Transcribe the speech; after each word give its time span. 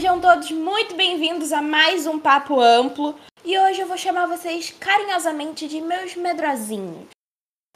Sejam 0.00 0.18
todos 0.18 0.50
muito 0.50 0.96
bem-vindos 0.96 1.52
a 1.52 1.60
mais 1.60 2.06
um 2.06 2.18
Papo 2.18 2.58
Amplo. 2.58 3.14
E 3.44 3.58
hoje 3.58 3.82
eu 3.82 3.86
vou 3.86 3.98
chamar 3.98 4.24
vocês 4.24 4.70
carinhosamente 4.70 5.68
de 5.68 5.78
meus 5.78 6.16
medrosinhos. 6.16 7.06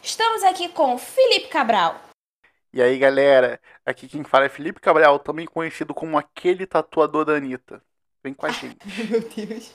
Estamos 0.02 0.42
aqui 0.42 0.70
com 0.70 0.96
Felipe 0.96 1.48
Cabral. 1.48 2.00
E 2.72 2.80
aí, 2.80 2.96
galera, 2.96 3.60
aqui 3.84 4.08
quem 4.08 4.24
fala 4.24 4.46
é 4.46 4.48
Felipe 4.48 4.80
Cabral, 4.80 5.18
também 5.18 5.44
conhecido 5.44 5.92
como 5.92 6.16
aquele 6.16 6.66
tatuador 6.66 7.26
da 7.26 7.34
Anitta. 7.34 7.82
Vem 8.22 8.32
com 8.32 8.46
a 8.46 8.48
gente. 8.56 8.78
Meu 9.06 9.20
Deus. 9.20 9.72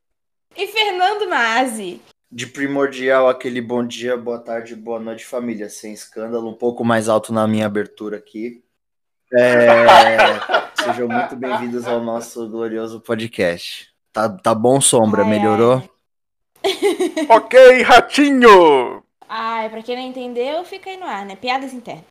E 0.57 0.67
Fernando 0.69 1.29
Mazzi. 1.29 2.01
De 2.31 2.47
primordial, 2.47 3.29
aquele 3.29 3.61
bom 3.61 3.85
dia, 3.85 4.17
boa 4.17 4.39
tarde, 4.39 4.75
boa 4.75 4.99
noite, 4.99 5.23
família. 5.23 5.69
Sem 5.69 5.93
escândalo, 5.93 6.49
um 6.49 6.57
pouco 6.57 6.83
mais 6.83 7.07
alto 7.07 7.31
na 7.31 7.47
minha 7.47 7.67
abertura 7.67 8.17
aqui. 8.17 8.63
É... 9.31 9.67
Sejam 10.83 11.07
muito 11.07 11.35
bem-vindos 11.35 11.87
ao 11.87 12.01
nosso 12.01 12.49
glorioso 12.49 12.99
podcast. 12.99 13.89
Tá, 14.11 14.27
tá 14.27 14.55
bom, 14.55 14.81
Sombra? 14.81 15.21
Ai, 15.21 15.29
Melhorou? 15.29 15.83
ok, 17.29 17.83
ratinho! 17.83 19.03
Ai, 19.27 19.69
pra 19.69 19.83
quem 19.83 19.95
não 19.95 20.03
entendeu, 20.03 20.65
fica 20.65 20.89
aí 20.89 20.97
no 20.97 21.05
ar, 21.05 21.25
né? 21.25 21.35
Piadas 21.35 21.73
internas. 21.73 22.05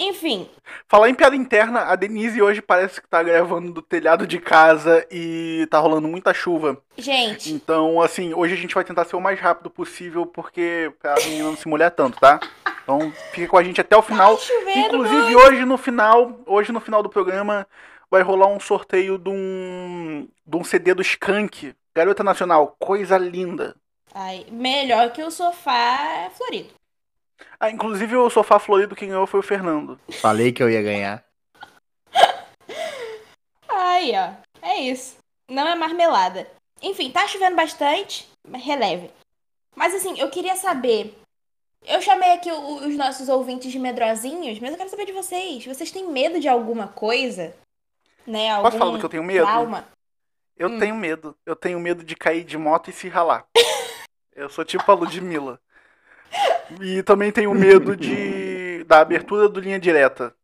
Enfim, 0.00 0.48
Falar 0.88 1.10
em 1.10 1.14
piada 1.14 1.36
interna, 1.36 1.82
a 1.82 1.94
Denise 1.94 2.40
hoje 2.42 2.60
parece 2.60 3.00
que 3.00 3.08
tá 3.08 3.22
gravando 3.22 3.70
do 3.72 3.82
telhado 3.82 4.26
de 4.26 4.40
casa 4.40 5.06
e 5.10 5.66
tá 5.70 5.78
rolando 5.78 6.08
muita 6.08 6.34
chuva. 6.34 6.82
gente, 6.96 7.52
Então, 7.52 8.00
assim, 8.00 8.34
hoje 8.34 8.54
a 8.54 8.56
gente 8.56 8.74
vai 8.74 8.82
tentar 8.82 9.04
ser 9.04 9.14
o 9.14 9.20
mais 9.20 9.38
rápido 9.38 9.70
possível, 9.70 10.26
porque 10.26 10.92
pra 10.98 11.14
menina 11.16 11.44
não 11.44 11.56
se 11.56 11.68
molhar 11.68 11.90
tanto, 11.90 12.18
tá? 12.18 12.40
Então, 12.82 13.12
fica 13.32 13.46
com 13.46 13.58
a 13.58 13.62
gente 13.62 13.80
até 13.80 13.96
o 13.96 14.02
final. 14.02 14.36
tá 14.36 14.42
chovendo 14.42 14.78
Inclusive, 14.78 15.36
hoje 15.36 15.64
no 15.64 15.76
final, 15.76 16.40
hoje 16.46 16.72
no 16.72 16.80
final 16.80 17.02
do 17.02 17.08
programa, 17.08 17.66
vai 18.10 18.22
rolar 18.22 18.48
um 18.48 18.58
sorteio 18.58 19.18
de 19.18 19.30
um, 19.30 20.26
de 20.46 20.56
um 20.56 20.64
CD 20.64 20.94
do 20.94 21.02
Skank, 21.02 21.74
Garota 21.94 22.24
Nacional, 22.24 22.74
coisa 22.78 23.16
linda. 23.18 23.76
ai, 24.14 24.46
melhor 24.50 25.12
que 25.12 25.22
o 25.22 25.30
sofá 25.30 26.30
florido. 26.36 26.79
Ah, 27.58 27.70
inclusive 27.70 28.16
o 28.16 28.30
sofá 28.30 28.58
florido 28.58 28.96
quem 28.96 29.08
ganhou 29.08 29.26
foi 29.26 29.40
o 29.40 29.42
Fernando. 29.44 29.98
Falei 30.20 30.52
que 30.52 30.62
eu 30.62 30.70
ia 30.70 30.82
ganhar. 30.82 31.24
Aí, 33.68 34.12
ó. 34.14 34.32
É 34.62 34.78
isso. 34.80 35.16
Não 35.48 35.66
é 35.66 35.74
marmelada. 35.74 36.46
Enfim, 36.82 37.10
tá 37.10 37.26
chovendo 37.26 37.56
bastante, 37.56 38.28
mas 38.48 38.64
releve. 38.64 39.10
Mas 39.74 39.94
assim, 39.94 40.18
eu 40.18 40.30
queria 40.30 40.56
saber. 40.56 41.16
Eu 41.86 42.00
chamei 42.02 42.32
aqui 42.32 42.50
o- 42.50 42.86
os 42.86 42.96
nossos 42.96 43.28
ouvintes 43.28 43.72
de 43.72 43.78
medrosinhos, 43.78 44.58
mas 44.58 44.70
eu 44.72 44.76
quero 44.76 44.90
saber 44.90 45.06
de 45.06 45.12
vocês. 45.12 45.64
Vocês 45.64 45.90
têm 45.90 46.08
medo 46.10 46.38
de 46.40 46.48
alguma 46.48 46.88
coisa? 46.88 47.54
Né? 48.26 48.50
Algum 48.50 48.64
Posso 48.68 48.78
falar 48.78 48.92
do 48.92 48.98
que 48.98 49.04
eu 49.04 49.08
tenho 49.10 49.24
medo? 49.24 49.46
trauma? 49.46 49.86
Eu 50.56 50.68
Hum. 50.68 50.78
tenho 50.78 50.94
medo. 50.94 51.36
Eu 51.46 51.56
tenho 51.56 51.80
medo 51.80 52.04
de 52.04 52.14
cair 52.14 52.44
de 52.44 52.58
moto 52.58 52.90
e 52.90 52.92
se 52.92 53.08
ralar. 53.08 53.46
eu 54.34 54.48
sou 54.50 54.64
tipo 54.64 54.90
a 54.90 54.94
Ludmilla. 54.94 55.58
E 56.80 57.02
também 57.02 57.32
tenho 57.32 57.52
medo 57.52 57.96
de 57.96 58.84
da 58.86 59.00
abertura 59.00 59.48
do 59.48 59.60
linha 59.60 59.78
direta. 59.78 60.34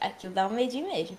Aquilo 0.00 0.32
dá 0.32 0.46
um 0.46 0.50
medinho 0.50 0.86
mesmo. 0.86 1.16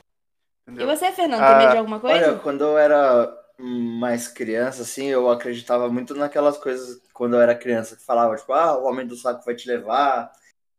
E 0.67 0.71
Entendeu? 0.71 0.87
você, 0.87 1.11
Fernando, 1.11 1.41
Ah, 1.41 1.47
tem 1.49 1.57
medo 1.57 1.71
de 1.71 1.77
alguma 1.77 1.99
coisa? 1.99 2.27
Olha, 2.31 2.39
quando 2.39 2.63
eu 2.63 2.77
era 2.77 3.37
mais 3.59 4.27
criança, 4.27 4.83
assim, 4.83 5.07
eu 5.07 5.29
acreditava 5.29 5.89
muito 5.89 6.15
naquelas 6.15 6.57
coisas 6.57 7.01
quando 7.13 7.35
eu 7.35 7.41
era 7.41 7.55
criança, 7.55 7.95
que 7.95 8.03
falava, 8.03 8.35
tipo, 8.35 8.53
ah, 8.53 8.77
o 8.77 8.85
homem 8.85 9.05
do 9.05 9.15
saco 9.15 9.43
vai 9.43 9.55
te 9.55 9.67
levar. 9.67 10.31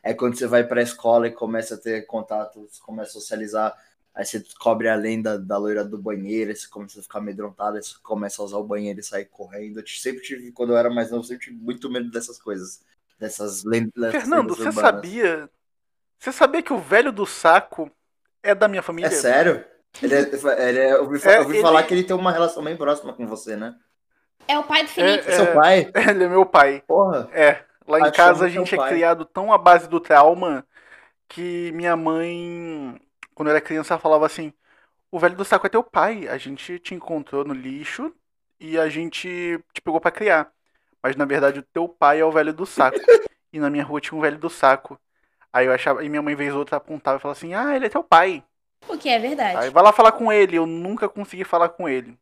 É 0.02 0.14
quando 0.14 0.36
você 0.38 0.46
vai 0.46 0.64
pra 0.64 0.80
escola 0.80 1.26
e 1.28 1.32
começa 1.32 1.74
a 1.74 1.78
ter 1.78 2.06
contato, 2.06 2.66
você 2.66 2.80
começa 2.80 3.10
a 3.10 3.20
socializar, 3.20 3.76
aí 4.20 4.26
você 4.26 4.38
descobre 4.38 4.88
a 4.88 4.94
lenda 4.94 5.38
da 5.38 5.56
loira 5.56 5.84
do 5.84 5.96
banheiro, 5.96 6.54
você 6.54 6.68
começa 6.68 7.00
a 7.00 7.02
ficar 7.02 7.18
amedrontado, 7.18 7.82
você 7.82 7.94
começa 8.02 8.42
a 8.42 8.44
usar 8.44 8.58
o 8.58 8.64
banheiro 8.64 9.00
e 9.00 9.02
sair 9.02 9.24
correndo. 9.24 9.80
Eu 9.80 9.86
sempre 9.86 10.22
tive, 10.22 10.52
quando 10.52 10.72
eu 10.72 10.76
era 10.76 10.90
mais 10.90 11.10
novo, 11.10 11.24
sempre 11.24 11.46
tive 11.46 11.56
muito 11.56 11.90
medo 11.90 12.10
dessas 12.10 12.38
coisas. 12.38 12.82
Dessas 13.18 13.64
lendas. 13.64 14.12
Fernando, 14.12 14.54
você 14.54 14.68
urbanas. 14.68 14.80
sabia? 14.80 15.50
Você 16.18 16.32
sabia 16.32 16.62
que 16.62 16.72
o 16.72 16.78
velho 16.78 17.10
do 17.12 17.24
saco 17.26 17.90
é 18.42 18.54
da 18.54 18.68
minha 18.68 18.82
família? 18.82 19.08
É 19.08 19.10
sério? 19.10 19.64
Ele 20.02 20.14
é, 20.14 20.20
ele 20.68 20.78
é- 20.78 20.92
eu 20.92 21.02
ouvi, 21.02 21.20
É, 21.26 21.36
eu 21.36 21.42
ouvi 21.42 21.54
ele- 21.56 21.62
falar 21.62 21.82
que 21.82 21.92
ele 21.94 22.04
tem 22.04 22.14
uma 22.16 22.30
relação 22.32 22.62
bem 22.62 22.76
próxima 22.76 23.12
com 23.12 23.26
você, 23.26 23.56
né? 23.56 23.74
É 24.46 24.58
o 24.58 24.64
pai 24.64 24.82
do 24.84 24.88
Felipe. 24.88 25.28
É. 25.30 25.36
Seu 25.36 25.52
pai? 25.52 25.90
Ele 26.14 26.24
é 26.24 26.28
meu 26.28 26.44
pai. 26.46 26.82
Porra. 26.86 27.28
É. 27.32 27.62
Lá 27.86 28.00
em 28.08 28.10
casa 28.12 28.46
a 28.46 28.48
gente 28.48 28.74
é 28.74 28.78
pai. 28.78 28.88
criado 28.90 29.24
tão 29.24 29.52
à 29.52 29.58
base 29.58 29.88
do 29.88 30.00
trauma 30.00 30.66
que 31.28 31.70
minha 31.72 31.94
mãe, 31.96 33.00
quando 33.40 33.48
eu 33.48 33.52
era 33.52 33.60
criança, 33.62 33.94
ela 33.94 34.00
falava 34.00 34.26
assim: 34.26 34.52
O 35.10 35.18
velho 35.18 35.34
do 35.34 35.46
saco 35.46 35.66
é 35.66 35.70
teu 35.70 35.82
pai. 35.82 36.28
A 36.28 36.36
gente 36.36 36.78
te 36.78 36.94
encontrou 36.94 37.42
no 37.42 37.54
lixo 37.54 38.14
e 38.60 38.78
a 38.78 38.86
gente 38.90 39.58
te 39.72 39.80
pegou 39.82 39.98
pra 39.98 40.10
criar. 40.10 40.52
Mas 41.02 41.16
na 41.16 41.24
verdade 41.24 41.60
o 41.60 41.62
teu 41.62 41.88
pai 41.88 42.20
é 42.20 42.24
o 42.24 42.30
velho 42.30 42.52
do 42.52 42.66
saco. 42.66 42.98
e 43.50 43.58
na 43.58 43.70
minha 43.70 43.82
rua 43.82 43.98
tinha 43.98 44.18
um 44.18 44.20
velho 44.20 44.36
do 44.36 44.50
saco. 44.50 45.00
Aí 45.50 45.64
eu 45.64 45.72
achava, 45.72 46.04
e 46.04 46.08
minha 46.10 46.20
mãe 46.20 46.34
vez 46.34 46.52
ou 46.52 46.58
outra 46.58 46.76
apontava 46.76 47.16
e 47.16 47.20
falava 47.22 47.38
assim: 47.38 47.54
Ah, 47.54 47.74
ele 47.74 47.86
é 47.86 47.88
teu 47.88 48.04
pai. 48.04 48.44
O 48.86 48.98
que 48.98 49.08
é 49.08 49.18
verdade. 49.18 49.56
Aí 49.56 49.70
vai 49.70 49.82
lá 49.82 49.90
falar 49.90 50.12
com 50.12 50.30
ele. 50.30 50.56
Eu 50.56 50.66
nunca 50.66 51.08
consegui 51.08 51.44
falar 51.44 51.70
com 51.70 51.88
ele. 51.88 52.18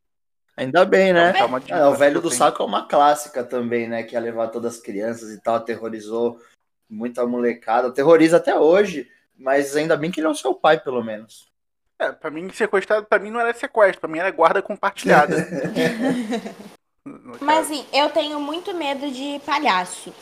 Ainda 0.57 0.84
bem, 0.84 1.12
né? 1.12 1.33
Então, 1.34 1.51
tá 1.51 1.59
dica 1.59 1.75
É, 1.75 1.84
o 1.84 1.97
velho 1.97 2.21
do 2.21 2.31
saco 2.31 2.62
é 2.62 2.65
uma 2.65 2.87
clássica 2.87 3.43
também, 3.43 3.89
né? 3.89 4.05
Que 4.05 4.15
ia 4.15 4.21
levar 4.21 4.47
todas 4.49 4.77
as 4.77 4.81
crianças 4.81 5.33
e 5.33 5.43
tal, 5.43 5.57
aterrorizou 5.57 6.41
muita 6.89 7.27
molecada, 7.27 7.89
aterroriza 7.89 8.37
até 8.37 8.57
hoje, 8.57 9.11
mas 9.38 9.76
ainda 9.76 9.97
bem 9.97 10.10
que 10.10 10.21
ele 10.21 10.26
é 10.26 10.31
o 10.31 10.34
seu 10.34 10.54
pai, 10.54 10.81
pelo 10.81 11.03
menos. 11.03 11.47
É, 11.99 12.12
pra 12.12 12.31
mim 12.31 12.50
sequestrado, 12.50 13.06
pra 13.06 13.19
mim 13.19 13.31
não 13.31 13.41
era 13.41 13.54
sequestro, 13.54 14.00
pra 14.00 14.09
mim 14.09 14.19
era 14.19 14.31
guarda 14.31 14.62
compartilhada. 14.62 15.37
Mas 17.41 17.66
assim, 17.66 17.87
eu 17.93 18.10
tenho 18.10 18.41
muito 18.41 18.75
medo 18.75 19.10
de 19.10 19.41
palhaço. 19.44 20.12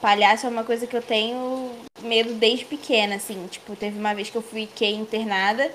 Palhaço 0.00 0.46
é 0.46 0.50
uma 0.50 0.64
coisa 0.64 0.86
que 0.86 0.96
eu 0.96 1.02
tenho 1.02 1.72
medo 2.00 2.34
desde 2.34 2.64
pequena, 2.64 3.16
assim. 3.16 3.46
Tipo, 3.46 3.74
teve 3.76 3.98
uma 3.98 4.14
vez 4.14 4.30
que 4.30 4.36
eu 4.36 4.42
fiquei 4.42 4.94
internada. 4.94 5.70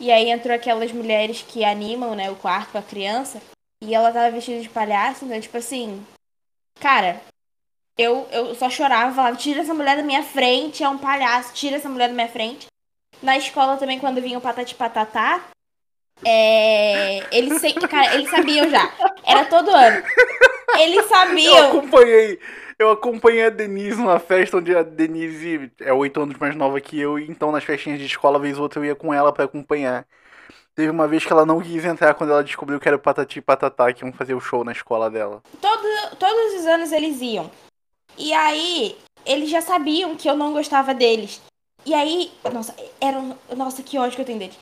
E 0.00 0.10
aí 0.10 0.30
entrou 0.30 0.54
aquelas 0.54 0.92
mulheres 0.92 1.42
que 1.42 1.64
animam, 1.64 2.14
né, 2.14 2.30
o 2.30 2.36
quarto 2.36 2.70
pra 2.70 2.82
criança. 2.82 3.40
E 3.80 3.94
ela 3.94 4.12
tava 4.12 4.30
vestida 4.30 4.60
de 4.60 4.68
palhaço, 4.68 5.24
então, 5.24 5.40
tipo 5.40 5.56
assim. 5.56 6.04
Cara, 6.80 7.20
eu, 8.02 8.26
eu 8.32 8.54
só 8.54 8.68
chorava, 8.68 9.14
falava, 9.14 9.36
tira 9.36 9.60
essa 9.60 9.74
mulher 9.74 9.96
da 9.96 10.02
minha 10.02 10.22
frente, 10.22 10.82
é 10.82 10.88
um 10.88 10.98
palhaço, 10.98 11.54
tira 11.54 11.76
essa 11.76 11.88
mulher 11.88 12.08
da 12.08 12.14
minha 12.14 12.28
frente. 12.28 12.66
Na 13.22 13.36
escola 13.38 13.76
também, 13.76 13.98
quando 13.98 14.20
vinha 14.20 14.38
o 14.38 14.40
Patati 14.40 14.74
Patatá, 14.74 15.40
é, 16.24 17.24
eles, 17.36 17.60
sempre, 17.60 17.86
cara, 17.88 18.14
eles 18.14 18.30
sabiam 18.30 18.68
já. 18.68 18.90
Era 19.24 19.44
todo 19.44 19.70
ano. 19.70 20.02
Eles 20.78 20.96
Eu 21.02 21.08
sabiam. 21.08 21.68
acompanhei. 21.68 22.38
Eu 22.78 22.90
acompanhei 22.90 23.46
a 23.46 23.50
Denise 23.50 23.96
numa 23.96 24.18
festa 24.18 24.56
onde 24.56 24.74
a 24.74 24.82
Denise 24.82 25.70
é 25.80 25.92
oito 25.92 26.20
anos 26.20 26.36
mais 26.38 26.56
nova 26.56 26.80
que 26.80 26.98
eu, 26.98 27.18
então 27.18 27.52
nas 27.52 27.62
festinhas 27.62 28.00
de 28.00 28.06
escola, 28.06 28.40
vez 28.40 28.56
ou 28.56 28.64
outra, 28.64 28.80
eu 28.80 28.84
ia 28.86 28.94
com 28.96 29.14
ela 29.14 29.32
pra 29.32 29.44
acompanhar. 29.44 30.04
Teve 30.74 30.90
uma 30.90 31.06
vez 31.06 31.24
que 31.24 31.32
ela 31.32 31.44
não 31.44 31.60
quis 31.60 31.84
entrar 31.84 32.14
quando 32.14 32.30
ela 32.30 32.42
descobriu 32.42 32.80
que 32.80 32.88
era 32.88 32.96
o 32.96 33.00
Patati 33.00 33.38
e 33.38 33.42
Patatá 33.42 33.92
que 33.92 34.02
iam 34.04 34.12
fazer 34.12 34.34
o 34.34 34.40
show 34.40 34.64
na 34.64 34.72
escola 34.72 35.10
dela. 35.10 35.42
Todo, 35.60 36.16
todos 36.18 36.60
os 36.60 36.66
anos 36.66 36.90
eles 36.90 37.20
iam. 37.20 37.50
E 38.18 38.32
aí, 38.32 38.96
eles 39.24 39.50
já 39.50 39.60
sabiam 39.60 40.16
que 40.16 40.28
eu 40.28 40.36
não 40.36 40.52
gostava 40.52 40.94
deles. 40.94 41.40
E 41.84 41.94
aí, 41.94 42.30
nossa, 42.52 42.74
eram. 43.00 43.36
Nossa, 43.56 43.82
que 43.82 43.98
ódio 43.98 44.16
que 44.16 44.22
eu 44.22 44.26
tenho 44.26 44.38
deles. 44.38 44.58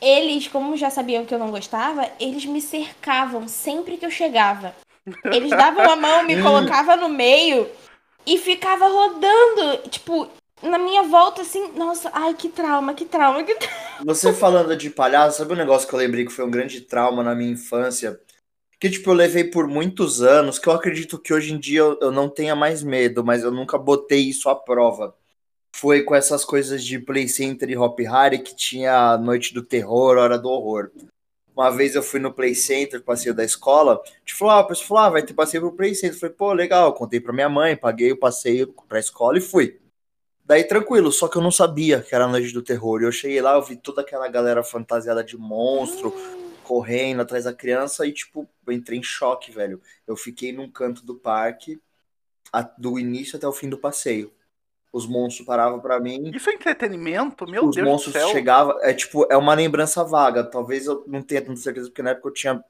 Eles, 0.00 0.48
como 0.48 0.76
já 0.76 0.90
sabiam 0.90 1.24
que 1.24 1.34
eu 1.34 1.38
não 1.38 1.50
gostava, 1.50 2.10
eles 2.20 2.44
me 2.44 2.60
cercavam 2.60 3.48
sempre 3.48 3.96
que 3.96 4.04
eu 4.04 4.10
chegava. 4.10 4.74
Eles 5.24 5.50
davam 5.50 5.88
a 5.90 5.96
mão, 5.96 6.24
me 6.24 6.40
colocavam 6.42 6.96
no 6.96 7.08
meio 7.08 7.68
e 8.26 8.36
ficava 8.36 8.88
rodando, 8.88 9.88
tipo, 9.88 10.28
na 10.62 10.78
minha 10.78 11.02
volta, 11.04 11.42
assim, 11.42 11.72
nossa, 11.72 12.10
ai, 12.12 12.34
que 12.34 12.48
trauma, 12.48 12.92
que 12.92 13.04
trauma, 13.04 13.42
que 13.42 13.54
trauma. 13.54 14.04
Você 14.04 14.32
falando 14.32 14.76
de 14.76 14.90
palhaço, 14.90 15.38
sabe 15.38 15.52
um 15.52 15.56
negócio 15.56 15.88
que 15.88 15.94
eu 15.94 15.98
lembrei 15.98 16.26
que 16.26 16.32
foi 16.32 16.44
um 16.44 16.50
grande 16.50 16.80
trauma 16.80 17.22
na 17.22 17.34
minha 17.34 17.52
infância? 17.52 18.20
Que, 18.86 18.90
tipo, 18.90 19.10
eu 19.10 19.14
levei 19.14 19.42
por 19.42 19.66
muitos 19.66 20.22
anos, 20.22 20.60
que 20.60 20.68
eu 20.68 20.72
acredito 20.72 21.18
que 21.18 21.34
hoje 21.34 21.52
em 21.52 21.58
dia 21.58 21.80
eu, 21.80 21.98
eu 22.00 22.12
não 22.12 22.28
tenha 22.28 22.54
mais 22.54 22.84
medo, 22.84 23.24
mas 23.24 23.42
eu 23.42 23.50
nunca 23.50 23.76
botei 23.76 24.20
isso 24.20 24.48
à 24.48 24.54
prova. 24.54 25.12
Foi 25.74 26.04
com 26.04 26.14
essas 26.14 26.44
coisas 26.44 26.84
de 26.84 27.00
Play 27.00 27.26
Center 27.26 27.68
e 27.68 27.76
Hop 27.76 27.98
Harry 27.98 28.38
que 28.38 28.54
tinha 28.54 29.14
a 29.14 29.18
Noite 29.18 29.52
do 29.52 29.60
Terror, 29.60 30.18
Hora 30.18 30.38
do 30.38 30.48
Horror. 30.48 30.92
Uma 31.52 31.68
vez 31.70 31.96
eu 31.96 32.02
fui 32.02 32.20
no 32.20 32.32
Play 32.32 32.54
Center, 32.54 33.02
passeio 33.02 33.34
da 33.34 33.42
escola, 33.42 34.00
te 34.24 34.32
falou, 34.32 34.54
ah, 34.54 34.62
pessoal 34.62 34.86
falou, 34.86 35.02
ah, 35.02 35.10
vai 35.10 35.22
ter 35.24 35.34
passeio 35.34 35.62
pro 35.62 35.72
Play 35.72 35.92
Center. 35.96 36.16
Falei, 36.16 36.36
pô, 36.36 36.52
legal, 36.52 36.92
contei 36.92 37.18
pra 37.18 37.32
minha 37.32 37.48
mãe, 37.48 37.74
paguei 37.74 38.12
o 38.12 38.16
passeio 38.16 38.72
pra 38.88 39.00
escola 39.00 39.36
e 39.36 39.40
fui. 39.40 39.80
Daí 40.44 40.62
tranquilo, 40.62 41.10
só 41.10 41.26
que 41.26 41.36
eu 41.36 41.42
não 41.42 41.50
sabia 41.50 42.02
que 42.02 42.14
era 42.14 42.26
a 42.26 42.28
Noite 42.28 42.52
do 42.52 42.62
Terror. 42.62 43.02
Eu 43.02 43.10
cheguei 43.10 43.40
lá, 43.42 43.56
eu 43.56 43.62
vi 43.62 43.74
toda 43.74 44.02
aquela 44.02 44.28
galera 44.28 44.62
fantasiada 44.62 45.24
de 45.24 45.36
monstro, 45.36 46.14
correndo 46.66 47.20
atrás 47.22 47.44
da 47.44 47.52
criança 47.54 48.04
e, 48.04 48.12
tipo, 48.12 48.48
eu 48.66 48.72
entrei 48.72 48.98
em 48.98 49.02
choque, 49.02 49.52
velho. 49.52 49.80
Eu 50.06 50.16
fiquei 50.16 50.52
num 50.52 50.68
canto 50.68 51.06
do 51.06 51.14
parque, 51.14 51.80
a- 52.52 52.62
do 52.62 52.98
início 52.98 53.36
até 53.36 53.46
o 53.46 53.52
fim 53.52 53.68
do 53.68 53.78
passeio. 53.78 54.32
os 54.92 55.06
monstros 55.06 55.46
paravam 55.46 55.78
pra 55.78 56.00
mim. 56.00 56.30
Isso 56.34 56.48
é 56.48 56.54
entretenimento? 56.54 57.46
Meu 57.46 57.66
os 57.66 57.74
Deus 57.76 57.86
do 57.86 57.90
monstros 57.92 58.14
céu. 58.14 58.28
chegavam. 58.30 58.80
É 58.82 58.94
tipo, 58.94 59.26
é 59.30 59.36
uma 59.36 59.52
lembrança 59.52 60.02
vaga. 60.02 60.42
Talvez 60.42 60.86
eu 60.86 61.04
não 61.06 61.20
tenha 61.22 61.42
tanta 61.42 61.60
certeza, 61.60 61.88
porque 61.90 62.00
na 62.02 62.10
época 62.12 62.28
eu 62.28 62.32
tinha 62.32 62.64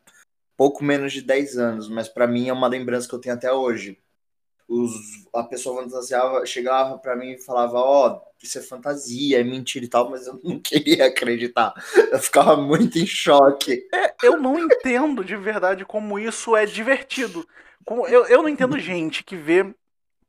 pouco 0.57 0.83
menos 0.83 1.13
de 1.13 1.23
10 1.23 1.57
anos, 1.57 1.89
mas 1.89 2.09
pra 2.09 2.27
mim 2.27 2.49
é 2.49 2.53
uma 2.53 2.67
lembrança 2.67 3.09
que 3.09 3.15
eu 3.15 3.21
tenho 3.21 3.35
até 3.37 3.53
hoje. 3.53 3.97
Os, 4.69 4.93
a 5.33 5.45
pessoa 5.45 5.83
fantasiava, 5.83 6.45
chegava 6.45 6.99
pra 6.99 7.15
mim 7.15 7.33
e 7.33 7.39
falava, 7.39 7.79
ó, 7.79 8.21
isso 8.43 8.59
é 8.59 8.63
fantasia, 8.63 9.41
é 9.41 9.45
mentira 9.45 9.85
e 9.85 9.89
tal, 9.89 10.11
mas 10.11 10.27
eu 10.27 10.41
não 10.43 10.59
queria 10.61 11.07
acreditar. 11.07 11.73
Eu 12.11 12.19
ficava 12.19 12.57
muito 12.57 12.99
em 12.99 13.07
choque. 13.07 13.85
É, 13.95 14.15
eu 14.23 14.37
não 14.37 14.59
entendo 14.59 15.25
de 15.25 15.37
verdade 15.37 15.85
como 15.85 16.19
isso 16.19 16.57
é 16.57 16.67
divertido. 16.67 17.47
Como, 17.85 18.07
eu, 18.09 18.27
eu 18.27 18.43
não 18.43 18.49
entendo 18.49 18.79
gente 18.79 19.23
que 19.23 19.37
vê 19.37 19.75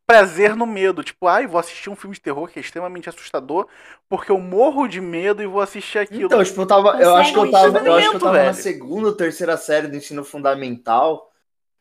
prazer 0.07 0.55
no 0.55 0.65
medo. 0.65 1.03
Tipo, 1.03 1.27
ai, 1.27 1.45
vou 1.45 1.59
assistir 1.59 1.89
um 1.89 1.95
filme 1.95 2.15
de 2.15 2.21
terror 2.21 2.47
que 2.47 2.59
é 2.59 2.61
extremamente 2.61 3.09
assustador, 3.09 3.67
porque 4.07 4.31
eu 4.31 4.39
morro 4.39 4.87
de 4.87 5.01
medo 5.01 5.43
e 5.43 5.47
vou 5.47 5.61
assistir 5.61 5.99
aquilo. 5.99 6.25
Então, 6.25 6.43
tipo, 6.43 6.61
eu 6.61 6.65
tava. 6.67 7.01
Eu 7.01 7.15
acho 7.15 7.33
que 7.33 7.39
eu 7.39 7.51
tava, 7.51 7.79
eu 7.79 7.93
acho 7.93 8.09
que 8.09 8.15
eu 8.15 8.19
tava 8.19 8.37
na 8.37 8.43
velho. 8.43 8.53
segunda 8.53 9.07
ou 9.07 9.15
terceira 9.15 9.57
série 9.57 9.87
do 9.87 9.97
ensino 9.97 10.23
fundamental. 10.23 11.31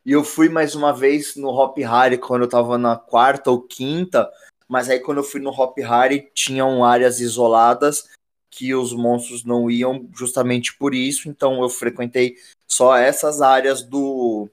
E 0.07 0.13
eu 0.13 0.23
fui 0.23 0.49
mais 0.49 0.77
uma 0.77 0.93
vez 0.93 1.35
no 1.35 1.49
Hop 1.49 1.77
Harry 1.79 2.17
quando 2.17 2.43
eu 2.43 2.49
tava 2.49 2.79
na 2.79 2.95
quarta 2.95 3.51
ou 3.51 3.61
quinta. 3.61 4.31
Mas 4.69 4.89
aí 4.89 5.01
quando 5.01 5.19
eu 5.19 5.25
fui 5.25 5.41
no 5.41 5.51
Hop 5.51 5.77
Harry, 5.79 6.31
tinham 6.33 6.85
áreas 6.85 7.19
isoladas 7.19 8.09
que 8.49 8.73
os 8.73 8.93
monstros 8.93 9.45
não 9.45 9.69
iam 9.69 10.09
justamente 10.17 10.77
por 10.77 10.95
isso. 10.95 11.29
Então 11.29 11.61
eu 11.61 11.69
frequentei 11.69 12.37
só 12.69 12.97
essas 12.97 13.43
áreas 13.43 13.83
do, 13.83 14.49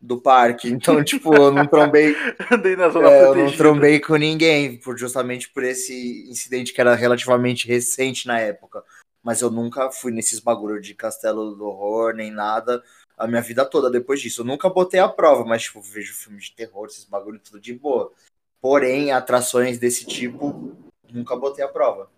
do 0.00 0.20
parque. 0.20 0.68
Então, 0.68 1.02
tipo, 1.04 1.32
eu 1.36 1.52
não 1.52 1.68
trombei. 1.68 2.16
Andei 2.50 2.74
na 2.74 2.88
zona 2.88 3.10
É, 3.10 3.24
eu 3.26 3.34
não 3.36 3.52
trombei 3.52 4.00
com 4.00 4.16
ninguém, 4.16 4.76
por, 4.76 4.98
justamente 4.98 5.50
por 5.50 5.62
esse 5.62 6.28
incidente 6.28 6.72
que 6.72 6.80
era 6.80 6.96
relativamente 6.96 7.68
recente 7.68 8.26
na 8.26 8.40
época. 8.40 8.82
Mas 9.22 9.40
eu 9.40 9.52
nunca 9.52 9.88
fui 9.92 10.10
nesses 10.10 10.40
bagulho 10.40 10.80
de 10.80 10.94
castelo 10.94 11.54
do 11.54 11.66
horror, 11.66 12.12
nem 12.12 12.32
nada, 12.32 12.82
a 13.20 13.26
minha 13.26 13.42
vida 13.42 13.66
toda 13.66 13.90
depois 13.90 14.20
disso. 14.20 14.40
Eu 14.40 14.46
nunca 14.46 14.68
botei 14.70 14.98
a 14.98 15.08
prova, 15.08 15.44
mas, 15.44 15.62
tipo, 15.64 15.80
vejo 15.82 16.14
filme 16.14 16.38
de 16.40 16.52
terror, 16.52 16.86
esses 16.86 17.04
bagulho 17.04 17.38
tudo 17.38 17.60
de 17.60 17.74
boa. 17.74 18.10
Porém, 18.62 19.12
atrações 19.12 19.78
desse 19.78 20.06
tipo, 20.06 20.74
nunca 21.12 21.36
botei 21.36 21.62
a 21.62 21.68
prova. 21.68 22.10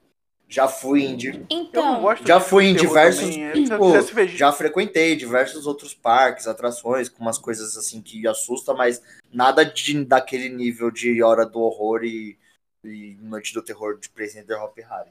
Já 0.49 0.69
fui 0.69 1.03
em, 1.05 1.17
di- 1.17 1.45
Então, 1.51 2.01
gosto 2.03 2.27
Já 2.27 2.39
fui 2.39 2.67
em 2.67 2.75
diversos. 2.77 3.37
É, 3.37 3.53
tipo, 3.53 4.27
já 4.29 4.53
frequentei 4.53 5.17
diversos 5.17 5.67
outros 5.67 5.93
parques, 5.95 6.47
atrações, 6.47 7.09
com 7.09 7.23
umas 7.23 7.39
coisas 7.39 7.77
assim 7.77 8.01
que 8.03 8.27
assusta, 8.29 8.75
mas 8.75 9.03
nada 9.33 9.65
de, 9.65 10.05
daquele 10.05 10.49
nível 10.51 10.91
de 10.91 11.23
Hora 11.23 11.47
do 11.47 11.59
Horror 11.59 12.05
e, 12.05 12.39
e 12.85 13.17
Noite 13.23 13.55
do 13.55 13.63
Terror 13.63 13.99
de 13.99 14.09
Presidente 14.11 14.53
Hop 14.53 14.77
Harry. 14.79 15.11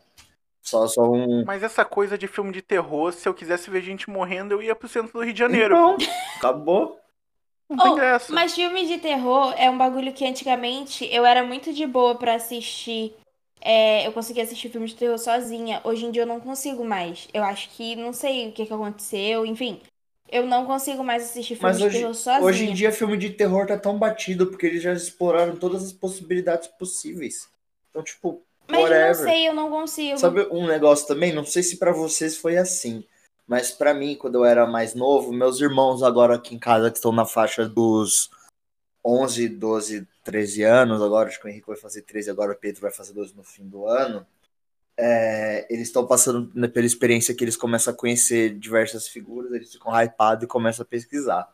Só, 0.62 0.88
só 0.88 1.04
um. 1.04 1.44
Mas 1.46 1.64
essa 1.64 1.84
coisa 1.84 2.18
de 2.18 2.28
filme 2.28 2.52
de 2.52 2.62
terror, 2.62 3.12
se 3.12 3.28
eu 3.28 3.34
quisesse 3.34 3.70
ver 3.70 3.82
gente 3.82 4.10
morrendo, 4.10 4.54
eu 4.54 4.62
ia 4.62 4.76
pro 4.76 4.88
centro 4.88 5.14
do 5.14 5.24
Rio 5.24 5.34
de 5.34 5.40
Janeiro. 5.40 5.76
Então, 5.76 5.98
acabou. 6.38 7.00
Não 7.70 7.78
tem 7.78 7.92
Oh, 7.92 7.96
graça. 7.96 8.34
Mas 8.34 8.54
filme 8.54 8.86
de 8.86 8.98
terror 8.98 9.54
é 9.58 9.70
um 9.70 9.78
bagulho 9.78 10.14
que 10.14 10.26
antigamente 10.26 11.06
eu 11.12 11.26
era 11.26 11.44
muito 11.44 11.74
de 11.74 11.86
boa 11.88 12.16
pra 12.16 12.36
assistir. 12.36 13.14
É, 13.62 14.06
eu 14.08 14.12
conseguia 14.12 14.44
assistir 14.44 14.70
filmes 14.70 14.92
de 14.92 14.98
terror 14.98 15.18
sozinha. 15.18 15.82
Hoje 15.84 16.06
em 16.06 16.12
dia 16.12 16.24
eu 16.24 16.28
não 16.28 16.40
consigo 16.40 16.84
mais. 16.84 17.28
Eu 17.34 17.44
acho 17.44 17.70
que 17.70 17.96
não 17.96 18.12
sei 18.12 18.50
o 18.50 18.52
que, 18.52 18.66
que 18.66 18.74
aconteceu, 18.74 19.46
enfim. 19.46 19.80
Eu 20.30 20.46
não 20.46 20.66
consigo 20.66 21.04
mais 21.04 21.24
assistir 21.24 21.56
filmes 21.56 21.78
Mas 21.78 21.78
de 21.78 21.84
hoje, 21.84 22.00
terror 22.00 22.14
sozinha. 22.14 22.46
hoje 22.46 22.66
em 22.66 22.74
dia, 22.74 22.92
filme 22.92 23.18
de 23.18 23.30
terror 23.32 23.68
tá 23.68 23.78
tão 23.78 23.98
batido 23.98 24.48
porque 24.48 24.66
eles 24.66 24.82
já 24.82 24.94
exploraram 24.94 25.56
todas 25.56 25.84
as 25.84 25.94
possibilidades 25.94 26.68
possíveis. 26.70 27.50
Então, 27.90 28.02
tipo, 28.04 28.42
Mas 28.72 28.82
whatever. 28.82 29.08
não 29.08 29.24
sei, 29.24 29.48
eu 29.48 29.54
não 29.54 29.70
consigo. 29.70 30.18
Sabe 30.18 30.48
um 30.52 30.66
negócio 30.66 31.06
também? 31.08 31.34
Não 31.34 31.46
sei 31.46 31.62
se 31.62 31.78
pra 31.78 31.92
vocês 31.92 32.38
foi 32.38 32.58
assim, 32.58 33.04
mas 33.48 33.72
pra 33.72 33.94
mim, 33.94 34.16
quando 34.16 34.36
eu 34.36 34.46
era 34.46 34.66
mais 34.66 34.96
novo, 34.96 35.34
meus 35.34 35.60
irmãos 35.60 36.02
agora 36.02 36.36
aqui 36.36 36.56
em 36.56 36.60
casa 36.60 36.90
que 36.90 36.98
estão 36.98 37.12
na 37.12 37.26
faixa 37.26 37.68
dos 37.68 38.30
11, 39.06 39.50
12, 39.50 40.08
13 40.24 40.64
anos, 40.64 41.02
agora 41.02 41.28
acho 41.28 41.40
que 41.40 41.48
o 41.48 41.50
Henrique 41.50 41.68
vai 41.68 41.76
fazer 41.76 42.04
13, 42.04 42.30
agora 42.30 42.54
o 42.54 42.56
Pedro 42.56 42.82
vai 42.82 42.92
fazer 42.92 43.14
12 43.14 43.36
no 43.36 43.44
fim 43.44 43.68
do 43.68 43.88
ano. 43.88 44.26
é, 44.98 45.66
eles 45.70 45.88
estão 45.88 46.06
passando 46.06 46.48
pela 46.70 46.86
experiência 46.86 47.34
que 47.34 47.44
eles 47.44 47.58
começam 47.58 47.94
a 47.94 47.98
conhecer 47.98 48.58
diversas 48.58 49.08
figuras, 49.08 49.52
eles 49.52 49.74
ficam 49.74 49.92
hypados 50.00 50.44
e 50.44 50.48
começam 50.48 50.84
a 50.84 50.86
pesquisar. 50.86 51.52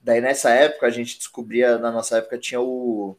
Daí 0.00 0.20
nessa 0.20 0.50
época 0.50 0.86
a 0.86 0.90
gente 0.90 1.16
descobria, 1.16 1.78
na 1.78 1.90
nossa 1.92 2.18
época 2.18 2.38
tinha 2.38 2.60
o, 2.60 3.16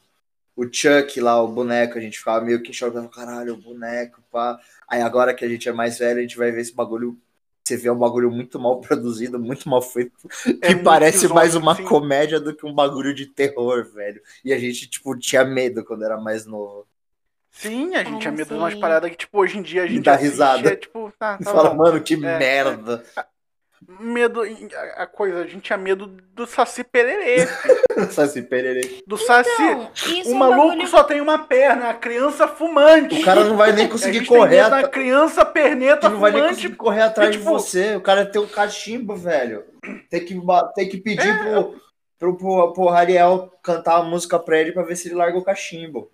o 0.64 0.74
Chuck 0.74 1.20
lá, 1.22 1.42
o 1.42 1.48
boneco, 1.48 1.98
a 1.98 2.02
gente 2.02 2.18
ficava 2.20 2.44
meio 2.46 2.62
que 2.62 2.74
falava, 2.74 3.08
caralho, 3.10 3.54
o 3.54 3.58
boneco, 3.58 4.22
pá. 4.32 4.60
Aí 4.88 5.02
agora 5.02 5.34
que 5.34 5.46
a 5.46 5.50
gente 5.50 5.68
é 5.70 5.72
mais 5.74 5.98
velho, 6.00 6.20
a 6.20 6.22
gente 6.22 6.38
vai 6.38 6.52
ver 6.52 6.62
esse 6.62 6.74
bagulho. 6.76 7.18
Você 7.64 7.78
vê 7.78 7.90
um 7.90 7.98
bagulho 8.00 8.32
muito 8.32 8.60
mal 8.60 8.82
produzido, 8.82 9.40
muito 9.40 9.70
mal 9.70 9.82
feito, 9.82 10.14
que 10.62 10.74
É 10.74 10.76
muito 10.76 10.76
parece 10.76 11.28
mais 11.28 11.56
uma 11.56 11.76
sim. 11.76 11.84
comédia 11.84 12.40
do 12.40 12.56
que 12.56 12.66
um 12.66 12.74
bagulho 12.74 13.14
de 13.14 13.26
terror, 13.28 13.86
velho. 13.94 14.22
E 14.44 14.54
a 14.54 14.60
gente, 14.60 14.90
tipo, 14.90 15.18
tinha 15.18 15.44
medo 15.46 15.84
quando 15.86 16.04
era 16.06 16.20
mais 16.20 16.46
novo. 16.46 16.88
Sim, 17.52 17.96
a 17.96 18.04
gente 18.04 18.22
tinha 18.22 18.32
medo 18.32 18.54
de 18.54 18.60
umas 18.60 18.74
paradas 18.76 19.10
que, 19.12 19.18
tipo, 19.18 19.38
hoje 19.40 19.58
em 19.58 19.62
dia 19.62 19.84
a 19.84 19.88
E 19.88 20.00
gente 20.00 20.00
dá 20.00 20.16
assiste, 20.16 20.16
risada. 20.16 20.70
É, 20.70 20.76
tipo, 20.76 21.12
tá, 21.18 21.38
E 21.40 21.44
tá 21.44 21.54
fala, 21.54 21.74
bom. 21.76 21.76
mano, 21.76 22.04
que 22.04 22.16
É, 22.22 22.38
merda. 22.38 23.04
Medo, 23.88 24.42
a 24.44 25.04
a 25.04 25.08
coisa, 25.08 25.40
a 25.40 25.48
gente 25.48 25.62
tinha 25.62 25.78
medo 25.78 26.06
do 26.34 26.46
Saci 26.46 26.84
Pererê, 26.84 27.48
Saci 28.12 28.42
pererê. 28.42 29.02
do 29.08 29.18
Saci. 29.18 29.50
Então, 29.62 29.92
isso 29.96 30.30
o 30.30 30.34
é 30.34 30.36
um 30.36 30.38
maluco 30.38 30.68
bagulho... 30.70 30.88
só 30.88 31.04
tem 31.04 31.22
uma 31.22 31.40
perna, 31.40 31.90
a 31.90 31.94
criança 31.94 32.48
fumante. 32.48 33.22
O 33.22 33.24
cara 33.26 33.46
não 33.46 33.56
vai 33.56 33.72
nem 33.72 33.86
a 33.88 33.90
conseguir 33.90 34.26
correr 34.26 34.70
da 34.70 34.88
criança 34.88 35.46
perneta 35.46 36.08
Ele 36.08 36.14
não 36.14 36.20
vai 36.22 36.32
nem 36.32 36.42
fumante. 36.42 36.56
conseguir 36.58 36.76
correr 36.76 37.02
atrás 37.02 37.30
E, 37.30 37.32
de 37.34 37.38
tipo- 37.40 37.50
você. 37.52 37.96
O 37.96 38.02
cara 38.02 38.26
tem 38.26 38.42
um 38.42 38.48
cachimbo, 38.48 39.16
velho. 39.16 39.64
Tem 40.10 40.26
que, 40.26 40.40
tem 40.76 40.90
que 40.90 40.98
pedir 40.98 41.30
É. 41.30 41.44
pro, 41.44 41.82
pro, 42.20 42.38
pro, 42.38 42.74
pro 42.74 42.90
Ariel 42.90 43.52
cantar 43.64 43.96
a 43.98 44.04
música 44.04 44.38
pra 44.38 44.60
ele 44.60 44.72
pra 44.74 44.84
ver 44.84 44.96
se 44.98 45.08
ele 45.08 45.16
larga 45.16 45.38
o 45.38 45.44
cachimbo. 45.44 46.12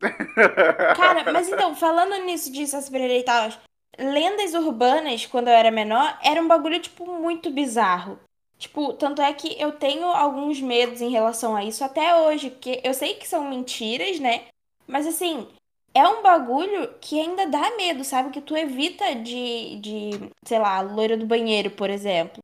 Cara, 0.96 1.30
mas 1.32 1.48
então, 1.48 1.74
falando 1.74 2.14
nisso 2.24 2.52
de 2.52 2.66
Saci 2.66 2.90
Pererê 2.90 3.18
e 3.20 3.22
tal, 3.24 3.50
lendas 3.98 4.54
urbanas, 4.54 5.26
quando 5.26 5.48
eu 5.48 5.54
era 5.54 5.70
menor, 5.70 6.18
era 6.22 6.40
um 6.40 6.48
bagulho, 6.48 6.80
tipo, 6.80 7.06
muito 7.06 7.50
bizarro. 7.50 8.18
Tipo, 8.58 8.92
tanto 8.92 9.22
é 9.22 9.32
que 9.32 9.58
eu 9.60 9.72
tenho 9.72 10.04
alguns 10.06 10.60
medos 10.60 11.00
em 11.00 11.10
relação 11.10 11.56
a 11.56 11.64
isso 11.64 11.82
até 11.82 12.14
hoje, 12.14 12.50
porque 12.50 12.80
eu 12.84 12.92
sei 12.92 13.14
que 13.14 13.26
são 13.26 13.48
mentiras, 13.48 14.20
né? 14.20 14.48
Mas 14.86 15.06
assim, 15.06 15.48
é 15.94 16.06
um 16.06 16.22
bagulho 16.22 16.92
que 17.00 17.18
ainda 17.18 17.46
dá 17.46 17.74
medo, 17.76 18.04
sabe? 18.04 18.30
Que 18.30 18.40
tu 18.40 18.56
evita 18.56 19.14
de, 19.14 19.76
de 19.76 20.10
sei 20.44 20.58
lá, 20.58 20.80
loira 20.82 21.16
do 21.16 21.26
banheiro, 21.26 21.70
por 21.70 21.88
exemplo. 21.88 22.42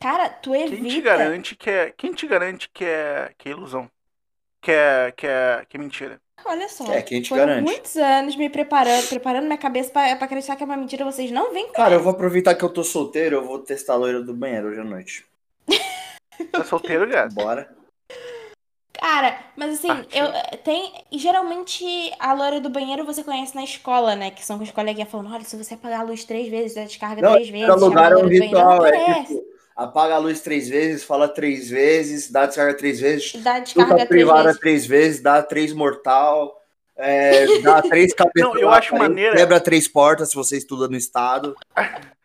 Cara, 0.00 0.30
tu 0.30 0.52
Quem 0.52 0.66
te 0.66 0.74
evita. 0.74 1.00
garante 1.00 1.54
que 1.54 1.70
é. 1.70 1.90
Quem 1.92 2.12
te 2.12 2.26
garante 2.26 2.68
que 2.70 2.84
é, 2.84 3.34
que 3.36 3.48
é 3.48 3.52
ilusão? 3.52 3.90
Que 4.60 4.70
é, 4.70 5.12
que 5.16 5.26
é, 5.26 5.64
que 5.68 5.76
é 5.76 5.80
mentira? 5.80 6.20
Olha 6.44 6.68
só. 6.68 6.90
É, 6.92 7.02
quem 7.02 7.22
te 7.22 7.28
foram 7.28 7.46
garante? 7.46 7.64
muitos 7.64 7.96
anos 7.96 8.36
me 8.36 8.48
preparando, 8.48 9.08
preparando 9.08 9.44
minha 9.44 9.58
cabeça 9.58 9.90
pra, 9.90 10.16
pra 10.16 10.24
acreditar 10.24 10.56
que 10.56 10.62
é 10.62 10.66
uma 10.66 10.76
mentira. 10.76 11.04
Vocês 11.04 11.30
não 11.30 11.52
vêm 11.52 11.66
com 11.68 11.74
Cara, 11.74 11.94
eu 11.94 12.02
vou 12.02 12.12
aproveitar 12.12 12.54
que 12.54 12.64
eu 12.64 12.68
tô 12.68 12.82
solteiro, 12.82 13.36
eu 13.36 13.44
vou 13.44 13.58
testar 13.58 13.94
a 13.94 13.96
loira 13.96 14.22
do 14.22 14.34
banheiro 14.34 14.68
hoje 14.68 14.80
à 14.80 14.84
noite. 14.84 15.24
Tá 16.50 16.64
solteiro, 16.64 17.06
gato? 17.06 17.34
Bora. 17.34 17.68
Cara, 18.92 19.38
mas 19.56 19.78
assim, 19.78 19.88
Partiu. 19.88 20.24
eu 20.24 20.58
tem. 20.58 20.92
E 21.10 21.18
geralmente 21.18 21.84
a 22.18 22.32
loira 22.32 22.60
do 22.60 22.68
banheiro 22.68 23.04
você 23.04 23.22
conhece 23.22 23.54
na 23.54 23.64
escola, 23.64 24.14
né? 24.14 24.30
Que 24.30 24.44
são 24.44 24.58
com 24.58 24.64
os 24.64 24.70
coleguinhas 24.70 25.08
falando, 25.10 25.32
olha, 25.32 25.44
se 25.44 25.56
você 25.56 25.74
apagar 25.74 26.00
a 26.00 26.02
luz 26.02 26.24
três 26.24 26.48
vezes, 26.48 26.76
a 26.76 26.84
descarga 26.84 27.22
Não, 27.22 27.32
três 27.32 27.48
vezes, 27.48 27.66
Cada 27.66 27.80
lugar 27.86 28.12
é 28.12 28.16
um 28.16 28.20
loira 28.20 28.28
do 28.28 28.28
banheiro, 28.28 28.44
ritual, 28.46 28.78
não 28.78 28.86
é 28.86 29.24
tipo, 29.24 29.49
apaga 29.76 30.14
a 30.14 30.18
luz 30.18 30.40
três 30.40 30.68
vezes, 30.68 31.02
fala 31.04 31.28
três 31.28 31.68
vezes, 31.70 32.30
dá 32.30 32.46
descarga 32.46 32.74
três 32.76 33.00
vezes, 33.00 33.32
Dá 33.42 33.58
descarga 33.58 33.94
três 33.96 34.08
privada 34.08 34.42
vezes. 34.44 34.60
três 34.60 34.86
vezes, 34.86 35.20
dá 35.22 35.42
três 35.42 35.72
mortal, 35.72 36.60
é, 36.96 37.58
dá 37.60 37.80
três 37.82 38.12
cabeças. 38.12 38.52
Não, 38.54 38.58
eu 38.58 38.70
acho 38.70 38.94
maneira- 38.96 39.36
Quebra 39.36 39.60
três 39.60 39.88
portas 39.88 40.30
se 40.30 40.36
você 40.36 40.56
estuda 40.56 40.88
no 40.88 40.96
estado. 40.96 41.56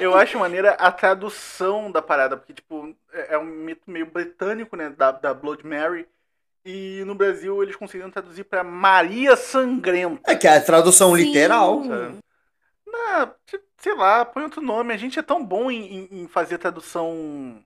Eu 0.00 0.16
acho 0.16 0.36
maneira 0.40 0.72
a 0.72 0.90
tradução 0.90 1.90
da 1.90 2.02
parada, 2.02 2.36
porque, 2.36 2.52
tipo, 2.52 2.92
é 3.12 3.34
é 3.34 3.38
um 3.38 3.44
mito 3.44 3.82
meio 3.88 4.06
britânico, 4.06 4.74
né? 4.76 4.92
Da, 4.96 5.12
da 5.12 5.32
Blood 5.32 5.64
Mary. 5.64 6.04
E 6.64 7.04
no 7.06 7.14
Brasil 7.14 7.62
eles 7.62 7.76
conseguiram 7.76 8.10
traduzir 8.10 8.42
pra 8.44 8.64
Maria 8.64 9.36
Sangrenta. 9.36 10.20
É 10.26 10.34
que 10.34 10.48
é 10.48 10.56
a 10.56 10.60
tradução 10.60 11.14
Sim. 11.14 11.22
literal. 11.22 11.84
sabe? 11.84 12.16
Ah, 12.94 13.34
tipo, 13.46 13.64
sei 13.78 13.94
lá, 13.94 14.24
põe 14.24 14.42
outro 14.44 14.60
nome. 14.60 14.92
A 14.92 14.96
gente 14.96 15.18
é 15.18 15.22
tão 15.22 15.44
bom 15.44 15.70
em, 15.70 16.08
em- 16.10 16.28
fazer 16.28 16.58
tradução 16.58 17.62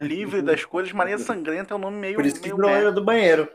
livre 0.00 0.42
das 0.42 0.64
coisas. 0.64 0.92
Maria 0.92 1.18
Sangrenta 1.18 1.74
é 1.74 1.76
um 1.76 1.80
nome 1.80 1.98
meio. 1.98 2.16
Por 2.16 2.26
isso 2.26 2.36
que 2.36 2.42
meio 2.42 2.56
virou 2.56 2.70
meh. 2.70 2.76
loira 2.76 2.92
do 2.92 3.04
banheiro. 3.04 3.48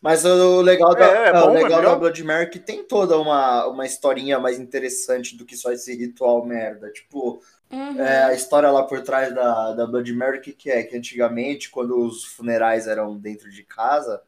Mas 0.00 0.24
o 0.24 0.60
legal 0.62 0.94
da, 0.96 1.04
É, 1.06 1.28
é 1.28 1.28
é, 1.28 1.32
bom, 1.32 1.50
o 1.52 1.56
é 1.56 1.62
legal 1.62 1.78
melhor. 1.78 1.92
da 1.92 1.96
Blood 1.96 2.24
Mary 2.24 2.42
é 2.44 2.46
que 2.46 2.58
tem 2.58 2.82
toda 2.82 3.16
uma, 3.18 3.66
uma 3.68 3.86
historinha 3.86 4.38
mais 4.40 4.58
interessante 4.58 5.36
do 5.36 5.44
que 5.44 5.56
só 5.56 5.70
esse 5.72 5.94
ritual 5.96 6.44
merda. 6.44 6.90
Tipo, 6.90 7.40
Uhum. 7.70 8.00
é, 8.00 8.24
a 8.24 8.34
história 8.34 8.70
lá 8.70 8.82
por 8.82 9.00
trás 9.02 9.32
da, 9.34 9.72
da 9.72 9.86
Blood 9.86 10.12
Mary, 10.12 10.38
o 10.38 10.40
que, 10.42 10.52
que 10.52 10.70
é? 10.70 10.82
Que 10.82 10.96
antigamente, 10.96 11.70
quando 11.70 11.98
os 12.04 12.24
funerais 12.24 12.86
eram 12.86 13.16
dentro 13.16 13.48
de 13.50 13.62
casa, 13.62 14.20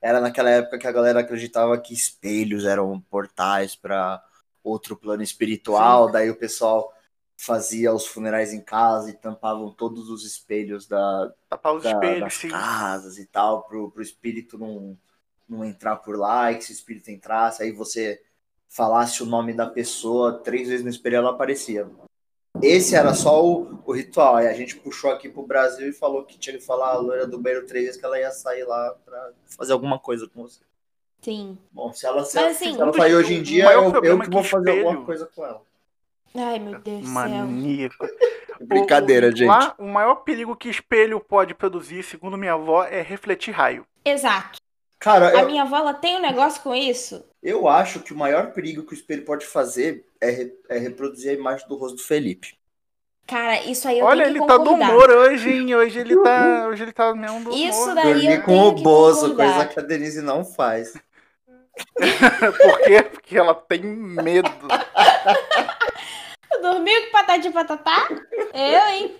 era 0.00 0.20
naquela 0.20 0.50
época 0.50 0.78
que 0.78 0.86
a 0.86 0.92
galera 0.92 1.20
acreditava 1.20 1.78
que 1.78 1.94
espelhos 1.94 2.64
eram 2.66 3.00
portais 3.10 3.74
para 3.74 4.22
outro 4.64 4.96
plano 4.96 5.22
espiritual, 5.22 6.10
daí 6.10 6.30
o 6.30 6.36
pessoal 6.36 6.92
fazia 7.36 7.92
os 7.92 8.06
funerais 8.06 8.52
em 8.52 8.60
casa 8.60 9.10
e 9.10 9.12
tampavam 9.12 9.70
todos 9.70 10.08
os 10.08 10.24
espelhos 10.24 10.86
da, 10.86 11.32
Tapar 11.48 11.74
os 11.74 11.82
da- 11.82 11.90
espelhos, 11.90 12.20
das 12.20 12.34
sim. 12.34 12.48
casas 12.48 13.18
e 13.18 13.26
tal, 13.26 13.64
pro, 13.64 13.90
pro 13.90 14.02
espírito 14.02 14.56
não, 14.58 14.96
não 15.48 15.64
entrar 15.64 15.96
por 15.96 16.16
lá, 16.16 16.50
e 16.50 16.56
que 16.56 16.64
se 16.64 16.72
o 16.72 16.74
espírito 16.74 17.10
entrasse, 17.10 17.62
aí 17.62 17.70
você 17.72 18.22
falasse 18.68 19.22
o 19.22 19.26
nome 19.26 19.52
da 19.52 19.66
pessoa, 19.68 20.38
três 20.38 20.68
vezes 20.68 20.84
no 20.84 20.90
espelho 20.90 21.16
ela 21.16 21.30
aparecia. 21.30 21.88
Esse 22.62 22.94
era 22.94 23.12
só 23.14 23.44
o, 23.44 23.82
o 23.84 23.92
ritual, 23.92 24.36
aí 24.36 24.46
a 24.46 24.52
gente 24.54 24.76
puxou 24.76 25.10
aqui 25.10 25.28
pro 25.28 25.46
Brasil 25.46 25.88
e 25.88 25.92
falou 25.92 26.24
que 26.24 26.38
tinha 26.38 26.56
que 26.56 26.64
falar 26.64 26.92
a 26.92 26.98
loira 26.98 27.26
do 27.26 27.38
banheiro 27.38 27.66
três 27.66 27.84
vezes 27.86 28.00
que 28.00 28.06
ela 28.06 28.18
ia 28.18 28.30
sair 28.30 28.64
lá 28.64 28.96
pra 29.04 29.32
fazer 29.56 29.72
alguma 29.72 29.98
coisa 29.98 30.28
com 30.28 30.42
você. 30.42 30.60
Sim. 31.24 31.56
Bom, 31.72 31.90
se 31.92 32.04
ela, 32.06 32.22
se, 32.24 32.36
Mas, 32.36 32.56
assim, 32.56 32.74
se 32.74 32.80
ela 32.80 32.92
sair 32.92 33.14
hoje 33.14 33.34
em 33.34 33.42
dia, 33.42 33.64
eu, 33.72 33.84
eu 33.84 33.90
problema 33.90 34.24
que 34.24 34.30
é 34.30 34.32
vou 34.32 34.42
que 34.42 34.48
fazer 34.50 34.70
espelho- 34.70 34.88
alguma 34.88 35.06
coisa 35.06 35.26
com 35.34 35.44
ela. 35.46 35.62
Ai, 36.34 36.58
meu 36.58 36.78
Deus 36.80 37.00
do 37.00 37.06
céu. 37.06 37.12
Maníaco. 37.12 38.08
Brincadeira, 38.60 39.28
O- 39.28 39.36
gente. 39.36 39.48
Lá, 39.48 39.74
o 39.78 39.86
maior 39.86 40.16
perigo 40.16 40.54
que 40.56 40.68
espelho 40.68 41.18
pode 41.20 41.54
produzir, 41.54 42.02
segundo 42.02 42.36
minha 42.36 42.52
avó, 42.54 42.84
é 42.84 43.00
refletir 43.02 43.52
raio. 43.52 43.86
Exato. 44.04 44.58
Cara, 44.98 45.28
A 45.28 45.42
eu, 45.42 45.46
minha 45.46 45.62
avó, 45.62 45.76
ela 45.78 45.94
tem 45.94 46.16
um 46.16 46.20
negócio 46.20 46.62
com 46.62 46.74
isso. 46.74 47.24
eu 47.42 47.68
acho 47.68 48.00
que 48.00 48.12
o 48.12 48.16
maior 48.16 48.52
perigo 48.52 48.82
que 48.84 48.92
o 48.92 48.96
espelho 48.96 49.24
pode 49.24 49.46
fazer 49.46 50.06
é, 50.20 50.30
re- 50.30 50.54
é 50.68 50.78
reproduzir 50.78 51.30
a 51.30 51.34
imagem 51.34 51.66
do 51.68 51.76
rosto 51.76 51.96
do 51.96 52.02
Felipe. 52.02 52.54
Cara, 53.26 53.62
isso 53.64 53.88
aí 53.88 53.98
eu 53.98 54.04
Olha, 54.04 54.24
tenho 54.24 54.32
ele 54.32 54.40
que 54.40 54.46
tá 54.46 54.56
do 54.58 54.64
concordar. 54.64 54.90
humor 54.90 55.10
hoje, 55.10 55.50
hein? 55.50 55.74
Hoje 55.74 55.98
ele 55.98 56.14
tá. 56.22 56.68
Hoje 56.68 56.82
ele 56.82 56.92
tá 56.92 57.14
mesmo 57.14 57.40
do 57.44 57.50
humor. 57.50 57.56
Isso 57.58 57.94
daí 57.94 58.12
Dormir 58.12 58.32
eu 58.34 58.42
com 58.42 58.46
tenho 58.52 58.66
o 58.66 58.72
Bozo, 58.72 59.20
concordar. 59.30 59.54
coisa 59.54 59.68
que 59.68 59.80
a 59.80 59.82
Denise 59.82 60.20
não 60.20 60.44
faz. 60.44 60.92
Por 62.62 62.80
quê? 62.82 63.02
Porque 63.02 63.36
ela 63.38 63.54
tem 63.54 63.82
medo. 63.82 64.48
Dormiu 66.62 67.04
com 67.06 67.10
patati 67.12 67.50
patatá? 67.50 68.08
Eu, 68.54 68.86
hein? 68.88 69.16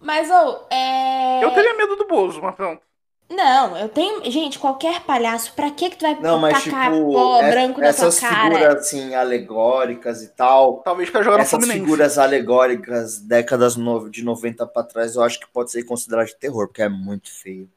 Mas, 0.00 0.30
ô, 0.30 0.66
é... 0.70 1.44
Eu 1.44 1.50
teria 1.52 1.74
medo 1.76 1.96
do 1.96 2.06
Bozo, 2.06 2.40
mas 2.42 2.54
pronto. 2.54 2.82
Não, 3.30 3.76
eu 3.76 3.88
tenho... 3.88 4.28
Gente, 4.30 4.58
qualquer 4.58 5.02
palhaço, 5.02 5.52
pra 5.54 5.70
que 5.70 5.90
que 5.90 5.96
tu 5.96 6.02
vai 6.02 6.18
Não, 6.18 6.38
mas 6.38 6.64
tacar 6.64 6.90
tipo, 6.90 7.12
pó 7.12 7.40
es- 7.42 7.50
branco 7.50 7.80
na 7.80 7.92
tua 7.92 8.08
essas 8.08 8.18
cara? 8.18 8.54
figuras 8.54 8.74
assim, 8.76 9.14
alegóricas 9.14 10.22
e 10.22 10.28
tal. 10.34 10.78
Talvez 10.78 11.10
pra 11.10 11.22
jogar 11.22 11.36
no 11.36 11.42
Essas 11.42 11.50
Fluminense. 11.60 11.80
figuras 11.80 12.18
alegóricas, 12.18 13.20
décadas 13.20 13.76
de 14.10 14.24
90 14.24 14.66
pra 14.66 14.82
trás, 14.82 15.14
eu 15.14 15.22
acho 15.22 15.38
que 15.38 15.46
pode 15.48 15.70
ser 15.70 15.84
considerado 15.84 16.26
de 16.26 16.36
terror, 16.36 16.66
porque 16.66 16.82
é 16.82 16.88
muito 16.88 17.30
feio. 17.32 17.70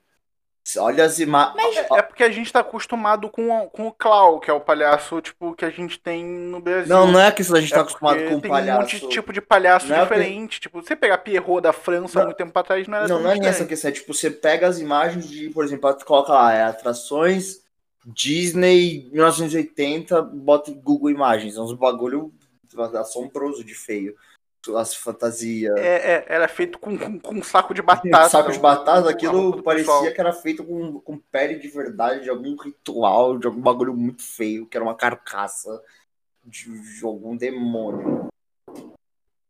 Olha 0.78 1.06
as 1.06 1.20
imagens. 1.20 1.78
É 1.94 2.02
porque 2.02 2.24
a 2.24 2.30
gente 2.32 2.52
tá 2.52 2.60
acostumado 2.60 3.30
com, 3.30 3.50
o- 3.50 3.70
com 3.70 3.88
o 3.88 3.92
Clau, 3.92 4.40
que 4.40 4.50
é 4.50 4.54
o 4.54 4.60
palhaço, 4.60 5.22
tipo, 5.22 5.54
que 5.56 5.66
a 5.66 5.70
gente 5.70 6.00
tem 6.00 6.24
no 6.24 6.60
Brasil. 6.60 6.88
Não, 6.94 7.12
não 7.12 7.20
é 7.20 7.32
que 7.32 7.42
a 7.42 7.60
gente 7.60 7.70
tá 7.72 7.78
É 7.78 7.82
acostumado 7.82 8.24
com 8.26 8.36
um 8.36 8.40
tem 8.42 8.50
palhaço. 8.52 8.78
um 8.78 8.82
monte 8.82 9.00
de 9.00 9.08
tipo 9.10 9.34
de 9.34 9.42
palhaço 9.42 9.88
Não 9.88 9.96
é 9.96 10.02
diferente. 10.02 10.60
Tipo, 10.60 10.82
você 10.82 10.96
pegar 10.96 11.18
Pierrot 11.20 11.62
da 11.62 11.74
França 11.74 12.22
há 12.22 12.26
muito 12.26 12.38
tempo 12.38 12.58
atrás, 12.58 12.88
não 12.88 12.98
era 12.98 13.08
Não, 13.08 13.22
não 13.22 13.32
é 13.32 13.40
nessa 13.40 13.66
questão. 13.66 13.90
É 13.90 13.94
tipo, 13.94 14.14
você 14.14 14.30
pega 14.32 14.68
as 14.68 14.80
imagens 14.80 15.30
de, 15.30 15.50
por 15.50 15.64
exemplo, 15.66 15.94
coloca 16.06 16.32
lá, 16.34 16.54
é 16.54 16.64
atrações 16.64 17.62
Disney 18.06 19.10
1980, 19.12 20.22
bota 20.22 20.72
em 20.72 20.74
Google 20.74 21.10
Imagens. 21.10 21.56
É 21.56 21.62
uns 21.62 21.74
bagulho 21.74 22.34
assombroso 23.00 23.64
de 23.64 23.74
feio. 23.76 24.16
As 24.78 24.96
fantasias. 24.96 25.76
É, 25.78 26.14
é, 26.14 26.26
era 26.28 26.48
feito 26.48 26.80
com, 26.80 26.98
com, 26.98 27.20
com 27.20 27.36
um 27.36 27.44
saco 27.44 27.74
de 27.74 27.82
batata. 27.82 28.30
saco 28.30 28.52
de 28.52 28.60
batata, 28.60 29.10
aquilo 29.10 29.62
parecia 29.62 29.94
pessoal. 29.94 30.14
que 30.14 30.22
era 30.22 30.32
feito 30.32 30.64
com, 30.64 31.00
com 31.02 31.18
pele 31.18 31.56
de 31.60 31.68
verdade, 31.68 32.24
de 32.24 32.30
algum 32.30 32.56
ritual, 32.56 33.38
de 33.38 33.46
algum 33.46 33.60
bagulho 33.62 33.94
muito 33.94 34.24
feio, 34.24 34.66
que 34.66 34.78
era 34.78 34.84
uma 34.86 34.96
carcaça 34.96 35.82
de, 36.46 36.70
de 37.00 37.06
algum 37.06 37.36
demônio. 37.36 38.28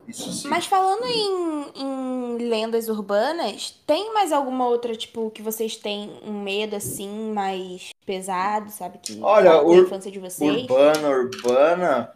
Isso 0.08 0.32
sim. 0.34 0.48
Mas 0.50 0.66
falando 0.66 1.06
em, 1.06 1.82
em 1.82 2.50
lendas 2.50 2.90
urbanas, 2.90 3.72
tem 3.88 4.14
mais 4.14 4.34
alguma 4.34 4.68
outra, 4.68 4.96
tipo, 4.96 5.30
que 5.32 5.42
vocês 5.42 5.78
têm 5.78 6.12
um 6.26 6.42
medo, 6.42 6.76
assim, 6.76 7.32
mais 7.32 7.92
pesado, 8.06 8.70
sabe? 8.70 8.98
Que 8.98 9.18
Olha, 9.22 9.52
a 9.52 9.64
ur- 9.64 9.84
infância 9.84 10.12
de 10.12 10.20
vocês? 10.20 10.64
Urbana, 10.64 11.10
urbana. 11.10 12.12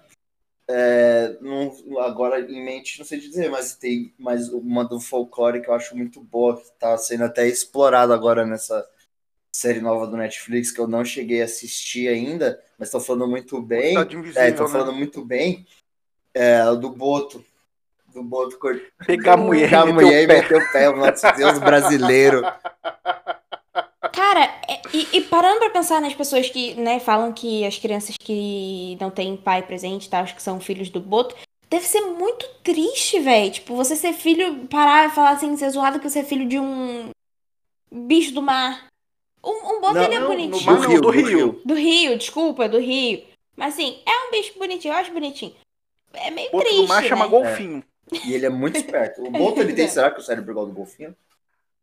É, 0.70 1.38
não- 1.42 1.74
agora 2.00 2.40
em 2.40 2.64
mente 2.64 3.00
não 3.00 3.06
sei 3.06 3.20
dizer, 3.20 3.50
mas 3.50 3.76
tem 3.76 4.14
mais 4.18 4.50
uma 4.50 4.84
do 4.84 5.00
folclore 5.00 5.62
que 5.62 5.70
eu 5.70 5.74
acho 5.74 5.96
muito 5.96 6.22
boa, 6.22 6.58
que 6.58 6.70
tá 6.80 6.98
sendo 6.98 7.24
até 7.24 7.48
explorada 7.48 8.14
agora 8.14 8.46
nessa 8.46 8.86
série 9.52 9.80
nova 9.80 10.06
do 10.06 10.18
Netflix, 10.18 10.72
que 10.72 10.80
eu 10.80 10.88
não 10.88 11.04
cheguei 11.04 11.42
a 11.42 11.46
assistir 11.46 12.08
ainda, 12.10 12.62
mas 12.78 12.90
estão 12.90 13.00
falando 13.00 13.28
muito 13.28 13.62
bem. 13.62 13.98
É, 14.36 14.50
estão 14.50 14.66
né? 14.68 14.72
falando 14.72 14.94
muito 14.94 15.24
bem. 15.24 15.66
É, 16.34 16.64
do 16.76 16.90
Boto. 16.90 17.44
Do 18.14 18.24
Boto 18.24 18.58
Pegar 19.06 19.34
a 19.34 19.38
mulher, 19.38 19.70
Pegar 19.70 19.84
a 19.84 19.90
e 19.90 19.94
mulher 19.94 20.24
e 20.24 20.28
meter 20.28 20.58
o 20.58 20.72
pé, 20.72 20.90
o 20.90 20.96
nosso 20.98 21.26
Deus 21.36 21.60
brasileiro. 21.60 22.42
Cara, 24.18 24.46
é- 24.68 24.82
e, 24.92 25.18
e 25.18 25.22
parando 25.22 25.60
pra 25.60 25.70
pensar 25.70 26.02
nas 26.02 26.16
pessoas 26.16 26.50
que, 26.50 26.74
né, 26.74 27.00
falam 27.00 27.32
que 27.32 27.64
as 27.64 27.78
crianças 27.78 28.16
que 28.18 28.98
não 29.00 29.12
têm 29.12 29.38
pai 29.38 29.62
presente, 29.62 30.10
tá, 30.10 30.24
os 30.24 30.32
que 30.32 30.42
são 30.42 30.60
filhos 30.60 30.90
do 30.90 31.00
Boto, 31.00 31.36
deve 31.70 31.86
ser 31.86 32.02
muito 32.02 32.48
triste, 32.64 33.20
velho. 33.20 33.52
Tipo, 33.52 33.76
você 33.76 33.96
ser 33.96 34.14
filho, 34.14 34.66
parar 34.70 35.08
e 35.08 35.12
falar 35.14 35.30
assim, 35.34 35.56
ser 35.56 35.70
zoado 35.70 36.00
que 36.00 36.10
você 36.10 36.20
é 36.20 36.24
filho 36.24 36.48
de 36.48 36.58
um 36.58 37.12
bicho 37.92 38.34
do 38.34 38.42
mar. 38.42 38.88
Um, 39.44 39.52
um 39.52 39.82
Boto, 39.82 39.94
Não, 39.94 40.04
ele 40.06 40.16
é 40.16 40.20
não, 40.20 40.30
no 40.30 40.36
bonitinho. 40.36 40.66
mar 40.66 40.80
não, 40.80 41.00
do 41.00 41.10
Rio. 41.12 41.62
Do 41.64 41.76
Rio, 41.76 42.18
desculpa, 42.18 42.68
do 42.68 42.80
Rio. 42.80 43.24
Mas 43.56 43.76
assim, 43.76 44.00
é 44.04 44.28
um 44.28 44.32
bicho 44.32 44.58
bonitinho, 44.58 44.96
eu 44.96 44.98
acho 44.98 45.14
bonitinho. 45.14 45.54
É 46.16 46.32
meio 46.32 46.50
Outro 46.52 46.68
triste, 46.68 46.82
do 46.82 46.88
mar 46.88 47.04
chama 47.04 47.26
né? 47.26 47.30
golfinho. 47.30 47.84
E 48.26 48.34
ele 48.34 48.48
é 48.48 48.50
muito 48.50 48.78
esperto. 48.78 49.22
O 49.22 49.30
Boto, 49.30 49.62
ele 49.62 49.74
tem, 49.74 49.86
será 49.88 50.10
que 50.10 50.20
o 50.20 50.24
cérebro 50.24 50.50
é 50.50 50.54
igual 50.54 50.66
do 50.66 50.74
golfinho? 50.74 51.16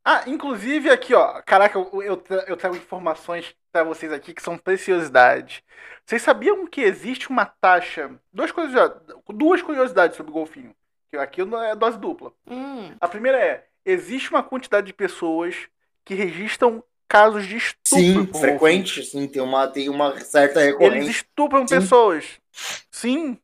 Ah, 0.05 0.23
inclusive 0.27 0.91
aqui, 0.91 1.15
ó. 1.15 1.41
Caraca, 1.43 1.79
eu, 1.79 2.03
eu, 2.03 2.17
tra- 2.17 2.45
eu 2.47 2.57
trago 2.57 2.77
informações 2.77 3.55
pra 3.73 3.83
vocês 3.83 4.13
aqui 4.13 4.35
que 4.35 4.43
são 4.43 4.59
preciosidades. 4.59 5.63
Vocês 6.05 6.21
sabiam 6.23 6.67
que 6.67 6.83
existe 6.83 7.31
uma 7.31 7.47
taxa. 7.47 8.11
Duas, 8.33 8.53
coisas, 8.53 8.93
duas 9.29 9.63
curiosidades 9.63 10.17
sobre 10.17 10.31
o 10.31 10.35
golfinho. 10.35 10.75
Que 11.11 11.17
aqui 11.17 11.45
não 11.45 11.63
é 11.63 11.75
dose 11.75 11.99
dupla. 11.99 12.33
Hum, 12.47 12.95
A 13.01 13.09
primeira 13.09 13.39
é: 13.39 13.67
existe 13.85 14.31
uma 14.31 14.43
quantidade 14.43 14.87
de 14.87 14.93
pessoas 14.93 15.69
que 16.05 16.15
registram 16.15 16.85
casos 17.09 17.47
de 17.47 17.57
estupro. 17.57 17.85
Sim, 18.05 18.27
frequente, 18.35 19.03
sim, 19.05 19.27
tem 19.27 19.41
uma, 19.41 19.67
tem 19.69 19.89
uma 19.89 20.21
certa 20.21 20.61
golfinho. 20.61 20.83
Eles 20.83 20.93
recorrência. 20.93 21.11
estupram 21.11 21.67
Sim. 21.67 21.75
pessoas. 21.77 22.27
Sim. 22.91 23.39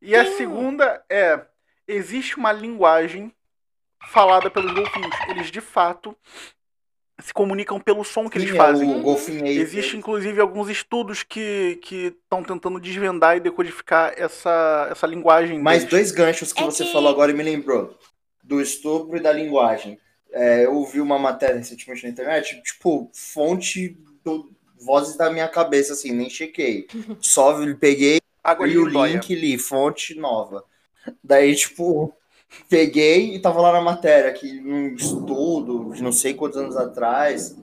E 0.00 0.16
a 0.16 0.24
Sim. 0.24 0.36
segunda 0.36 1.04
é: 1.08 1.40
existe 1.86 2.36
uma 2.36 2.50
linguagem 2.50 3.32
falada 4.10 4.50
pelos 4.50 4.72
golfinhos. 4.72 5.14
Eles 5.28 5.50
de 5.50 5.60
fato 5.60 6.16
se 7.20 7.32
comunicam 7.32 7.78
pelo 7.78 8.02
som 8.04 8.28
que 8.28 8.36
eles 8.38 8.50
Sim, 8.50 8.54
é 8.56 8.58
fazem. 8.58 8.96
O 8.96 9.02
golfinho 9.02 9.44
aí. 9.44 9.56
Existem, 9.58 9.98
inclusive, 10.00 10.40
alguns 10.40 10.68
estudos 10.68 11.22
que 11.22 11.78
estão 11.92 12.42
tentando 12.42 12.80
desvendar 12.80 13.36
e 13.36 13.40
decodificar 13.40 14.12
essa, 14.16 14.88
essa 14.90 15.06
linguagem. 15.06 15.58
Mais 15.60 15.78
deles. 15.84 15.90
dois 15.90 16.10
ganchos 16.10 16.52
que 16.52 16.62
É 16.62 16.64
você 16.64 16.84
que- 16.84 16.92
falou 16.92 17.10
agora 17.10 17.30
e 17.30 17.34
me 17.34 17.42
lembrou. 17.42 17.96
Do 18.42 18.60
estupro 18.60 19.16
e 19.16 19.20
da 19.20 19.32
linguagem. 19.32 20.00
É, 20.32 20.64
eu 20.64 20.74
ouvi 20.74 21.00
uma 21.00 21.18
matéria 21.18 21.56
recentemente 21.56 22.02
na 22.04 22.08
internet, 22.10 22.60
tipo, 22.62 23.10
fonte 23.14 23.96
do 24.24 24.50
Vozes 24.84 25.16
da 25.16 25.30
minha 25.30 25.46
cabeça, 25.46 25.92
assim, 25.92 26.10
nem 26.10 26.28
chequei. 26.28 26.88
Só 27.20 27.54
peguei 27.76 28.18
Água 28.42 28.66
e 28.66 28.76
o 28.76 28.84
link 28.84 29.32
li, 29.32 29.56
fonte 29.56 30.14
nova. 30.16 30.64
Daí, 31.22 31.54
tipo, 31.54 32.12
peguei 32.68 33.34
e 33.34 33.38
tava 33.38 33.60
lá 33.60 33.72
na 33.72 33.80
matéria 33.80 34.32
que 34.32 34.60
num 34.60 34.94
estudo 34.94 35.92
de 35.92 36.02
não 36.02 36.12
sei 36.12 36.34
quantos 36.34 36.58
anos 36.58 36.76
atrás, 36.76 37.56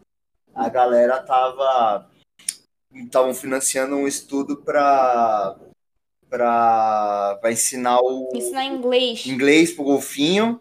a 0.53 0.69
galera 0.69 1.21
tava 1.21 2.09
estavam 2.93 3.33
financiando 3.33 3.95
um 3.95 4.07
estudo 4.07 4.57
para 4.57 5.55
para 6.29 7.39
ensinar 7.51 7.99
o 8.01 8.29
ensinar 8.35 8.65
inglês. 8.65 9.25
inglês 9.25 9.71
pro 9.71 9.83
golfinho. 9.83 10.59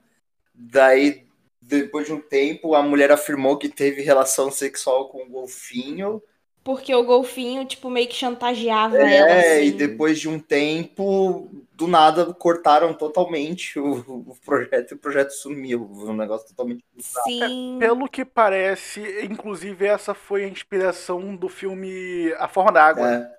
Daí, 0.54 1.26
depois 1.60 2.06
de 2.06 2.12
um 2.14 2.20
tempo, 2.20 2.74
a 2.74 2.82
mulher 2.82 3.12
afirmou 3.12 3.58
que 3.58 3.68
teve 3.68 4.02
relação 4.02 4.50
sexual 4.50 5.08
com 5.08 5.22
o 5.22 5.28
golfinho. 5.28 6.22
Porque 6.64 6.94
o 6.94 7.04
golfinho, 7.04 7.64
tipo, 7.64 7.88
meio 7.88 8.08
que 8.08 8.14
chantageava 8.14 8.96
ela. 8.96 9.30
É, 9.30 9.58
assim. 9.58 9.68
e 9.68 9.72
depois 9.72 10.18
de 10.18 10.28
um 10.28 10.38
tempo, 10.38 11.48
do 11.78 11.86
nada, 11.86 12.34
cortaram 12.34 12.92
totalmente 12.92 13.78
o, 13.78 13.92
o 14.30 14.36
projeto 14.44 14.90
e 14.90 14.94
o 14.94 14.98
projeto 14.98 15.30
sumiu. 15.30 15.88
Um 15.92 16.12
negócio 16.16 16.48
totalmente. 16.48 16.84
Sim. 16.98 17.76
Pelo 17.78 18.08
que 18.08 18.24
parece, 18.24 19.00
inclusive, 19.24 19.86
essa 19.86 20.12
foi 20.12 20.44
a 20.44 20.48
inspiração 20.48 21.36
do 21.36 21.48
filme 21.48 22.32
A 22.38 22.48
Forma 22.48 22.72
da 22.72 22.84
Água, 22.84 23.08
É, 23.08 23.30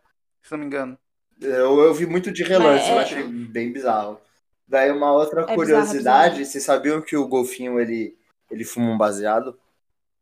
se 0.42 0.52
não 0.52 0.60
me 0.60 0.66
engano. 0.68 0.98
eu, 1.42 1.80
eu 1.82 1.94
vi 1.94 2.06
muito 2.06 2.32
de 2.32 2.44
relance, 2.44 2.86
Mas 2.86 2.90
eu 2.90 3.00
é- 3.00 3.04
achei 3.04 3.24
bem 3.24 3.74
bizarro. 3.74 4.22
Daí, 4.66 4.90
uma 4.90 5.12
outra 5.12 5.42
bizarro, 5.42 5.56
curiosidade: 5.56 6.36
bizarro. 6.38 6.46
vocês 6.52 6.64
sabiam 6.64 7.02
que 7.02 7.18
o 7.18 7.28
golfinho 7.28 7.78
ele, 7.80 8.18
ele 8.50 8.64
fuma 8.64 8.92
um 8.92 8.98
baseado? 8.98 9.60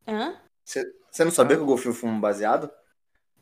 Hã? 0.07 0.35
Você 0.65 1.23
não 1.23 1.31
sabia 1.31 1.55
que 1.57 1.63
o 1.63 1.67
golfinho 1.67 1.93
fuma 1.93 2.19
baseado? 2.19 2.71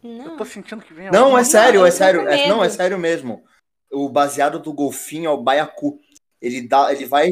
Eu 0.03 0.09
Não. 0.09 0.37
tô 0.37 0.45
sentindo 0.45 0.83
que 0.83 0.93
vem 0.93 1.09
Não, 1.11 1.37
é 1.37 1.43
sério, 1.43 1.79
eu 1.81 1.85
é 1.85 1.91
sério. 1.91 2.27
é- 2.27 2.47
não, 2.49 2.63
é 2.63 2.69
sério 2.69 2.97
mesmo. 2.99 3.43
O 3.95 4.09
baseado 4.09 4.59
do 4.59 4.73
golfinho 4.73 5.27
é 5.27 5.29
o 5.29 5.41
baiacu. 5.41 5.99
Ele 6.41 6.67
dá, 6.67 6.91
ele 6.91 7.05
vai, 7.05 7.29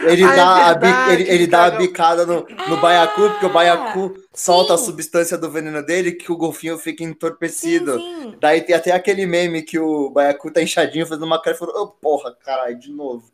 ele 0.00 0.24
Ah, 0.24 0.32
é 0.32 0.36
dá, 0.36 0.68
a, 0.70 0.74
bi- 0.74 0.86
verdade, 0.86 1.10
ele, 1.10 1.30
ele 1.30 1.46
dá 1.46 1.64
a 1.64 1.70
bicada 1.70 2.24
no, 2.24 2.46
no 2.46 2.76
Ah, 2.76 2.80
baiacu, 2.80 3.20
porque 3.30 3.46
o 3.46 3.52
baiacu 3.52 4.14
solta 4.32 4.74
a 4.74 4.78
sim. 4.78 4.84
substância 4.86 5.36
do 5.36 5.50
veneno 5.50 5.84
dele 5.84 6.12
que 6.12 6.30
o 6.30 6.36
golfinho 6.36 6.78
fica 6.78 7.02
Sim, 7.02 7.10
entorpecido. 7.10 7.98
sim. 7.98 8.36
Daí 8.40 8.60
tem 8.62 8.74
até 8.76 8.92
aquele 8.92 9.26
meme 9.26 9.62
que 9.62 9.78
o 9.78 10.10
baiacu 10.10 10.50
tá 10.52 10.62
inchadinho 10.62 11.06
fazendo 11.06 11.24
uma 11.24 11.40
cara 11.42 11.56
e 11.56 11.58
falou, 11.58 11.76
ô 11.82 11.88
porra, 11.88 12.34
caralho, 12.34 12.78
de 12.78 12.92
novo. 12.92 13.32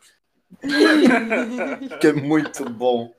que 2.00 2.06
é 2.06 2.12
muito 2.12 2.64
bom. 2.64 3.12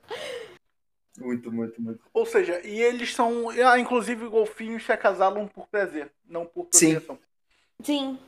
Muito, 1.18 1.52
muito, 1.52 1.80
muito. 1.80 2.00
Ou 2.14 2.24
seja, 2.24 2.60
e 2.66 2.80
eles 2.80 3.14
são. 3.14 3.50
Ah, 3.50 3.78
inclusive, 3.78 4.26
golfinhos 4.28 4.84
se 4.84 4.92
acasalam 4.92 5.46
por 5.46 5.68
prazer, 5.68 6.10
não 6.26 6.46
por 6.46 6.66
Sim. 6.70 6.94
proteção. 6.94 7.18
Sim. 7.82 8.18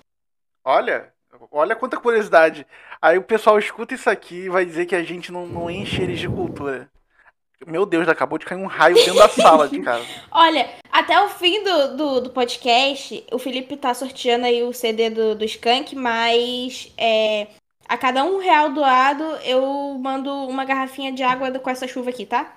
Olha, 0.62 1.13
olha 1.50 1.76
quanta 1.76 1.96
curiosidade. 1.96 2.66
Aí 3.00 3.18
o 3.18 3.22
pessoal 3.22 3.58
escuta 3.58 3.94
isso 3.94 4.08
aqui 4.08 4.44
e 4.44 4.48
vai 4.48 4.64
dizer 4.64 4.86
que 4.86 4.94
a 4.94 5.02
gente 5.02 5.30
não, 5.32 5.46
não 5.46 5.70
enche 5.70 6.02
eles 6.02 6.18
de 6.18 6.28
cultura. 6.28 6.88
Meu 7.66 7.86
Deus, 7.86 8.08
acabou 8.08 8.38
de 8.38 8.44
cair 8.44 8.58
um 8.58 8.66
raio 8.66 8.94
dentro 8.94 9.14
da 9.14 9.28
sala 9.28 9.68
de 9.68 9.80
casa. 9.80 10.04
Olha, 10.30 10.68
até 10.92 11.18
o 11.22 11.28
fim 11.28 11.62
do, 11.64 11.96
do, 11.96 12.20
do 12.22 12.30
podcast, 12.30 13.24
o 13.32 13.38
Felipe 13.38 13.76
tá 13.76 13.94
sorteando 13.94 14.46
aí 14.46 14.62
o 14.62 14.72
CD 14.72 15.08
do, 15.08 15.34
do 15.34 15.44
Skank, 15.44 15.96
mas 15.96 16.92
é, 16.98 17.46
a 17.88 17.96
cada 17.96 18.22
um 18.24 18.38
real 18.38 18.70
doado, 18.70 19.24
eu 19.44 19.62
mando 19.98 20.30
uma 20.30 20.64
garrafinha 20.64 21.12
de 21.12 21.22
água 21.22 21.50
com 21.58 21.70
essa 21.70 21.88
chuva 21.88 22.10
aqui, 22.10 22.26
tá? 22.26 22.56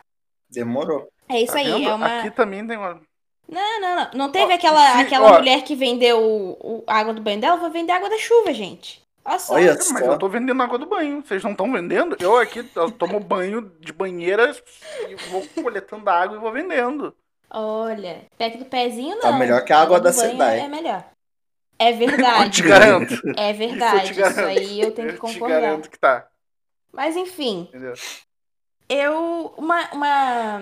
Demorou. 0.49 1.07
É 1.29 1.41
isso 1.41 1.53
Tá 1.53 1.59
aí, 1.59 1.71
vendo? 1.71 1.89
é 1.89 1.93
uma... 1.93 2.19
Aqui 2.19 2.31
também 2.31 2.65
tem 2.65 2.77
uma. 2.77 3.01
Não, 3.49 3.79
não, 3.81 3.95
não. 3.95 4.11
Não 4.13 4.31
teve 4.31 4.51
Ó, 4.51 4.55
aquela, 4.55 4.93
se- 4.93 5.01
aquela 5.01 5.31
ó. 5.31 5.37
mulher 5.39 5.63
que 5.63 5.75
vendeu 5.75 6.19
o, 6.19 6.51
o- 6.79 6.83
a 6.87 6.95
água 6.99 7.13
do 7.13 7.21
banho 7.21 7.39
dela? 7.39 7.57
Vou 7.57 7.69
vender 7.71 7.93
água 7.93 8.09
da 8.09 8.17
chuva, 8.17 8.53
gente. 8.53 9.01
Olha 9.23 9.39
só. 9.39 9.53
Olha 9.55 9.73
Mas 9.73 9.85
só. 9.87 9.97
eu 9.99 10.17
tô 10.17 10.27
vendendo 10.29 10.61
água 10.61 10.77
do 10.77 10.85
banho. 10.85 11.21
Vocês 11.25 11.43
não 11.43 11.51
estão 11.51 11.71
vendendo? 11.71 12.15
Eu 12.19 12.37
aqui 12.37 12.65
eu 12.75 12.91
tomo 12.91 13.19
banho 13.19 13.71
de 13.79 13.91
banheira 13.93 14.55
e 15.09 15.15
vou 15.29 15.45
coletando 15.61 16.09
água 16.09 16.37
e 16.37 16.39
vou 16.39 16.51
vendendo. 16.51 17.15
Olha, 17.49 18.25
pack 18.37 18.57
do 18.57 18.65
pezinho 18.65 19.15
não. 19.15 19.21
Tá 19.21 19.31
melhor 19.33 19.63
que 19.63 19.71
a 19.71 19.79
água 19.81 19.99
do 19.99 20.03
da 20.03 20.13
Sedai. 20.13 20.59
É 20.59 20.67
melhor. 20.67 21.03
É 21.79 21.91
Eu 21.91 21.97
verdade. 21.97 22.49
te 22.63 22.67
garanto. 22.67 23.13
É 23.37 23.53
verdade. 23.53 24.11
Isso, 24.11 24.19
garanto. 24.19 24.47
aí 24.47 24.81
eu 24.81 24.91
tenho 24.91 25.09
que 25.09 25.13
Eu 25.13 25.17
te 25.17 25.19
concordar. 25.19 25.61
garanto 25.61 25.89
que 25.91 25.99
tá. 25.99 26.27
Mas 26.91 27.15
enfim, 27.15 27.67
Entendeu? 27.69 27.93
eu. 28.89 29.53
Uma. 29.57 29.87
uma 29.93 30.61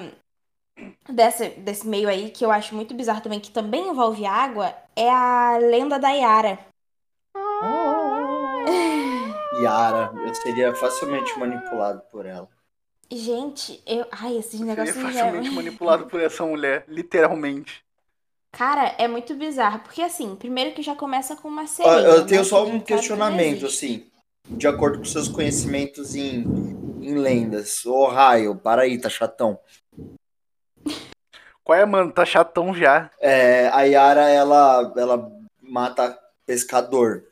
desse, 1.10 1.50
desse 1.50 1.88
meio 1.88 2.10
aí 2.10 2.32
que 2.32 2.46
eu 2.46 2.52
acho 2.52 2.76
muito 2.76 2.94
bizarro 2.94 3.22
também, 3.22 3.40
que 3.40 3.52
também 3.52 3.90
envolve 3.90 4.26
água, 4.26 4.74
é 4.96 5.10
a 5.10 5.58
lenda 5.58 6.00
da 6.00 6.10
Yara. 6.10 6.60
Yara, 9.62 10.12
eu 10.26 10.36
seria 10.36 10.76
facilmente 10.76 11.38
manipulado 11.40 12.02
por 12.12 12.26
ela. 12.26 12.50
Gente, 13.12 13.82
eu. 13.86 14.06
Ai, 14.12 14.38
esses 14.38 14.60
Seria 14.60 14.66
negócios 14.66 14.96
já. 14.96 15.02
facilmente 15.04 15.52
manipulado 15.52 16.08
por 16.08 16.20
essa 16.20 16.46
mulher, 16.46 16.86
literalmente. 16.88 17.84
Cara, 18.52 18.96
é 18.98 19.08
muito 19.08 19.36
bizarro. 19.36 19.80
Porque 19.80 20.02
assim, 20.02 20.36
primeiro 20.36 20.74
que 20.74 20.82
já 20.82 20.96
começa 20.96 21.36
com 21.36 21.48
uma 21.48 21.68
sereia. 21.68 22.00
eu 22.00 22.26
tenho 22.26 22.42
né, 22.42 22.48
só 22.48 22.66
um 22.66 22.80
questionamento, 22.80 23.66
assim, 23.66 24.08
de 24.50 24.68
acordo 24.68 25.00
com 25.00 25.06
seus 25.06 25.28
conhecimentos 25.28 26.16
em, 26.16 26.44
em 27.02 27.16
lendas. 27.16 27.86
Ô, 27.86 28.08
Raio, 28.08 28.56
para 28.56 28.84
aí, 28.84 29.00
tá 29.00 29.10
chatão. 29.10 29.60
Qual 31.66 31.78
é, 31.78 31.84
mano? 31.84 32.12
Tá 32.12 32.24
chatão 32.24 32.74
já. 32.74 33.10
É, 33.20 33.68
a 33.70 33.82
Yara, 33.82 34.30
ela, 34.30 34.94
ela 34.96 35.32
mata 35.62 36.18
pescador. 36.46 37.24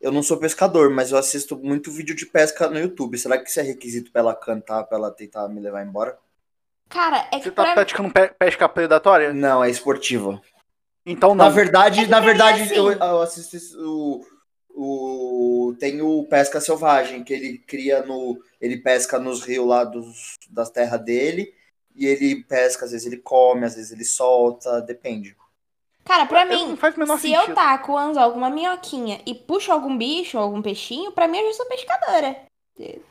Eu 0.00 0.12
não 0.12 0.22
sou 0.22 0.36
pescador, 0.36 0.90
mas 0.90 1.10
eu 1.10 1.18
assisto 1.18 1.56
muito 1.58 1.90
vídeo 1.90 2.14
de 2.14 2.24
pesca 2.24 2.68
no 2.70 2.78
YouTube. 2.78 3.18
Será 3.18 3.36
que 3.36 3.50
isso 3.50 3.58
é 3.58 3.64
requisito 3.64 4.12
pra 4.12 4.20
ela 4.20 4.34
cantar, 4.34 4.84
pra 4.84 4.96
ela 4.96 5.10
tentar 5.10 5.48
me 5.48 5.60
levar 5.60 5.84
embora? 5.84 6.16
Cara, 6.88 7.26
é 7.32 7.38
que 7.38 7.44
Você 7.44 7.50
tá 7.50 7.64
pra... 7.64 7.74
praticando 7.74 8.12
pe- 8.12 8.32
pesca 8.38 8.68
predatória? 8.68 9.32
Não, 9.32 9.64
é 9.64 9.68
esportiva. 9.70 10.40
Então 11.04 11.30
não. 11.34 11.46
Na 11.46 11.50
verdade, 11.50 12.04
É 12.04 12.06
na 12.06 12.20
mim, 12.20 12.26
verdade, 12.26 12.62
assim- 12.62 12.74
eu, 12.76 12.92
eu 12.92 13.22
assisto 13.22 13.56
o, 13.80 14.24
o. 14.70 15.74
Tem 15.80 16.00
o 16.00 16.24
Pesca 16.28 16.60
Selvagem, 16.60 17.24
que 17.24 17.32
ele 17.32 17.58
cria 17.58 18.02
no. 18.06 18.38
Ele 18.60 18.76
pesca 18.76 19.18
nos 19.18 19.42
rios 19.42 19.66
lá 19.66 19.82
dos, 19.84 20.36
das 20.48 20.70
terras 20.70 21.00
dele. 21.04 21.52
E 21.94 22.06
ele 22.06 22.42
pesca, 22.44 22.84
às 22.84 22.90
vezes 22.92 23.06
ele 23.06 23.18
come, 23.18 23.64
às 23.64 23.74
vezes 23.76 23.92
ele 23.92 24.04
solta, 24.04 24.80
depende. 24.82 25.36
Cara, 26.04 26.26
pra 26.26 26.44
Eu- 26.44 26.48
mim, 26.68 26.76
faz 26.76 26.96
o 26.96 27.00
menor 27.00 27.16
se 27.18 27.28
sentido. 27.28 27.50
eu 27.50 27.54
taco 27.54 27.92
o 27.92 27.98
anzol 27.98 28.32
com 28.32 28.38
uma 28.38 28.50
minhoquinha 28.50 29.22
e 29.24 29.34
puxo 29.34 29.72
algum 29.72 29.96
bicho, 29.96 30.36
algum 30.36 30.60
peixinho, 30.60 31.12
pra 31.12 31.26
mim 31.28 31.38
eu 31.38 31.46
já 31.48 31.52
sou 31.54 31.66
pescadora. 31.66 32.36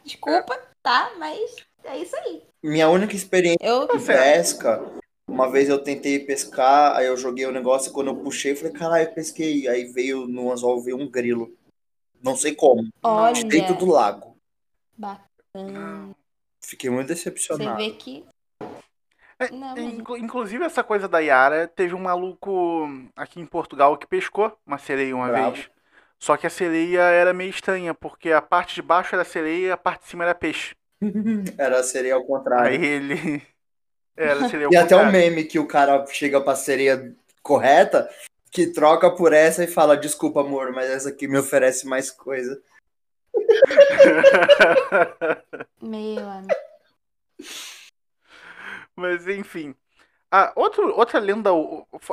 Desculpa, 0.03 0.59
tá? 0.83 1.11
Mas 1.17 1.55
é 1.85 1.97
isso 1.97 2.15
aí. 2.17 2.43
Minha 2.61 2.89
única 2.89 3.15
experiência 3.15 3.57
Eu. 3.61 3.87
Tá 3.87 3.93
com 3.93 4.05
pesca, 4.05 4.85
uma 5.27 5.49
vez 5.49 5.69
eu 5.69 5.81
tentei 5.81 6.19
pescar, 6.19 6.95
aí 6.97 7.05
eu 7.07 7.17
joguei 7.17 7.45
o 7.45 7.51
negócio, 7.51 7.91
quando 7.91 8.07
eu 8.07 8.15
puxei, 8.17 8.51
eu 8.51 8.57
falei, 8.57 8.73
caralho, 8.73 9.07
eu 9.07 9.13
pesquei. 9.13 9.67
Aí 9.67 9.85
veio 9.85 10.27
no 10.27 10.51
anzol, 10.51 10.81
veio 10.81 10.97
um 10.97 11.09
grilo. 11.09 11.51
Não 12.21 12.35
sei 12.35 12.53
como. 12.53 12.87
Olha. 13.01 13.33
De 13.33 13.43
dentro 13.45 13.75
do 13.75 13.85
lago. 13.85 14.37
Bacana. 14.97 16.15
Fiquei 16.61 16.89
muito 16.89 17.07
Você 17.07 17.13
decepcionado. 17.15 17.77
vê 17.77 17.91
que. 17.91 18.23
É, 19.45 19.51
Não, 19.51 19.69
mas- 19.75 19.79
Inclu- 19.79 20.17
Inclusive, 20.17 20.63
essa 20.63 20.83
coisa 20.83 21.07
da 21.07 21.19
Yara, 21.19 21.67
teve 21.67 21.93
um 21.95 21.99
maluco 21.99 22.87
aqui 23.15 23.39
em 23.39 23.45
Portugal 23.45 23.97
que 23.97 24.07
pescou 24.07 24.55
uma 24.65 24.77
sereia 24.77 25.15
uma 25.15 25.27
Bravo. 25.29 25.51
vez. 25.55 25.69
Só 26.19 26.37
que 26.37 26.47
a 26.47 26.49
sereia 26.49 27.01
era 27.01 27.33
meio 27.33 27.49
estranha, 27.49 27.93
porque 27.93 28.31
a 28.31 28.41
parte 28.41 28.75
de 28.75 28.81
baixo 28.81 29.13
era 29.13 29.23
sereia 29.25 29.67
e 29.67 29.71
a 29.71 29.77
parte 29.77 30.03
de 30.03 30.09
cima 30.09 30.23
era 30.23 30.33
peixe. 30.35 30.73
Era 31.57 31.83
seria 31.83 32.15
ao 32.15 32.23
contrário. 32.23 32.67
Aí 32.71 32.85
ele. 32.85 33.41
Era 34.15 34.47
sereia 34.47 34.67
ao 34.67 34.73
E 34.73 34.77
até 34.77 34.95
um 34.95 34.99
contrário. 34.99 35.11
meme 35.11 35.43
que 35.43 35.59
o 35.59 35.67
cara 35.67 36.05
chega 36.07 36.39
pra 36.39 36.55
sereia 36.55 37.13
correta, 37.41 38.09
que 38.51 38.67
troca 38.67 39.09
por 39.11 39.33
essa 39.33 39.63
e 39.63 39.67
fala, 39.67 39.97
desculpa, 39.97 40.39
amor, 40.41 40.71
mas 40.71 40.89
essa 40.89 41.09
aqui 41.09 41.27
me 41.27 41.37
oferece 41.37 41.85
mais 41.87 42.09
coisa. 42.11 42.61
Meu 45.81 46.19
amigo. 46.29 46.53
Mas 48.95 49.27
enfim. 49.27 49.75
Ah, 50.35 50.51
outro, 50.55 50.97
outra 50.97 51.19
lenda. 51.19 51.51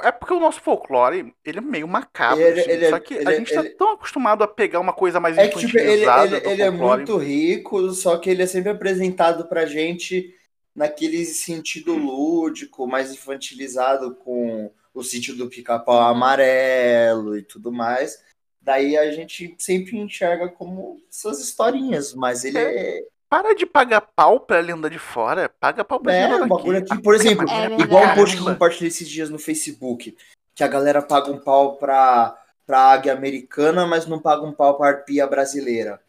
É 0.02 0.12
porque 0.12 0.34
o 0.34 0.40
nosso 0.40 0.60
folclore, 0.60 1.34
ele 1.42 1.58
é 1.58 1.62
meio 1.62 1.88
macabro. 1.88 2.42
Ele- 2.42 2.60
assim, 2.60 2.70
ele 2.70 2.84
é- 2.84 2.90
só 2.90 2.98
que 3.00 3.14
a 3.14 3.20
ele 3.22 3.30
é- 3.32 3.36
gente 3.38 3.54
tá 3.54 3.64
tão 3.78 3.92
acostumado 3.92 4.44
a 4.44 4.48
pegar 4.48 4.78
uma 4.78 4.92
coisa 4.92 5.18
mais 5.18 5.38
É 5.38 5.48
que 5.48 5.58
tipo, 5.58 5.78
ele, 5.78 6.04
ele, 6.46 6.62
é 6.62 6.70
muito 6.70 7.16
rico, 7.16 7.90
só 7.92 8.18
que 8.18 8.28
ele 8.28 8.42
é 8.42 8.46
sempre 8.46 8.70
apresentado 8.70 9.46
pra 9.48 9.64
gente 9.64 10.34
naquele 10.74 11.24
sentido 11.24 11.94
lúdico, 11.94 12.86
mais 12.86 13.10
infantilizado, 13.10 14.14
com 14.16 14.70
o 14.92 15.02
sítio 15.02 15.34
do 15.34 15.48
pica-pau 15.48 15.98
amarelo 16.00 17.38
e 17.38 17.42
tudo 17.42 17.72
mais. 17.72 18.22
Daí 18.60 18.98
a 18.98 19.10
gente 19.10 19.54
sempre 19.58 19.96
enxerga 19.96 20.48
como 20.48 21.02
essas 21.10 21.40
historinhas, 21.40 22.12
mas 22.14 22.44
ele 22.44 22.58
é, 22.58 23.02
Para 23.30 23.54
de 23.54 23.64
pagar 23.64 24.00
pau 24.00 24.40
pra 24.40 24.58
lenda 24.60 24.90
de 24.90 24.98
fora. 24.98 25.48
Paga 25.48 25.84
pau 25.84 26.00
pra 26.00 26.12
É, 26.12 26.26
lenda 26.26 26.48
daqui. 26.48 26.76
aqui, 26.76 27.02
por 27.02 27.14
exemplo, 27.14 27.48
É 27.48 27.66
Igual 27.80 28.04
um 28.04 28.14
post 28.16 28.36
que 28.36 28.42
eu 28.42 28.46
compartilhei 28.46 28.88
esses 28.88 29.08
dias 29.08 29.30
no 29.30 29.38
Facebook, 29.38 30.16
que 30.54 30.64
a 30.64 30.68
galera 30.68 31.00
paga 31.00 31.30
um 31.30 31.38
pau 31.38 31.76
pra, 31.76 32.36
pra 32.66 32.80
águia 32.80 33.12
americana, 33.12 33.86
mas 33.86 34.04
não 34.06 34.18
paga 34.18 34.42
um 34.42 34.52
pau 34.52 34.76
pra 34.76 34.88
arpia 34.88 35.28
brasileira. 35.28 36.00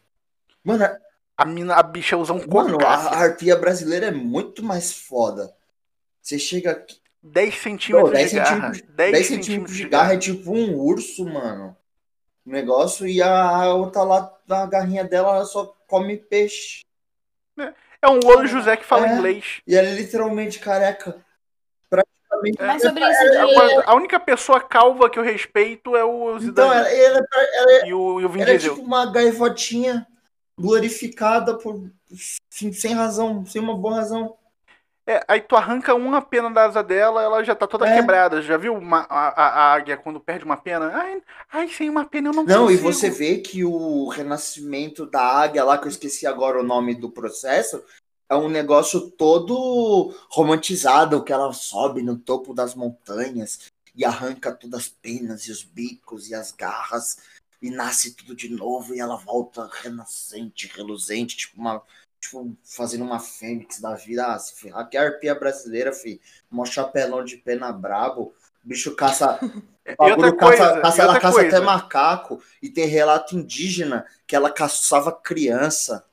Mano, 0.64 0.84
a- 0.84 0.98
A, 1.38 1.44
mina, 1.44 1.76
a 1.76 1.82
bicha 1.82 2.16
usa 2.16 2.32
um 2.32 2.38
mano, 2.38 2.76
a 2.76 2.80
corpo. 2.80 2.84
a 3.14 3.16
arpia 3.18 3.56
brasileira 3.56 4.06
é 4.06 4.10
muito 4.10 4.62
mais 4.64 4.92
foda. 4.92 5.54
Você 6.20 6.38
chega 6.40 6.72
aqui, 6.72 6.96
10 7.22 7.54
centímetros 7.54 8.10
Pô, 8.10 8.16
10 8.16 8.30
de 8.30 8.36
garra. 8.36 8.50
centímetros- 8.50 8.82
10, 8.96 9.12
10 9.12 9.26
centímetros 9.28 9.76
de 9.76 9.88
garra 9.88 10.14
é 10.14 10.18
tipo 10.18 10.50
um 10.52 10.76
urso, 10.76 11.24
mano. 11.24 11.76
O 12.44 12.50
negócio, 12.50 13.06
e 13.06 13.22
a 13.22 13.72
outra 13.74 14.02
lá, 14.02 14.32
na 14.48 14.66
garrinha 14.66 15.04
dela, 15.04 15.36
ela 15.36 15.44
só 15.44 15.72
come 15.86 16.16
peixe. 16.16 16.82
É 17.56 18.08
um 18.08 18.18
olho 18.24 18.48
José 18.48 18.76
que 18.76 18.84
fala 18.84 19.06
É. 19.06 19.14
inglês. 19.14 19.60
E 19.66 19.76
ela 19.76 19.88
é 19.88 19.94
literalmente 19.94 20.58
careca. 20.58 21.16
Praticamente. 21.88 22.58
Mas 22.60 22.82
sobre 22.82 23.08
isso 23.08 23.30
de. 23.30 23.82
A 23.86 23.94
única 23.94 24.18
pessoa 24.18 24.60
calva 24.60 25.08
que 25.08 25.18
eu 25.18 25.22
respeito 25.22 25.96
é 25.96 26.04
o 26.04 26.36
Então, 26.36 26.40
Zidane 26.40 26.74
ela, 26.74 26.90
ela, 26.90 27.26
ela, 27.54 27.86
e, 27.86 27.94
o, 27.94 28.20
e 28.20 28.24
o 28.24 28.28
Vin 28.28 28.40
ela 28.40 28.50
é 28.50 28.58
tipo 28.58 28.80
uma 28.80 29.06
gaivotinha 29.06 30.06
glorificada 30.58 31.56
por 31.56 31.90
sem, 32.50 32.72
sem 32.72 32.94
razão, 32.94 33.46
sem 33.46 33.60
uma 33.60 33.76
boa 33.76 33.96
razão. 33.96 34.36
É, 35.06 35.20
aí 35.26 35.40
tu 35.40 35.56
arranca 35.56 35.94
uma 35.94 36.22
pena 36.22 36.48
da 36.48 36.64
asa 36.64 36.82
dela, 36.82 37.22
ela 37.22 37.42
já 37.42 37.54
tá 37.56 37.66
toda 37.66 37.88
É. 37.88 37.94
quebrada. 37.96 38.40
Já 38.40 38.56
viu 38.56 38.72
uma- 38.74 39.04
a, 39.10 39.28
a- 39.28 39.72
águia 39.74 39.96
quando 39.96 40.20
perde 40.20 40.44
uma 40.44 40.56
pena? 40.56 40.92
Ai, 40.94 41.22
ai, 41.52 41.68
sem 41.68 41.90
uma 41.90 42.04
pena 42.04 42.28
eu 42.28 42.32
não 42.32 42.44
Não, 42.44 42.70
e 42.70 42.78
consigo. 42.78 42.92
você 42.92 43.10
vê 43.10 43.38
que 43.38 43.64
o 43.64 44.08
renascimento 44.08 45.04
da 45.04 45.20
águia 45.20 45.64
lá, 45.64 45.76
que 45.76 45.86
eu 45.86 45.90
esqueci 45.90 46.24
agora 46.26 46.60
o 46.60 46.62
nome 46.62 46.94
do 46.94 47.10
processo, 47.10 47.82
é 48.28 48.36
um 48.36 48.48
negócio 48.48 49.10
todo 49.10 50.14
romantizado, 50.30 51.22
que 51.24 51.32
ela 51.32 51.52
sobe 51.52 52.00
no 52.02 52.16
topo 52.16 52.54
das 52.54 52.74
montanhas 52.74 53.72
e 53.94 54.04
arranca 54.04 54.52
todas 54.52 54.80
as 54.82 54.88
penas 54.88 55.42
e 55.46 55.50
os 55.50 55.64
bicos 55.64 56.30
e 56.30 56.34
as 56.34 56.52
garras 56.52 57.18
e 57.60 57.70
nasce 57.70 58.14
tudo 58.14 58.34
de 58.34 58.48
novo 58.48 58.94
e 58.94 59.00
ela 59.00 59.16
volta 59.16 59.68
renascente, 59.82 60.70
reluzente, 60.74 61.36
tipo 61.36 61.60
uma 61.60 61.82
tipo, 62.22 62.56
fazendo 62.64 63.04
uma 63.04 63.18
fênix 63.18 63.80
da 63.80 63.94
vida. 63.94 64.24
Ah, 64.26 64.38
se 64.38 64.58
ferrar, 64.58 64.88
que 64.88 64.96
arpia 64.96 65.34
brasileira, 65.34 65.92
fi. 65.92 66.20
Mó 66.48 66.64
chapelão 66.64 67.24
de 67.24 67.36
pena 67.36 67.72
brabo. 67.72 68.32
Bicho 68.62 68.94
caça. 68.94 69.38
Bagulho 69.98 70.36
caça, 70.36 70.56
coisa, 70.56 70.80
caça 70.80 71.02
ela 71.02 71.18
caça 71.18 71.40
coisa. 71.40 71.56
até 71.56 71.66
macaco. 71.66 72.40
E 72.62 72.70
tem 72.70 72.86
relato 72.86 73.36
indígena 73.36 74.06
que 74.26 74.36
ela 74.36 74.50
caçava 74.50 75.10
criança. 75.10 76.06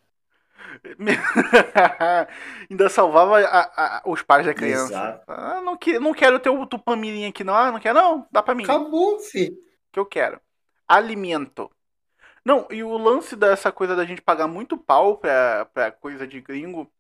Ainda 2.69 2.89
salvava 2.89 3.39
a, 3.41 3.59
a, 3.59 4.01
os 4.05 4.23
pais 4.23 4.45
da 4.45 4.53
criança. 4.53 5.21
Ah, 5.27 5.61
não, 5.61 5.77
que, 5.77 5.99
não 5.99 6.13
quero 6.13 6.39
ter 6.39 6.49
o 6.49 6.65
tupamirim 6.65 7.27
aqui, 7.27 7.43
não. 7.43 7.53
Ah, 7.53 7.71
não 7.71 7.79
quer, 7.79 7.93
não. 7.93 8.27
Dá 8.31 8.41
pra 8.41 8.55
mim. 8.55 8.63
Acabou, 8.63 9.19
fi. 9.19 9.55
Que 9.91 9.99
eu 9.99 10.05
quero. 10.05 10.41
Alimento. 10.87 11.69
Não, 12.49 12.65
e 12.71 12.83
o 12.83 12.97
lance 12.97 13.35
dessa 13.35 13.71
coisa 13.71 13.95
da 13.95 14.03
gente 14.03 14.23
pagar 14.23 14.47
muito 14.47 14.75
pau 14.75 15.15
pra, 15.15 15.65
pra 15.65 15.91
coisa 15.91 16.25
de 16.25 16.41
gringo. 16.41 16.91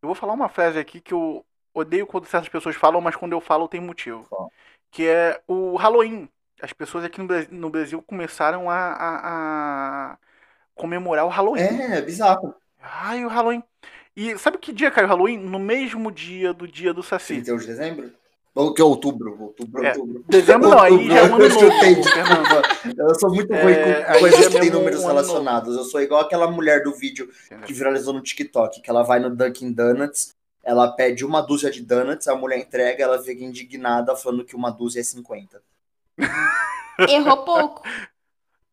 Eu 0.00 0.06
vou 0.06 0.14
falar 0.14 0.32
uma 0.32 0.48
frase 0.48 0.78
aqui 0.78 1.00
que 1.00 1.12
eu 1.12 1.44
odeio 1.74 2.06
quando 2.06 2.26
certas 2.26 2.48
pessoas 2.48 2.76
falam, 2.76 3.00
mas 3.00 3.16
quando 3.16 3.32
eu 3.32 3.40
falo 3.40 3.66
tem 3.66 3.80
motivo. 3.80 4.28
Que 4.92 5.08
é 5.08 5.42
o 5.48 5.74
Halloween. 5.74 6.28
As 6.60 6.72
pessoas 6.72 7.02
aqui 7.04 7.20
no 7.50 7.68
Brasil, 7.68 8.00
começaram 8.00 8.70
a, 8.70 8.76
a, 8.76 10.12
a, 10.12 10.18
comemorar 10.72 11.26
o 11.26 11.30
Halloween. 11.30 11.62
É, 11.62 11.98
é 11.98 12.00
bizarro. 12.00 12.54
Ai, 12.80 13.24
o 13.24 13.28
Halloween. 13.28 13.64
E 14.14 14.38
sabe 14.38 14.56
que 14.58 14.72
dia 14.72 14.92
caiu 14.92 15.08
o 15.08 15.10
Halloween? 15.10 15.38
No 15.38 15.58
mesmo 15.58 16.12
dia 16.12 16.54
do 16.54 16.68
dia 16.68 16.94
do 16.94 17.02
Saci. 17.02 17.42
31 17.42 17.56
de 17.56 17.66
dezembro? 17.66 18.12
Ou 18.54 18.74
que 18.74 18.82
é 18.82 18.84
outubro, 18.84 19.34
outubro, 19.40 19.82
é, 19.82 19.88
outubro. 19.90 20.24
Dezembro 20.28 20.68
não, 20.68 20.78
aí 20.78 21.08
já 21.08 21.20
é 21.20 21.22
um 21.22 21.36
ano 21.36 21.48
novo, 21.48 21.66
Eu 22.98 23.14
sou 23.14 23.30
muito 23.30 23.50
ruim 23.54 23.72
é, 23.72 24.02
com 24.02 24.18
coisas 24.18 24.48
que 24.48 24.60
tem 24.60 24.70
números 24.70 25.02
um 25.02 25.06
relacionados. 25.06 25.74
Eu 25.74 25.84
sou 25.84 26.02
igual 26.02 26.20
aquela 26.20 26.50
mulher 26.50 26.82
do 26.82 26.92
vídeo 26.92 27.30
que 27.64 27.72
viralizou 27.72 28.12
no 28.12 28.20
TikTok, 28.20 28.82
que 28.82 28.90
ela 28.90 29.02
vai 29.02 29.20
no 29.20 29.34
Dunkin' 29.34 29.72
Donuts, 29.72 30.34
ela 30.62 30.92
pede 30.92 31.24
uma 31.24 31.40
dúzia 31.40 31.70
de 31.70 31.82
donuts, 31.82 32.28
a 32.28 32.36
mulher 32.36 32.58
entrega, 32.58 33.02
ela 33.02 33.20
fica 33.20 33.42
indignada 33.42 34.14
falando 34.14 34.44
que 34.44 34.54
uma 34.54 34.70
dúzia 34.70 35.00
é 35.00 35.02
50. 35.02 35.62
Errou 37.08 37.44
pouco. 37.44 37.82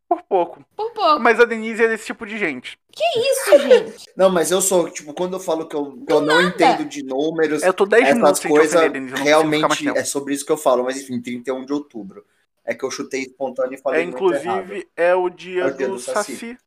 Por 0.10 0.24
pouco. 0.24 0.66
Por 0.76 0.92
pouco. 0.92 1.20
Mas 1.20 1.40
a 1.40 1.46
Denise 1.46 1.84
é 1.84 1.88
desse 1.88 2.08
tipo 2.08 2.26
de 2.26 2.36
gente. 2.36 2.80
Que 2.92 3.04
isso, 3.20 3.60
gente? 3.60 4.10
Não, 4.18 4.28
mas 4.28 4.50
eu 4.50 4.60
sou, 4.60 4.90
tipo, 4.90 5.14
quando 5.14 5.34
eu 5.34 5.40
falo 5.40 5.68
que 5.68 5.76
eu, 5.76 6.04
que 6.04 6.12
eu 6.12 6.20
não 6.20 6.42
entendo 6.42 6.84
de 6.84 7.04
números, 7.04 7.62
eu 7.62 7.72
tô 7.72 7.86
10 7.86 8.18
essas 8.18 8.40
coisas, 8.40 8.82
realmente 9.22 9.88
é 9.90 10.04
sobre 10.04 10.34
isso 10.34 10.44
que 10.44 10.52
eu 10.52 10.58
falo. 10.58 10.84
Mas 10.84 10.98
enfim, 10.98 11.22
31 11.22 11.64
de 11.64 11.72
outubro. 11.72 12.26
É 12.66 12.74
que 12.74 12.84
eu 12.84 12.90
chutei 12.90 13.22
espontâneo 13.22 13.76
e 13.76 13.78
falei 13.78 14.02
é, 14.02 14.04
Inclusive, 14.04 14.88
é 14.96 15.16
o 15.16 15.30
dia, 15.30 15.64
é 15.64 15.66
o 15.68 15.78
dia 15.78 15.88
do, 15.88 15.94
do, 15.94 16.00
Saci. 16.00 16.36
Saci. 16.36 16.58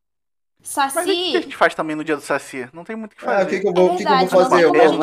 Saci. 0.63 0.95
Mas 0.95 1.07
o 1.07 1.11
que 1.11 1.37
a 1.37 1.41
gente 1.41 1.57
faz 1.57 1.75
também 1.75 1.97
no 1.97 2.05
dia 2.05 2.17
do 2.17 2.23
Saci? 2.23 2.69
Não 2.73 2.85
tem 2.85 2.95
muito 2.95 3.13
o 3.13 3.17
que 3.17 3.23
fazer. 3.23 3.43
Ah, 3.43 3.45
o 3.45 3.49
que, 3.49 3.61
que, 3.61 3.69
eu 3.69 3.73
vou, 3.73 3.93
é 3.93 3.97
que, 3.97 4.05
que 4.05 4.09
eu 4.09 4.29
vou 4.29 4.29
fazer? 4.29 4.65
Eu 4.65 4.73
vou, 4.73 4.99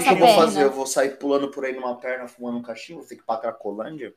que 0.00 0.08
eu 0.08 0.16
vou 0.16 0.34
fazer? 0.34 0.62
Eu 0.62 0.72
vou 0.72 0.86
sair 0.86 1.10
pulando 1.18 1.50
por 1.50 1.64
aí 1.64 1.74
numa 1.74 1.94
perna, 1.96 2.26
fumando 2.26 2.58
um 2.58 2.62
cachimbo? 2.62 3.00
Vou 3.00 3.08
ter 3.08 3.16
que 3.16 3.22
ir 3.22 3.24
pra 3.24 3.36
Cracolândia? 3.36 4.14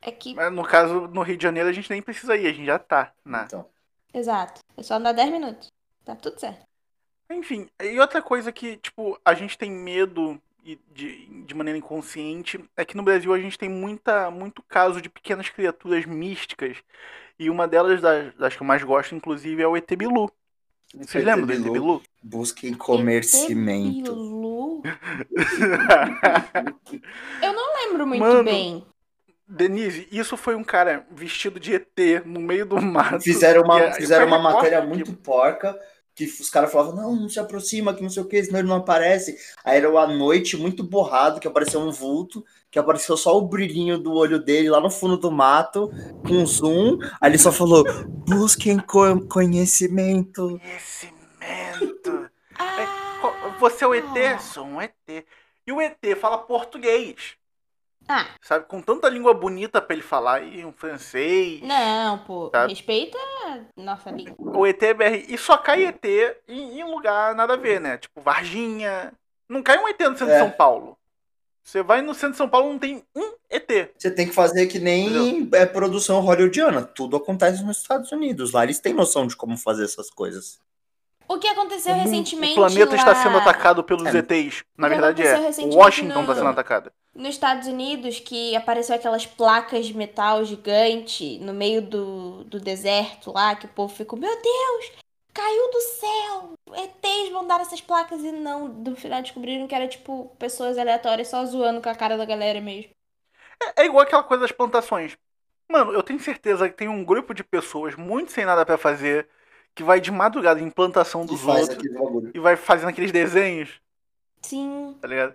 É 0.00 0.10
que... 0.12 0.34
Mas 0.34 0.52
no 0.52 0.64
caso, 0.64 1.08
no 1.08 1.22
Rio 1.22 1.36
de 1.36 1.42
Janeiro, 1.42 1.68
a 1.68 1.72
gente 1.72 1.90
nem 1.90 2.02
precisa 2.02 2.36
ir, 2.36 2.46
a 2.46 2.52
gente 2.52 2.66
já 2.66 2.78
tá. 2.78 3.12
Na... 3.24 3.44
Então. 3.44 3.66
Exato. 4.12 4.60
É 4.76 4.82
só 4.82 4.94
andar 4.94 5.12
10 5.12 5.30
minutos. 5.30 5.72
Tá 6.04 6.14
tudo 6.16 6.38
certo. 6.38 6.66
Enfim, 7.30 7.68
e 7.82 8.00
outra 8.00 8.22
coisa 8.22 8.50
que, 8.50 8.78
tipo, 8.78 9.20
a 9.24 9.34
gente 9.34 9.58
tem 9.58 9.70
medo 9.70 10.40
de, 10.92 11.26
de 11.44 11.54
maneira 11.54 11.78
inconsciente 11.78 12.62
é 12.76 12.84
que 12.84 12.96
no 12.96 13.02
Brasil 13.02 13.32
a 13.32 13.38
gente 13.38 13.58
tem 13.58 13.68
muita, 13.68 14.30
muito 14.30 14.62
caso 14.62 15.00
de 15.00 15.08
pequenas 15.08 15.48
criaturas 15.48 16.04
místicas. 16.04 16.76
E 17.38 17.48
uma 17.48 17.68
delas, 17.68 18.00
das, 18.00 18.34
das 18.34 18.56
que 18.56 18.62
eu 18.62 18.66
mais 18.66 18.82
gosto, 18.82 19.14
inclusive, 19.14 19.62
é 19.62 19.66
o 19.66 19.76
ET 19.76 19.88
Bilu. 19.96 20.30
Vocês 20.94 21.24
lembram 21.24 21.46
do 21.46 21.52
ET 21.52 21.62
Bilu? 21.62 22.02
Busquem 22.22 22.74
comer 22.74 23.24
cimento. 23.24 24.82
eu 27.42 27.52
não 27.52 27.74
lembro 27.76 28.06
muito 28.06 28.20
Mano, 28.20 28.44
bem. 28.44 28.84
Denise, 29.48 30.06
isso 30.12 30.36
foi 30.36 30.54
um 30.54 30.62
cara 30.62 31.06
vestido 31.10 31.58
de 31.58 31.74
ET 31.74 32.24
no 32.26 32.40
meio 32.40 32.66
do 32.66 32.76
mato. 32.82 33.22
Fizeram 33.22 33.62
uma, 33.62 33.80
é, 33.80 33.92
fizeram 33.94 34.26
uma 34.26 34.38
matéria 34.38 34.82
muito 34.82 35.12
porca 35.14 35.78
que 36.14 36.24
os 36.24 36.50
caras 36.50 36.72
falavam, 36.72 36.96
não, 36.96 37.14
não 37.14 37.28
se 37.28 37.38
aproxima, 37.38 37.94
que 37.94 38.02
não 38.02 38.10
sei 38.10 38.24
o 38.24 38.26
que, 38.26 38.42
senão 38.42 38.58
ele 38.58 38.66
não 38.68 38.78
aparece. 38.78 39.38
Aí 39.64 39.76
era 39.76 39.88
uma 39.88 40.04
noite 40.04 40.56
muito 40.56 40.82
borrado, 40.82 41.38
que 41.38 41.46
apareceu 41.46 41.80
um 41.80 41.92
vulto, 41.92 42.44
que 42.72 42.78
apareceu 42.78 43.16
só 43.16 43.38
o 43.38 43.46
brilhinho 43.46 43.96
do 43.96 44.12
olho 44.12 44.40
dele 44.40 44.68
lá 44.68 44.80
no 44.80 44.90
fundo 44.90 45.16
do 45.16 45.30
mato, 45.30 45.88
com 46.26 46.44
zoom. 46.44 46.98
Aí 47.20 47.30
ele 47.30 47.38
só 47.38 47.52
falou, 47.52 47.84
busquem 48.26 48.78
co 48.80 49.20
conhecimento. 49.28 50.58
Conhecimento. 50.58 52.28
Ah. 52.60 53.54
Você 53.60 53.84
é 53.84 53.86
o 53.86 53.94
ET? 53.94 54.40
Sou 54.40 54.64
um 54.64 54.82
ET. 54.82 54.92
E 55.64 55.72
o 55.72 55.80
ET 55.80 55.98
fala 56.20 56.38
português. 56.38 57.37
Ah. 58.08 58.26
Sabe, 58.40 58.64
com 58.66 58.80
tanta 58.80 59.08
língua 59.08 59.34
bonita 59.34 59.82
pra 59.82 59.94
ele 59.94 60.02
falar 60.02 60.42
e 60.42 60.64
um 60.64 60.72
francês. 60.72 61.60
Não, 61.60 62.18
pô, 62.18 62.48
sabe? 62.50 62.72
respeita 62.72 63.18
a 63.18 63.60
nossa 63.76 64.10
língua. 64.10 64.34
O 64.38 64.66
ETBR. 64.66 65.26
E 65.28 65.36
só 65.36 65.58
cai 65.58 65.84
ET 65.84 66.04
em, 66.48 66.80
em 66.80 66.84
lugar 66.84 67.34
nada 67.34 67.52
a 67.52 67.56
ver, 67.56 67.80
né? 67.80 67.98
Tipo, 67.98 68.22
Varginha. 68.22 69.12
Não 69.48 69.62
cai 69.62 69.78
um 69.78 69.86
ET 69.88 70.00
no 70.00 70.16
centro 70.16 70.30
é. 70.30 70.38
de 70.38 70.38
São 70.38 70.50
Paulo. 70.50 70.96
Você 71.62 71.82
vai 71.82 72.00
no 72.00 72.14
centro 72.14 72.30
de 72.30 72.38
São 72.38 72.48
Paulo 72.48 72.70
não 72.70 72.78
tem 72.78 73.04
um 73.14 73.34
ET. 73.50 73.90
Você 73.94 74.10
tem 74.10 74.26
que 74.26 74.34
fazer 74.34 74.68
que 74.68 74.78
nem 74.78 75.46
é 75.52 75.66
produção 75.66 76.18
hollywoodiana. 76.20 76.80
Tudo 76.80 77.18
acontece 77.18 77.62
nos 77.62 77.76
Estados 77.76 78.10
Unidos. 78.10 78.52
Lá 78.52 78.64
eles 78.64 78.80
têm 78.80 78.94
noção 78.94 79.26
de 79.26 79.36
como 79.36 79.54
fazer 79.54 79.84
essas 79.84 80.08
coisas. 80.08 80.58
O 81.28 81.38
que 81.38 81.46
aconteceu 81.46 81.94
o 81.94 81.98
recentemente. 81.98 82.52
O 82.52 82.56
planeta 82.56 82.90
lá... 82.90 82.96
está 82.96 83.14
sendo 83.14 83.36
atacado 83.36 83.84
pelos 83.84 84.14
é. 84.14 84.18
ETs. 84.18 84.64
Na 84.76 84.88
verdade 84.88 85.22
é. 85.22 85.36
Washington 85.74 86.22
está 86.22 86.34
sendo 86.34 86.48
atacado 86.48 86.90
nos 87.18 87.30
Estados 87.30 87.66
Unidos 87.66 88.20
que 88.20 88.54
apareceu 88.54 88.94
aquelas 88.94 89.26
placas 89.26 89.86
de 89.86 89.96
metal 89.96 90.44
gigante 90.44 91.38
no 91.40 91.52
meio 91.52 91.82
do, 91.82 92.44
do 92.44 92.60
deserto 92.60 93.32
lá, 93.32 93.56
que 93.56 93.66
o 93.66 93.70
povo 93.70 93.92
ficou, 93.92 94.16
meu 94.16 94.30
Deus, 94.30 94.92
caiu 95.34 95.70
do 95.70 95.80
céu! 95.80 96.52
ETs 96.74 97.32
mandaram 97.32 97.62
essas 97.62 97.80
placas 97.80 98.22
e 98.22 98.30
não, 98.30 98.68
no 98.68 98.94
final 98.94 99.20
descobriram 99.20 99.66
que 99.66 99.74
era 99.74 99.88
tipo 99.88 100.34
pessoas 100.38 100.78
aleatórias 100.78 101.28
só 101.28 101.44
zoando 101.44 101.82
com 101.82 101.88
a 101.88 101.94
cara 101.94 102.16
da 102.16 102.24
galera 102.24 102.60
mesmo. 102.60 102.92
É, 103.60 103.82
é 103.82 103.86
igual 103.86 104.04
aquela 104.04 104.22
coisa 104.22 104.42
das 104.42 104.52
plantações. 104.52 105.18
Mano, 105.68 105.92
eu 105.92 106.02
tenho 106.04 106.20
certeza 106.20 106.68
que 106.68 106.76
tem 106.76 106.88
um 106.88 107.04
grupo 107.04 107.34
de 107.34 107.42
pessoas 107.42 107.96
muito 107.96 108.30
sem 108.30 108.46
nada 108.46 108.64
para 108.64 108.78
fazer 108.78 109.28
que 109.74 109.82
vai 109.82 110.00
de 110.00 110.10
madrugada 110.10 110.60
em 110.60 110.70
plantação 110.70 111.24
dos 111.24 111.44
outros 111.46 111.78
e 112.34 112.38
vai 112.38 112.56
fazendo 112.56 112.88
aqueles 112.88 113.12
desenhos. 113.12 113.80
Sim. 114.42 114.96
Tá 115.00 115.08
ligado? 115.08 115.34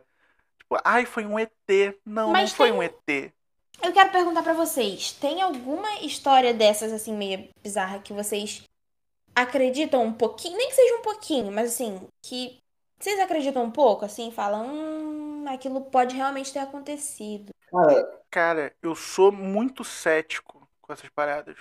Tipo, 0.57 0.77
ai, 0.83 1.05
foi 1.05 1.25
um 1.25 1.39
ET. 1.39 1.51
Não, 2.05 2.31
Mas 2.31 2.51
não 2.51 2.57
foi 2.57 2.71
um 2.71 2.81
ET. 2.83 3.33
Eu 3.81 3.91
quero 3.91 4.11
perguntar 4.11 4.43
para 4.43 4.53
vocês, 4.53 5.11
tem 5.13 5.41
alguma 5.41 5.99
história 6.01 6.53
dessas 6.53 6.93
assim 6.93 7.13
meio 7.13 7.49
bizarra 7.61 7.99
que 7.99 8.13
vocês 8.13 8.63
acreditam 9.35 10.03
um 10.03 10.13
pouquinho, 10.13 10.57
nem 10.57 10.69
que 10.69 10.75
seja 10.75 10.95
um 10.95 11.01
pouquinho, 11.01 11.51
mas 11.51 11.73
assim, 11.73 12.07
que 12.21 12.59
vocês 12.99 13.19
acreditam 13.19 13.63
um 13.63 13.71
pouco, 13.71 14.05
assim, 14.05 14.31
falam, 14.31 14.67
hum, 14.67 15.45
aquilo 15.49 15.81
pode 15.81 16.15
realmente 16.15 16.53
ter 16.53 16.59
acontecido. 16.59 17.51
Cara, 17.69 18.21
cara, 18.29 18.75
eu 18.81 18.95
sou 18.95 19.31
muito 19.31 19.83
cético 19.83 20.65
com 20.81 20.93
essas 20.93 21.09
paradas. 21.09 21.57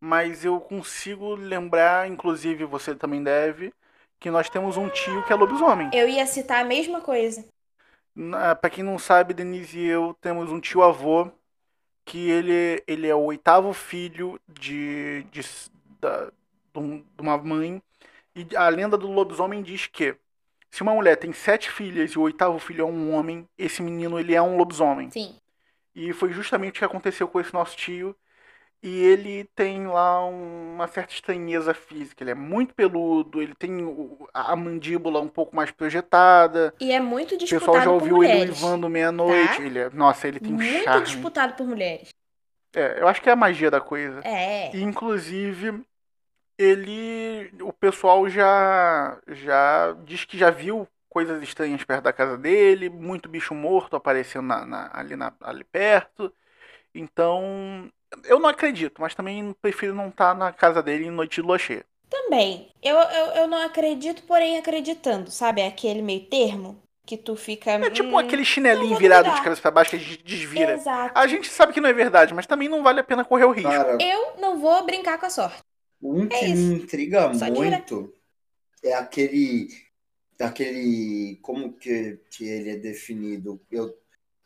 Mas 0.00 0.44
eu 0.44 0.60
consigo 0.60 1.34
lembrar, 1.34 2.08
inclusive 2.08 2.64
você 2.64 2.94
também 2.94 3.22
deve, 3.22 3.72
que 4.20 4.30
nós 4.30 4.48
temos 4.48 4.76
um 4.76 4.88
tio 4.88 5.22
que 5.24 5.32
é 5.32 5.36
lobisomem. 5.36 5.90
Eu 5.92 6.08
ia 6.08 6.26
citar 6.26 6.62
a 6.62 6.64
mesma 6.64 7.00
coisa. 7.00 7.44
Para 8.60 8.70
quem 8.70 8.82
não 8.82 8.98
sabe, 8.98 9.34
Denise 9.34 9.78
e 9.78 9.86
eu 9.86 10.16
temos 10.20 10.50
um 10.50 10.60
tio 10.60 10.82
avô 10.82 11.30
que 12.04 12.30
ele, 12.30 12.82
ele 12.86 13.08
é 13.08 13.14
o 13.14 13.24
oitavo 13.24 13.72
filho 13.72 14.40
de, 14.48 15.24
de, 15.24 15.42
da, 16.00 16.26
de 16.72 17.20
uma 17.20 17.36
mãe. 17.36 17.82
E 18.34 18.56
a 18.56 18.68
lenda 18.68 18.96
do 18.96 19.10
lobisomem 19.10 19.62
diz 19.62 19.86
que 19.86 20.16
se 20.70 20.82
uma 20.82 20.94
mulher 20.94 21.16
tem 21.16 21.32
sete 21.32 21.70
filhas 21.70 22.12
e 22.12 22.18
o 22.18 22.22
oitavo 22.22 22.58
filho 22.58 22.82
é 22.82 22.84
um 22.84 23.12
homem, 23.12 23.48
esse 23.58 23.82
menino 23.82 24.18
ele 24.18 24.34
é 24.34 24.40
um 24.40 24.56
lobisomem. 24.56 25.10
Sim. 25.10 25.34
E 25.94 26.12
foi 26.12 26.32
justamente 26.32 26.76
o 26.76 26.78
que 26.78 26.84
aconteceu 26.84 27.26
com 27.26 27.40
esse 27.40 27.52
nosso 27.52 27.76
tio. 27.76 28.14
E 28.82 29.02
ele 29.02 29.44
tem 29.54 29.86
lá 29.86 30.24
uma 30.24 30.86
certa 30.86 31.12
estranheza 31.12 31.74
física. 31.74 32.22
Ele 32.22 32.30
é 32.30 32.34
muito 32.34 32.74
peludo, 32.74 33.42
ele 33.42 33.54
tem 33.54 33.78
a 34.32 34.54
mandíbula 34.54 35.20
um 35.20 35.28
pouco 35.28 35.56
mais 35.56 35.70
projetada. 35.70 36.72
E 36.78 36.92
é 36.92 37.00
muito 37.00 37.36
disputado 37.36 37.56
O 37.56 37.72
pessoal 37.72 37.84
já 37.84 37.90
ouviu 37.90 38.22
ele 38.22 38.50
uivando 38.50 38.88
meia-noite. 38.88 39.56
Tá? 39.56 39.62
Ele 39.62 39.78
é, 39.78 39.90
nossa, 39.90 40.28
ele 40.28 40.38
tem 40.38 40.52
muito 40.52 40.68
um 40.68 40.82
charme. 40.82 40.98
Muito 40.98 41.06
disputado 41.06 41.54
por 41.54 41.66
mulheres. 41.66 42.10
É, 42.74 43.00
eu 43.00 43.08
acho 43.08 43.22
que 43.22 43.28
é 43.28 43.32
a 43.32 43.36
magia 43.36 43.70
da 43.70 43.80
coisa. 43.80 44.20
É. 44.22 44.74
E, 44.76 44.82
inclusive, 44.82 45.82
ele. 46.58 47.50
O 47.62 47.72
pessoal 47.72 48.28
já, 48.28 49.18
já 49.26 49.96
diz 50.04 50.24
que 50.24 50.36
já 50.36 50.50
viu 50.50 50.86
coisas 51.08 51.42
estranhas 51.42 51.82
perto 51.82 52.04
da 52.04 52.12
casa 52.12 52.36
dele, 52.36 52.90
muito 52.90 53.28
bicho 53.28 53.54
morto 53.54 53.96
aparecendo 53.96 54.46
na, 54.46 54.66
na, 54.66 54.90
ali, 54.92 55.16
na, 55.16 55.32
ali 55.40 55.64
perto. 55.64 56.30
Então, 56.94 57.90
eu 58.24 58.38
não 58.38 58.48
acredito, 58.48 59.00
mas 59.00 59.14
também 59.14 59.52
prefiro 59.60 59.94
não 59.94 60.08
estar 60.08 60.34
na 60.34 60.52
casa 60.52 60.82
dele 60.82 61.06
em 61.06 61.10
noite 61.10 61.36
de 61.36 61.42
lua 61.42 61.58
cheia. 61.58 61.84
Também. 62.08 62.68
Eu, 62.82 62.96
eu, 62.96 63.26
eu 63.32 63.46
não 63.48 63.58
acredito, 63.58 64.22
porém 64.24 64.58
acreditando, 64.58 65.30
sabe? 65.30 65.62
Aquele 65.62 66.02
meio 66.02 66.24
termo 66.26 66.80
que 67.04 67.16
tu 67.16 67.36
fica. 67.36 67.72
É 67.72 67.90
tipo 67.90 68.08
hum, 68.10 68.18
aquele 68.18 68.44
chinelinho 68.44 68.96
virado 68.96 69.30
de 69.32 69.42
cabeça 69.42 69.62
pra 69.62 69.70
baixo 69.70 69.90
que 69.90 69.96
a 69.96 69.98
gente 69.98 70.22
desvira. 70.22 70.72
Exato. 70.74 71.18
A 71.18 71.26
gente 71.26 71.48
sabe 71.48 71.72
que 71.72 71.80
não 71.80 71.88
é 71.88 71.92
verdade, 71.92 72.34
mas 72.34 72.46
também 72.46 72.68
não 72.68 72.82
vale 72.82 73.00
a 73.00 73.04
pena 73.04 73.24
correr 73.24 73.44
o 73.44 73.52
risco. 73.52 73.70
Cara, 73.70 73.98
Eu 74.00 74.36
não 74.40 74.58
vou 74.60 74.84
brincar 74.84 75.18
com 75.18 75.26
a 75.26 75.30
sorte. 75.30 75.62
um 76.02 76.28
que 76.28 76.36
É 76.36 76.48
me 76.48 76.52
isso. 76.52 76.72
intriga 76.84 77.34
Só 77.34 77.46
muito 77.46 78.12
é 78.82 78.94
aquele. 78.94 79.68
aquele. 80.40 81.38
Como 81.42 81.72
que, 81.74 82.18
que 82.30 82.44
ele 82.44 82.70
é 82.70 82.76
definido? 82.76 83.60
Eu, 83.70 83.94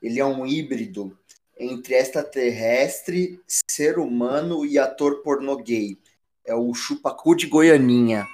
ele 0.02 0.20
é 0.20 0.24
um 0.24 0.46
híbrido 0.46 1.18
entre 1.60 1.94
extraterrestre, 1.94 3.40
ser 3.46 3.98
humano 3.98 4.64
e 4.64 4.78
ator 4.78 5.22
pornô 5.22 5.56
gay. 5.56 5.98
É 6.44 6.54
o 6.54 6.72
chupacu 6.74 7.34
de 7.36 7.46
Goianinha. 7.46 8.26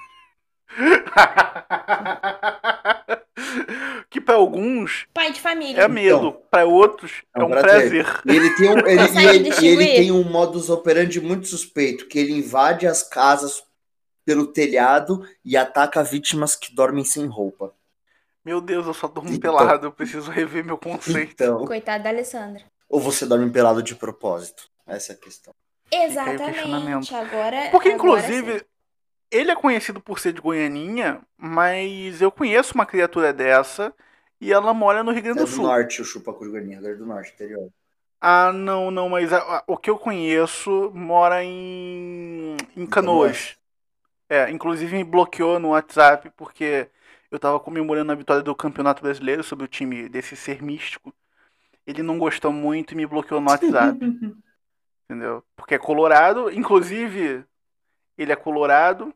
que 4.11 4.21
pra 4.21 4.35
alguns 4.37 5.07
Pai 5.13 5.33
de 5.33 5.41
família. 5.41 5.83
é 5.83 5.89
medo, 5.89 6.33
pra 6.51 6.65
outros 6.65 7.23
é 7.35 7.41
é 7.41 7.45
um 7.45 7.49
prazer. 7.49 8.05
prazer. 8.05 8.23
E 8.27 8.37
ele 8.37 8.51
tem 8.57 8.71
um, 8.71 8.79
ele, 8.87 9.03
e 9.03 9.27
ele, 9.27 9.51
e 9.61 9.67
ele 9.67 9.87
tem 9.87 10.13
um 10.13 10.23
modus 10.25 10.71
operandi 10.71 11.21
muito 11.21 11.47
suspeito, 11.49 12.07
que 12.07 12.19
ele 12.19 12.33
invade 12.33 12.87
as 12.87 13.03
casas 13.03 13.63
pelo 14.25 14.47
telhado 14.49 15.27
e 15.45 15.57
ataca 15.57 16.03
vítimas 16.03 16.57
que 16.57 16.75
dormem 16.75 17.05
sem 17.05 17.27
roupa. 17.27 17.73
Meu 18.45 18.61
Deus, 18.61 18.87
eu 18.87 18.95
só 18.95 19.09
durmo 19.09 19.31
Então. 19.31 19.57
pelado, 19.57 19.87
eu 19.87 19.93
preciso 19.93 20.31
rever 20.31 20.65
meu 20.65 20.79
conceito. 20.79 21.33
Então, 21.33 21.65
Coitada 21.65 22.05
da 22.05 22.11
Alessandra. 22.11 22.63
Ou 22.89 23.01
você 23.01 23.27
dorme 23.27 23.51
pelado 23.51 23.83
de 23.83 23.95
propósito? 23.95 24.69
Essa 24.87 25.13
é 25.13 25.17
a 25.17 25.19
questão. 25.19 25.55
Exatamente. 25.91 27.15
Agora. 27.15 27.69
Porque, 27.71 27.89
agora 27.89 27.95
inclusive, 27.95 28.59
sim. 28.59 28.65
ele 29.31 29.51
é 29.51 29.57
conhecido 29.57 30.01
por 30.01 30.19
ser 30.19 30.33
de 30.33 30.41
Goianinha, 30.41 31.21
mas 31.37 32.21
eu 32.21 32.31
conheço 32.31 32.75
uma 32.75 32.87
criatura 32.87 33.33
dessa 33.33 33.95
e 34.41 34.53
ela 34.53 34.73
mora 34.75 35.03
no 35.03 35.11
Rio 35.11 35.21
É 35.21 35.23
Grande 35.23 35.39
do 35.41 35.45
do 35.45 35.51
Sul. 35.51 35.65
norte 35.65 36.01
o 36.03 36.05
chupacu 36.05 36.45
de 36.45 36.51
Goianinha, 36.51 36.79
é 36.79 36.95
do 36.95 37.07
norte, 37.07 37.33
interior. 37.33 37.71
Ah, 38.21 38.53
não, 38.53 38.91
não, 38.91 39.09
mas 39.09 39.33
a- 39.33 39.59
a- 39.59 39.65
o 39.67 39.77
que 39.77 39.91
eu 39.91 39.99
conheço 39.99 40.91
mora 40.95 41.45
em, 41.45 42.57
em 42.77 42.87
Canoas. 42.87 43.57
É, 44.29 44.51
inclusive 44.51 44.97
me 44.97 45.05
bloqueou 45.05 45.59
no 45.61 45.69
WhatsApp 45.71 46.31
porque 46.37 46.89
eu 47.31 47.39
tava 47.39 47.61
comemorando 47.61 48.11
a 48.11 48.15
vitória 48.15 48.43
do 48.43 48.55
Campeonato 48.57 49.03
Brasileiro 49.03 49.45
sobre 49.45 49.65
o 49.65 49.69
time 49.69 50.09
desse 50.09 50.37
ser 50.37 50.63
místico. 50.63 51.15
Ele 51.87 52.03
não 52.03 52.19
gostou 52.19 52.53
muito 52.53 52.93
e 52.93 52.97
me 52.97 53.07
bloqueou 53.07 53.41
no 53.41 53.51
WhatsApp, 53.51 53.99
entendeu? 55.05 55.43
Porque 55.55 55.75
é 55.75 55.79
colorado, 55.79 56.51
inclusive 56.51 57.45
ele 58.19 58.33
é 58.33 58.37
colorado. 58.37 59.15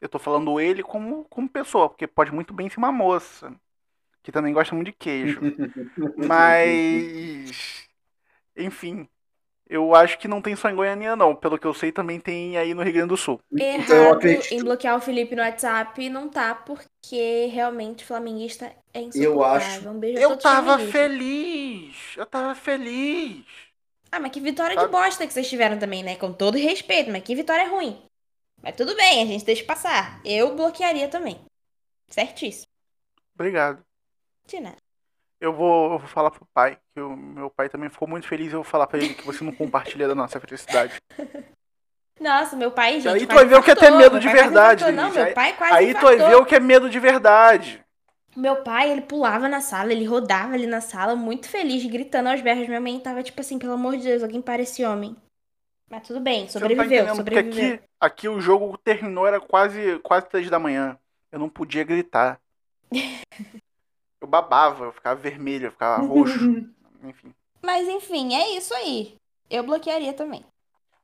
Eu 0.00 0.08
tô 0.08 0.18
falando 0.18 0.60
ele 0.60 0.82
como, 0.82 1.24
como 1.24 1.48
pessoa, 1.48 1.88
porque 1.88 2.06
pode 2.06 2.32
muito 2.32 2.54
bem 2.54 2.70
ser 2.70 2.78
uma 2.78 2.92
moça, 2.92 3.52
que 4.22 4.30
também 4.30 4.52
gosta 4.54 4.74
muito 4.74 4.86
de 4.88 4.92
queijo. 4.92 5.40
Mas. 6.16 7.88
Enfim. 8.56 9.08
Eu 9.68 9.94
acho 9.94 10.18
que 10.18 10.26
não 10.26 10.40
tem 10.40 10.56
só 10.56 10.70
em 10.70 10.74
Goiânia, 10.74 11.14
não. 11.14 11.34
Pelo 11.36 11.58
que 11.58 11.66
eu 11.66 11.74
sei, 11.74 11.92
também 11.92 12.18
tem 12.18 12.56
aí 12.56 12.72
no 12.72 12.82
Rio 12.82 12.92
Grande 12.94 13.08
do 13.08 13.16
Sul. 13.16 13.38
Então 13.52 13.94
eu 13.96 14.02
Errado 14.04 14.16
acredito. 14.16 14.54
em 14.54 14.62
bloquear 14.62 14.96
o 14.96 15.00
Felipe 15.00 15.36
no 15.36 15.42
WhatsApp 15.42 16.08
não 16.08 16.28
tá, 16.28 16.54
porque 16.54 17.46
realmente 17.52 18.04
flamenguista 18.04 18.72
é 18.94 19.00
insuportável. 19.02 19.34
Eu 19.34 19.44
acho- 19.44 19.88
Um 19.90 19.98
beijo 19.98 20.18
Eu 20.18 20.36
tava 20.38 20.78
feliz. 20.78 22.16
Eu 22.16 22.24
tava 22.24 22.54
feliz. 22.54 23.44
Ah, 24.10 24.18
mas 24.18 24.32
que 24.32 24.40
vitória 24.40 24.74
Sabe? 24.74 24.86
de 24.86 24.92
bosta 24.92 25.26
que 25.26 25.32
vocês 25.34 25.48
tiveram 25.48 25.78
também, 25.78 26.02
né? 26.02 26.16
Com 26.16 26.32
todo 26.32 26.56
respeito, 26.56 27.10
mas 27.10 27.22
que 27.22 27.34
vitória 27.34 27.68
ruim. 27.68 28.02
Mas 28.62 28.74
tudo 28.74 28.96
bem, 28.96 29.22
a 29.22 29.26
gente 29.26 29.44
deixa 29.44 29.64
passar. 29.64 30.20
Eu 30.24 30.56
bloquearia 30.56 31.08
também. 31.08 31.38
Certíssimo. 32.08 32.66
Obrigado. 33.34 33.82
De 34.46 34.60
nada. 34.60 34.87
Eu 35.40 35.52
vou, 35.52 35.92
eu 35.92 35.98
vou 35.98 36.08
falar 36.08 36.30
pro 36.30 36.46
pai, 36.52 36.78
que 36.94 37.00
o 37.00 37.16
meu 37.16 37.48
pai 37.48 37.68
também 37.68 37.88
ficou 37.88 38.08
muito 38.08 38.26
feliz. 38.26 38.52
Eu 38.52 38.62
vou 38.62 38.64
falar 38.64 38.86
pra 38.86 38.98
ele 38.98 39.14
que 39.14 39.24
você 39.24 39.44
não 39.44 39.52
compartilha 39.52 40.08
da 40.08 40.14
nossa 40.14 40.40
felicidade. 40.40 40.96
Nossa, 42.20 42.56
meu 42.56 42.72
pai, 42.72 43.00
gente. 43.00 43.14
aí 43.14 43.26
tu 43.26 43.34
vai 43.34 43.44
ver 43.44 43.56
o 43.56 43.62
que 43.62 43.70
é 43.70 43.76
ter 43.76 43.92
medo 43.92 44.18
de 44.18 44.28
verdade, 44.28 44.82
infartou. 44.82 45.04
Não, 45.04 45.14
meu 45.14 45.32
pai 45.32 45.52
quase 45.56 45.74
Aí 45.74 45.94
tu 45.94 46.00
vai 46.00 46.16
ver 46.16 46.34
o 46.34 46.44
que 46.44 46.56
é 46.56 46.58
medo 46.58 46.90
de 46.90 46.98
verdade. 46.98 47.80
Meu 48.36 48.56
pai, 48.56 48.90
ele 48.90 49.02
pulava 49.02 49.48
na 49.48 49.60
sala, 49.60 49.92
ele 49.92 50.04
rodava 50.04 50.54
ali 50.54 50.66
na 50.66 50.80
sala, 50.80 51.14
muito 51.14 51.48
feliz, 51.48 51.84
gritando 51.86 52.28
aos 52.28 52.40
berros. 52.40 52.66
Minha 52.66 52.80
mãe 52.80 52.98
tava 52.98 53.22
tipo 53.22 53.40
assim, 53.40 53.58
pelo 53.58 53.74
amor 53.74 53.96
de 53.96 54.04
Deus, 54.04 54.22
alguém 54.22 54.42
parece 54.42 54.84
homem. 54.84 55.16
Mas 55.88 56.06
tudo 56.06 56.20
bem, 56.20 56.44
tá 56.44 56.52
sobreviveu, 56.52 57.04
porque 57.04 57.16
sobreviveu. 57.16 57.74
aqui, 57.74 57.82
aqui 58.00 58.28
o 58.28 58.40
jogo 58.40 58.76
terminou, 58.78 59.26
era 59.26 59.40
quase, 59.40 59.98
quase 60.00 60.28
três 60.28 60.50
da 60.50 60.58
manhã. 60.58 60.98
Eu 61.32 61.38
não 61.38 61.48
podia 61.48 61.84
gritar. 61.84 62.40
Eu 64.20 64.26
babava, 64.28 64.86
eu 64.86 64.92
ficava 64.92 65.20
vermelho, 65.20 65.66
eu 65.66 65.72
ficava 65.72 66.02
roxo. 66.04 66.38
Enfim. 67.04 67.32
Mas 67.62 67.88
enfim, 67.88 68.34
é 68.34 68.56
isso 68.56 68.72
aí. 68.74 69.16
Eu 69.50 69.62
bloquearia 69.62 70.12
também. 70.12 70.44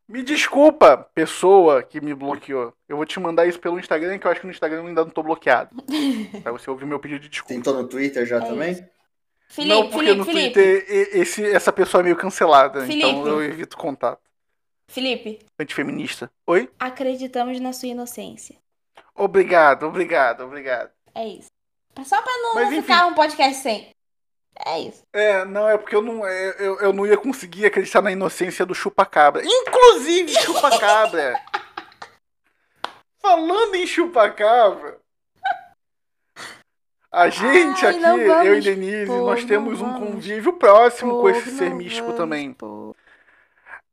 Me 0.07 0.22
desculpa, 0.22 0.98
pessoa 1.14 1.83
que 1.83 2.00
me 2.00 2.14
bloqueou. 2.14 2.74
Eu 2.88 2.96
vou 2.96 3.07
te 3.07 3.18
mandar 3.18 3.46
isso 3.46 3.59
pelo 3.59 3.79
Instagram, 3.79 4.18
que 4.18 4.27
eu 4.27 4.31
acho 4.31 4.40
que 4.40 4.46
no 4.46 4.53
Instagram 4.53 4.81
eu 4.83 4.87
ainda 4.87 5.05
não 5.05 5.11
tô 5.11 5.22
bloqueado. 5.22 5.74
pra 6.42 6.53
você 6.53 6.68
ouvir 6.70 6.85
meu 6.85 7.00
pedido 7.00 7.20
de 7.20 7.29
desculpa. 7.29 7.55
Tentou 7.55 7.74
no 7.74 7.88
Twitter 7.88 8.27
já 8.27 8.37
É 8.37 8.40
também? 8.40 8.74
Felipe, 9.48 9.74
não, 9.74 9.83
porque 9.88 9.98
Felipe, 9.98 10.16
no 10.18 10.24
Felipe. 10.24 10.53
Twitter 10.53 10.87
e- 10.88 11.18
esse, 11.20 11.44
essa 11.46 11.72
pessoa 11.72 12.03
é 12.03 12.05
meio 12.05 12.16
cancelada, 12.16 12.85
então 12.87 13.09
Felipe. 13.11 13.29
eu 13.29 13.42
evito 13.42 13.77
contato. 13.77 14.20
Felipe, 14.88 15.38
Antifeminista. 15.59 16.31
Oi? 16.46 16.68
acreditamos 16.79 17.59
na 17.61 17.72
sua 17.72 17.88
inocência. 17.88 18.57
Obrigado, 19.14 19.87
obrigado, 19.87 20.42
obrigado. 20.44 20.90
É 21.14 21.27
isso. 21.27 21.48
Só 22.04 22.20
pra 22.22 22.33
não 22.38 22.54
Mas, 22.54 22.74
ficar 22.74 23.07
um 23.07 23.14
podcast 23.14 23.62
sem. 23.62 23.90
É 24.66 24.78
isso. 24.80 25.02
É, 25.12 25.44
não, 25.44 25.68
é 25.68 25.76
porque 25.76 25.96
eu 25.96 26.02
não, 26.02 26.24
é, 26.26 26.54
eu, 26.59 26.78
eu 26.80 26.92
não 26.92 27.07
ia 27.07 27.16
conseguir 27.16 27.66
acreditar 27.66 28.00
na 28.02 28.12
inocência 28.12 28.64
do 28.64 28.74
chupacabra. 28.74 29.42
Inclusive, 29.44 30.33
chupacabra! 30.40 31.40
Falando 33.20 33.74
em 33.74 33.87
chupacabra, 33.87 34.98
a 37.11 37.28
gente 37.30 37.87
Ai, 37.87 37.96
aqui, 37.96 38.48
eu 38.48 38.59
e 38.59 38.61
Denise, 38.61 39.11
nós 39.11 39.44
temos 39.44 39.80
um 39.80 39.94
convívio 39.94 40.52
próximo 40.54 41.20
com 41.20 41.30
esse 41.30 41.57
ser 41.57 41.72
místico 41.74 42.09
vamos, 42.09 42.18
também. 42.20 42.52
pô. 42.52 42.94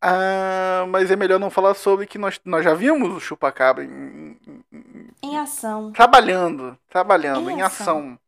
Ah, 0.01 0.85
mas 0.89 1.11
é 1.11 1.15
melhor 1.15 1.39
não 1.39 1.51
falar 1.51 1.75
sobre 1.75 2.07
que 2.07 2.17
nós, 2.17 2.41
nós 2.43 2.63
já 2.65 2.73
vimos 2.73 3.15
o 3.15 3.19
chupacabra 3.19 3.83
em- 3.83 4.37
em- 4.47 4.63
em- 5.23 5.38
ação. 5.38 5.91
trabalhando, 5.91 6.77
trabalhando, 6.89 7.49
Em 7.49 7.57
em 7.57 7.62
ação. 7.62 7.97
ação. 7.97 8.19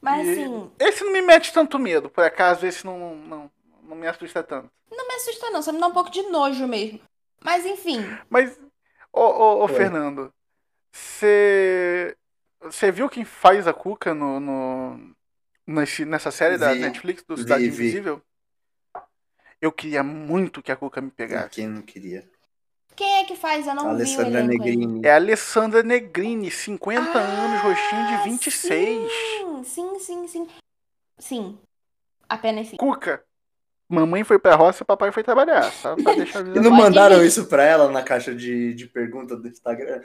Mas 0.00 0.26
E- 0.26 0.32
assim, 0.32 0.70
Esse 0.78 1.04
não 1.04 1.12
me 1.12 1.22
mete 1.22 1.52
tanto 1.52 1.78
medo, 1.78 2.10
por 2.10 2.24
acaso 2.24 2.66
esse 2.66 2.84
não, 2.84 3.16
não, 3.16 3.50
não 3.82 3.96
me 3.96 4.06
assusta 4.06 4.42
tanto. 4.42 4.70
não 4.90 5.08
me 5.08 5.14
assusta 5.14 5.50
não, 5.50 5.62
só 5.62 5.72
me 5.72 5.80
dá 5.80 5.86
um 5.86 5.92
pouco 5.92 6.10
de 6.10 6.22
nojo 6.24 6.66
mesmo. 6.66 7.00
Mas 7.42 7.64
enfim, 7.66 7.98
Mas, 8.28 8.58
ô, 9.12 9.20
ô, 9.20 9.64
ô. 9.64 9.68
Fernando, 9.68 10.32
você 10.92 12.16
você 12.60 12.90
viu 12.90 13.08
quem 13.10 13.24
faz 13.24 13.66
a 13.68 13.74
Cuca 13.74 14.14
no, 14.14 14.40
no- 14.40 15.14
nesse- 15.66 16.04
nessa 16.06 16.30
série 16.30 16.56
da 16.56 16.72
Vi. 16.72 16.80
Netflix 16.80 17.22
do 17.24 17.36
Cidade 17.36 17.64
Vi, 17.64 17.70
vi. 17.70 17.82
Invisível? 17.84 18.22
Eu 19.60 19.72
queria 19.72 20.02
muito 20.02 20.62
que 20.62 20.72
a 20.72 20.76
Cuca 20.76 21.00
me 21.00 21.10
pegasse. 21.10 21.50
Quem 21.50 21.66
não 21.68 21.82
queria? 21.82 22.28
Quem 22.96 23.16
é 23.20 23.24
que 23.24 23.36
faz? 23.36 23.66
Eu 23.66 23.74
não 23.74 23.90
Alessandra 23.90 24.42
vi. 24.42 24.48
Negrini. 24.48 25.00
É 25.04 25.12
a 25.12 25.16
Alessandra 25.16 25.82
Negrini, 25.82 26.50
50 26.50 27.18
anos, 27.18 27.60
rostinho 27.62 28.06
de 28.06 28.14
Ah, 28.14 28.22
26. 28.24 29.12
Sim, 29.12 29.64
sim, 29.64 29.98
sim, 29.98 30.28
sim. 30.28 30.48
Sim. 31.18 31.58
Apenas 32.28 32.68
sim. 32.68 32.76
Cuca, 32.76 33.22
mamãe 33.88 34.24
foi 34.24 34.38
pra 34.38 34.54
roça, 34.56 34.84
papai 34.84 35.12
foi 35.12 35.22
trabalhar, 35.22 35.70
só 35.70 35.94
pra 35.94 36.14
deixar 36.16 36.46
E 36.46 36.60
não 36.60 36.70
mandaram 36.70 37.24
isso 37.24 37.46
pra 37.46 37.64
ela 37.64 37.90
na 37.90 38.02
caixa 38.02 38.34
de, 38.34 38.74
de 38.74 38.86
pergunta 38.86 39.36
do 39.36 39.46
Instagram? 39.46 40.00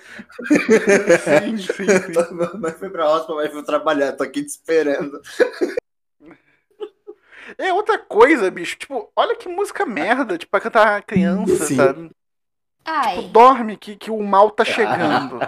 Sim, 0.47 1.57
sim, 1.73 1.85
sim. 1.87 2.33
Mamãe 2.33 2.71
foi 2.73 2.89
pra 2.89 3.05
roça, 3.05 3.25
papai 3.25 3.49
foi 3.49 3.63
trabalhar, 3.63 4.13
tô 4.13 4.23
aqui 4.23 4.43
te 4.43 4.49
esperando. 4.49 5.19
É 7.57 7.73
outra 7.73 7.97
coisa, 7.97 8.51
bicho. 8.51 8.77
Tipo, 8.77 9.11
olha 9.15 9.35
que 9.35 9.49
música 9.49 9.85
merda, 9.85 10.37
tipo, 10.37 10.51
pra 10.51 10.59
cantar 10.59 11.01
criança, 11.03 11.65
Sim. 11.65 11.75
sabe? 11.75 12.11
Ai, 12.89 13.15
Tipo, 13.17 13.29
dorme 13.29 13.77
que, 13.77 13.95
que 13.95 14.11
o 14.11 14.21
mal 14.21 14.51
tá 14.51 14.63
chegando. 14.65 15.39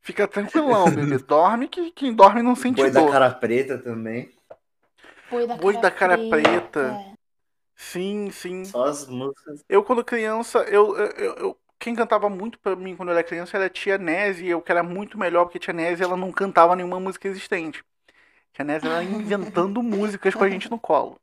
Fica 0.00 0.26
tranquilão, 0.26 0.90
bebê. 0.90 1.18
Dorme 1.18 1.68
que 1.68 1.90
quem 1.90 2.14
dorme 2.14 2.42
não 2.42 2.56
sente 2.56 2.80
Boi 2.80 2.90
da 2.90 3.00
dor. 3.00 3.10
cara 3.10 3.30
preta 3.30 3.78
também. 3.78 4.30
boi 5.30 5.46
da 5.46 5.56
Boi 5.56 5.74
cara, 5.74 5.82
da 5.82 5.90
cara 5.90 6.16
preta. 6.16 7.00
Sim, 7.76 8.30
sim. 8.30 8.64
Só 8.64 8.84
as 8.84 9.06
músicas. 9.06 9.64
Eu, 9.68 9.84
quando 9.84 10.04
criança, 10.04 10.60
eu, 10.60 10.96
eu, 10.96 11.34
eu, 11.36 11.58
quem 11.78 11.94
cantava 11.94 12.28
muito 12.28 12.58
pra 12.58 12.74
mim 12.74 12.96
quando 12.96 13.10
eu 13.10 13.14
era 13.14 13.22
criança 13.24 13.56
era 13.56 13.66
a 13.66 13.70
Tia 13.70 13.98
Nézia, 13.98 14.50
eu 14.50 14.60
que 14.62 14.72
era 14.72 14.82
muito 14.82 15.18
melhor, 15.18 15.44
porque 15.44 15.58
a 15.58 15.60
Tia 15.60 15.74
Nézia 15.74 16.04
ela 16.04 16.16
não 16.16 16.32
cantava 16.32 16.74
nenhuma 16.74 16.98
música 16.98 17.28
existente. 17.28 17.84
A 18.52 18.56
Tia 18.56 18.64
Nézia 18.64 18.88
ela 18.88 19.04
ia 19.04 19.10
inventando 19.10 19.82
músicas 19.84 20.34
com 20.34 20.44
a 20.44 20.50
gente 20.50 20.70
no 20.70 20.78
colo. 20.78 21.18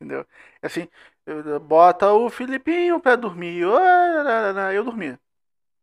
Entendeu? 0.00 0.24
É 0.62 0.66
Assim, 0.66 0.88
bota 1.62 2.12
o 2.12 2.30
Filipinho 2.30 3.00
pra 3.00 3.16
dormir. 3.16 3.58
Eu 4.74 4.84
dormia. 4.84 5.18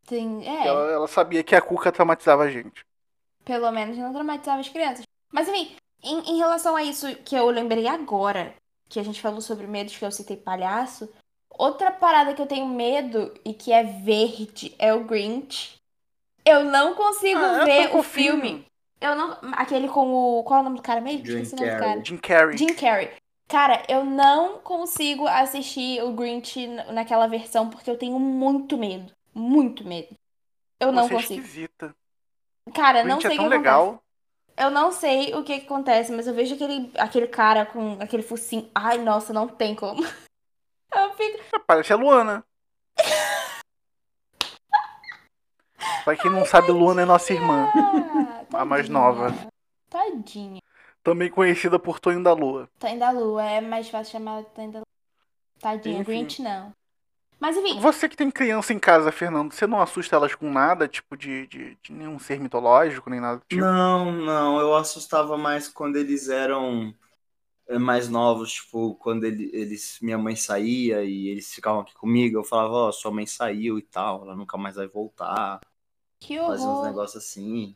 Sim, 0.08 0.46
é. 0.48 0.68
Ela, 0.68 0.92
ela 0.92 1.08
sabia 1.08 1.44
que 1.44 1.56
a 1.56 1.62
Cuca 1.62 1.92
traumatizava 1.92 2.44
a 2.44 2.50
gente. 2.50 2.86
Pelo 3.44 3.70
menos 3.72 3.98
não 3.98 4.12
traumatizava 4.14 4.62
as 4.62 4.70
crianças. 4.70 5.04
Mas 5.32 5.48
enfim, 5.48 5.76
em, 6.04 6.20
em 6.34 6.38
relação 6.38 6.76
a 6.76 6.84
isso 6.84 7.14
que 7.18 7.36
eu 7.36 7.48
lembrei 7.48 7.88
agora, 7.88 8.54
que 8.88 9.00
a 9.00 9.04
gente 9.04 9.22
falou 9.22 9.42
sobre 9.42 9.68
medos 9.68 9.98
que 9.98 10.06
eu 10.06 10.12
citei 10.12 10.38
palhaço, 10.38 11.12
outra 11.50 11.92
parada 11.92 12.34
que 12.34 12.42
eu 12.42 12.48
tenho 12.48 12.68
medo 12.68 13.34
e 13.44 13.54
que 13.54 13.74
é 13.74 13.84
verde 13.84 14.74
é 14.80 14.94
o 14.94 15.04
Grinch. 15.04 15.76
Eu 16.46 16.64
não 16.64 16.94
consigo 16.94 17.40
Ah, 17.40 17.66
ver 17.66 17.88
o 17.88 17.92
fofinho. 18.04 18.32
filme. 18.34 18.66
Eu 19.02 19.16
não. 19.16 19.38
Aquele 19.54 19.90
com 19.90 20.08
o. 20.40 20.44
Qual 20.44 20.60
é 20.60 20.62
o 20.62 20.64
nome 20.64 20.78
do 20.78 20.82
cara 20.84 21.02
mesmo? 21.02 21.26
Jim 21.26 21.42
Esqueci 21.42 21.56
o 21.56 21.58
nome 21.58 21.72
do 21.72 21.80
Carrey. 21.80 21.90
cara. 21.94 22.06
Jim 22.06 22.18
Carrey. 22.18 22.58
Jim 22.58 22.74
Carrey. 22.76 23.12
Cara, 23.48 23.84
eu 23.88 24.04
não 24.04 24.60
consigo 24.60 25.28
assistir 25.28 26.02
o 26.04 26.14
Grinch 26.14 26.66
naquela 26.92 27.28
versão 27.28 27.70
porque 27.70 27.90
eu 27.90 27.98
tenho 27.98 28.20
muito 28.20 28.78
medo. 28.78 29.14
Muito 29.34 29.86
medo. 29.88 30.16
Eu 30.80 30.92
não 30.92 31.04
Você 31.08 31.14
é 31.14 31.18
consigo. 31.18 31.42
esquisita. 31.42 31.96
Cara, 32.74 33.04
não 33.04 33.18
Grinch 33.20 33.22
sei 33.28 33.32
é 33.32 33.34
o 33.34 33.38
que 33.38 33.42
acontece. 33.42 33.58
legal. 33.58 34.04
Eu 34.58 34.72
não 34.72 34.92
sei 34.92 35.34
o 35.36 35.44
que, 35.44 35.60
que 35.60 35.66
acontece, 35.66 36.12
mas 36.12 36.28
eu 36.28 36.34
vejo 36.34 36.56
aquele, 36.56 36.92
aquele 36.98 37.28
cara 37.28 37.66
com 37.66 37.98
aquele 38.02 38.24
focinho. 38.24 38.70
Ai, 38.74 38.98
nossa, 38.98 39.34
não 39.34 39.48
tem 39.48 39.76
como. 39.76 40.02
Eu 40.96 41.14
fico. 41.14 41.40
É, 41.54 41.60
Parece 41.60 41.92
a 41.92 41.98
Luana. 41.98 42.44
Pra 46.06 46.16
quem 46.16 46.32
não 46.32 46.46
sabe, 46.46 46.72
Luana 46.72 47.02
é 47.02 47.06
nossa 47.06 47.34
irmã. 47.34 47.70
Ah, 48.54 48.62
A 48.62 48.66
mais 48.66 48.84
tadinha. 48.88 49.00
nova. 49.00 49.34
Tadinha. 49.90 50.62
Também 51.06 51.30
conhecida 51.30 51.78
por 51.78 52.00
Tonho 52.00 52.24
da 52.24 52.34
Lua. 52.34 52.68
Tonho 52.80 52.98
da 53.00 53.12
Lua. 53.12 53.44
É 53.44 53.62
mais 53.62 53.88
fácil 53.88 54.14
chamar 54.14 54.42
de 54.42 54.50
Tonho 54.50 54.72
da 54.72 54.80
Lua. 54.80 54.86
Tadinha. 55.60 56.02
Enfim. 56.02 56.12
Grinch 56.12 56.42
não. 56.42 56.72
Mas 57.40 57.56
enfim, 57.58 57.80
Você 57.80 58.10
que 58.10 58.18
tem 58.18 58.32
criança 58.32 58.74
em 58.74 58.80
casa, 58.80 59.12
Fernando, 59.12 59.54
você 59.54 59.68
não 59.68 59.80
assusta 59.80 60.16
elas 60.16 60.34
com 60.34 60.50
nada, 60.50 60.88
tipo 60.88 61.16
de, 61.16 61.46
de, 61.46 61.78
de 61.84 61.94
nenhum 61.94 62.18
ser 62.18 62.40
mitológico, 62.40 63.08
nem 63.10 63.20
nada 63.20 63.38
do 63.38 63.44
tipo? 63.48 63.62
Não, 63.62 64.12
não, 64.12 64.60
eu 64.60 64.76
assustava 64.76 65.38
mais 65.38 65.68
quando 65.68 65.98
eles 65.98 66.28
eram 66.28 66.92
eh, 67.68 67.78
mais 67.78 68.10
novos, 68.10 68.54
tipo, 68.54 68.96
quando 68.96 69.26
ele- 69.26 69.50
eles, 69.54 70.00
minha 70.02 70.18
mãe 70.18 70.36
saía 70.36 71.04
e 71.04 71.28
eles 71.28 71.54
ficavam 71.54 71.82
aqui 71.82 71.94
comigo, 71.96 72.38
eu 72.40 72.44
falava, 72.44 72.74
ó, 72.74 72.92
sua 72.92 73.12
mãe 73.12 73.26
saiu 73.28 73.78
e 73.78 73.82
tal, 73.84 74.24
ela 74.24 74.36
nunca 74.36 74.58
mais 74.58 74.76
vai 74.76 74.88
voltar, 74.88 75.60
que 76.20 76.38
fazia 76.38 76.66
uns 76.68 76.80
horror. 76.80 76.88
negócios 76.88 77.24
assim. 77.24 77.76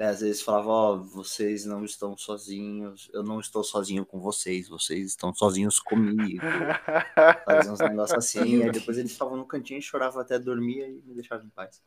Daí, 0.00 0.08
às 0.08 0.20
vezes 0.22 0.40
falava, 0.40 0.70
ó, 0.70 0.96
vocês 0.96 1.66
não 1.66 1.84
estão 1.84 2.16
sozinhos, 2.16 3.10
eu 3.12 3.22
não 3.22 3.38
estou 3.38 3.62
sozinho 3.62 4.06
com 4.06 4.18
vocês, 4.18 4.66
vocês 4.66 5.08
estão 5.08 5.34
sozinhos 5.34 5.78
comigo. 5.78 6.40
Fazia 7.44 7.70
uns 7.70 7.80
negócios 7.80 8.16
assim, 8.16 8.62
aí 8.62 8.70
depois 8.70 8.96
eles 8.96 9.12
ficavam 9.12 9.36
no 9.36 9.44
cantinho, 9.44 9.82
choravam 9.82 10.22
até 10.22 10.38
dormir 10.38 10.88
e 10.88 11.02
me 11.06 11.12
deixavam 11.12 11.44
em 11.44 11.50
paz. 11.50 11.82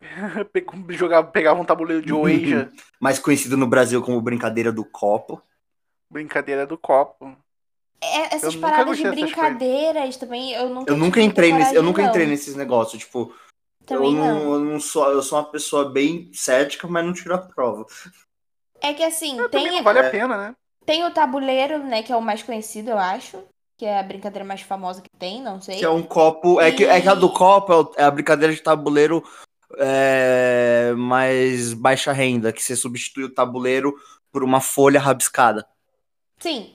Jogava, 0.90 1.28
pegava 1.28 1.60
um 1.60 1.64
tabuleiro 1.64 2.04
de 2.04 2.12
Ouija, 2.12 2.68
Mais 2.98 3.20
conhecido 3.20 3.56
no 3.56 3.68
Brasil 3.68 4.02
como 4.02 4.20
brincadeira 4.20 4.72
do 4.72 4.84
copo. 4.84 5.40
brincadeira 6.10 6.66
do 6.66 6.76
copo. 6.76 7.32
É, 8.02 8.34
essas 8.34 8.56
nunca 8.56 8.70
paradas 8.70 8.96
de 8.96 9.08
brincadeiras 9.08 10.16
também, 10.16 10.52
eu 10.52 10.68
nunca 10.68 10.92
Eu 10.92 10.96
nunca 10.96 11.20
entrei 11.20 11.52
nesse, 11.52 11.76
eu 11.76 11.82
nunca 11.84 12.02
entrei 12.02 12.26
nesses 12.26 12.56
negócios, 12.56 13.04
tipo, 13.04 13.32
Também 13.86 14.16
eu 14.16 14.24
não, 14.24 14.34
não. 14.44 14.52
eu 14.54 14.60
não 14.60 14.80
sou, 14.80 15.08
eu 15.10 15.22
sou 15.22 15.38
uma 15.38 15.44
pessoa 15.50 15.90
bem 15.90 16.30
cética, 16.32 16.86
mas 16.88 17.04
não 17.04 17.12
tiro 17.12 17.34
a 17.34 17.38
prova. 17.38 17.86
É 18.80 18.92
que 18.94 19.02
assim, 19.02 19.36
Também 19.36 19.68
tem, 19.68 19.76
não 19.76 19.82
vale 19.82 19.98
É. 20.00 20.06
a 20.06 20.10
pena, 20.10 20.36
né? 20.36 20.54
tem 20.84 21.04
o 21.04 21.10
tabuleiro, 21.12 21.78
né, 21.78 22.02
que 22.02 22.12
é 22.12 22.16
o 22.16 22.20
mais 22.20 22.42
conhecido, 22.42 22.90
eu 22.90 22.98
acho. 22.98 23.38
Que 23.78 23.86
é 23.86 23.98
a 23.98 24.02
brincadeira 24.02 24.44
mais 24.44 24.60
famosa 24.60 25.00
que 25.00 25.08
tem, 25.18 25.40
não 25.42 25.60
sei. 25.60 25.78
Que 25.78 25.84
é 25.84 25.90
um 25.90 26.02
copo, 26.02 26.60
é 26.60 26.70
que, 26.72 26.84
é 26.84 27.00
que 27.00 27.08
a 27.08 27.14
do 27.14 27.30
copo 27.32 27.92
é 27.96 28.02
é 28.02 28.04
a 28.04 28.10
brincadeira 28.10 28.52
de 28.54 28.60
tabuleiro 28.60 29.22
é, 29.78 30.92
mais 30.96 31.72
baixa 31.74 32.12
renda, 32.12 32.52
que 32.52 32.62
você 32.62 32.76
substitui 32.76 33.24
o 33.24 33.34
tabuleiro 33.34 33.94
por 34.30 34.42
uma 34.44 34.60
folha 34.60 35.00
rabiscada. 35.00 35.66
Sim. 36.38 36.74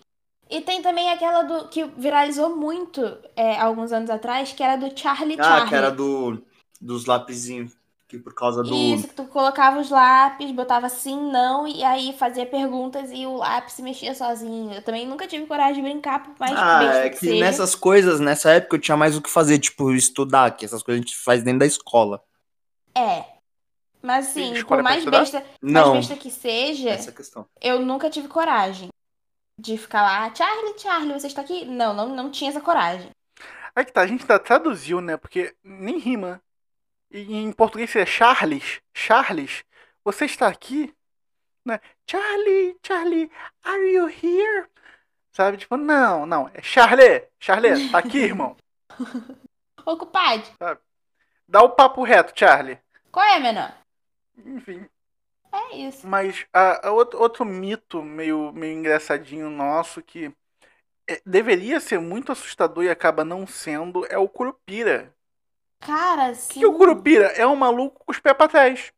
E 0.49 0.61
tem 0.61 0.81
também 0.81 1.09
aquela 1.09 1.43
do 1.43 1.67
que 1.67 1.83
viralizou 1.97 2.55
muito 2.55 3.01
é, 3.35 3.59
alguns 3.59 3.91
anos 3.91 4.09
atrás, 4.09 4.53
que 4.53 4.63
era 4.63 4.77
do 4.77 4.97
Charlie 4.97 5.37
Ah, 5.39 5.43
Charlie. 5.43 5.69
que 5.69 5.75
era 5.75 5.91
do, 5.91 6.41
dos 6.81 7.05
lapisinhos, 7.05 7.71
que 8.07 8.17
por 8.17 8.33
causa 8.33 8.63
do... 8.63 8.73
Isso, 8.73 9.07
que 9.07 9.13
tu 9.13 9.25
colocava 9.25 9.79
os 9.79 9.89
lápis, 9.89 10.51
botava 10.51 10.87
sim, 10.89 11.19
não, 11.31 11.67
e 11.67 11.83
aí 11.83 12.13
fazia 12.17 12.45
perguntas 12.45 13.09
e 13.11 13.25
o 13.25 13.35
lápis 13.37 13.73
se 13.73 13.81
mexia 13.81 14.13
sozinho. 14.15 14.73
Eu 14.73 14.81
também 14.81 15.05
nunca 15.07 15.27
tive 15.27 15.45
coragem 15.45 15.75
de 15.83 15.89
brincar, 15.89 16.23
por 16.23 16.33
mais 16.39 16.53
Ah, 16.55 16.83
é 17.05 17.09
que, 17.09 17.19
que 17.19 17.25
seja. 17.25 17.39
nessas 17.43 17.75
coisas, 17.75 18.19
nessa 18.19 18.51
época 18.51 18.75
eu 18.77 18.81
tinha 18.81 18.95
mais 18.97 19.17
o 19.17 19.21
que 19.21 19.29
fazer, 19.29 19.59
tipo, 19.59 19.91
estudar, 19.93 20.55
que 20.55 20.63
essas 20.65 20.81
coisas 20.83 21.01
a 21.01 21.03
gente 21.05 21.17
faz 21.17 21.43
dentro 21.43 21.59
da 21.59 21.65
escola. 21.65 22.23
É. 22.95 23.25
Mas 24.01 24.27
assim, 24.29 24.63
por 24.63 24.81
mais 24.81 25.03
besta, 25.03 25.39
mais 25.39 25.51
Não, 25.61 25.93
besta 25.93 26.15
que 26.15 26.31
seja, 26.31 26.89
essa 26.91 27.09
é 27.09 27.13
a 27.13 27.15
questão. 27.15 27.45
eu 27.61 27.79
nunca 27.81 28.09
tive 28.09 28.27
coragem 28.27 28.89
de 29.59 29.77
ficar 29.77 30.03
lá, 30.03 30.33
Charlie, 30.33 30.79
Charlie, 30.79 31.13
você 31.19 31.27
está 31.27 31.41
aqui? 31.41 31.65
Não, 31.65 31.93
não, 31.93 32.15
não 32.15 32.29
tinha 32.31 32.49
essa 32.51 32.61
coragem. 32.61 33.09
Aí 33.75 33.83
que 33.83 33.91
tá, 33.91 34.01
a 34.01 34.07
gente 34.07 34.21
ainda 34.21 34.39
traduziu, 34.39 35.01
né? 35.01 35.17
Porque 35.17 35.55
nem 35.63 35.97
rima. 35.99 36.41
E 37.11 37.35
em 37.35 37.51
português 37.51 37.95
é 37.95 38.05
Charles. 38.05 38.81
Charles, 38.93 39.63
você 40.03 40.25
está 40.25 40.47
aqui? 40.47 40.93
Né? 41.65 41.79
Charlie, 42.09 42.77
Charlie, 42.85 43.31
are 43.63 43.91
you 43.91 44.07
here? 44.07 44.67
Sabe? 45.31 45.57
Tipo, 45.57 45.77
não, 45.77 46.25
não. 46.25 46.49
É 46.53 46.61
Charlie, 46.61 47.27
Charlie, 47.39 47.91
tá 47.91 47.99
aqui, 47.99 48.19
irmão. 48.19 48.55
Ô, 49.85 49.97
compadre, 49.97 50.51
Dá 51.47 51.61
o 51.61 51.69
papo 51.69 52.03
reto, 52.03 52.37
Charlie. 52.37 52.79
qual 53.11 53.25
é, 53.25 53.39
menor? 53.39 53.73
Enfim. 54.37 54.85
É 55.51 55.75
isso. 55.75 56.05
Mas 56.05 56.45
a, 56.51 56.87
a 56.87 56.91
outro, 56.91 57.19
outro 57.19 57.45
mito 57.45 58.03
meio, 58.03 58.51
meio 58.51 58.77
engraçadinho 58.77 59.49
nosso 59.49 60.01
que 60.01 60.31
é, 61.07 61.21
deveria 61.25 61.79
ser 61.79 61.99
muito 61.99 62.31
assustador 62.31 62.83
e 62.83 62.89
acaba 62.89 63.23
não 63.23 63.47
sendo 63.47 64.05
é 64.07 64.17
o 64.17 64.27
Curupira. 64.27 65.13
Cara, 65.79 66.31
O 66.31 66.35
sim. 66.35 66.59
que, 66.59 66.65
o 66.65 66.73
Curupira? 66.73 67.27
É 67.27 67.45
um 67.45 67.55
maluco 67.55 68.03
com 68.05 68.11
os 68.11 68.19
pés 68.19 68.35
pra 68.35 68.47
trás. 68.47 68.91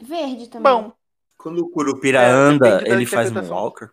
Verde 0.00 0.48
também. 0.48 0.72
Bom, 0.72 0.92
Quando 1.38 1.58
o 1.60 1.70
Curupira 1.70 2.20
É, 2.22 2.28
anda, 2.30 2.70
depende 2.78 2.88
da 2.90 2.94
ele 2.96 3.06
faz 3.06 3.30
um 3.30 3.48
walker. 3.52 3.90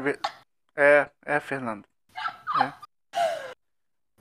ver- 0.00 0.20
é, 0.76 1.10
é, 1.26 1.40
Fernando. 1.40 1.84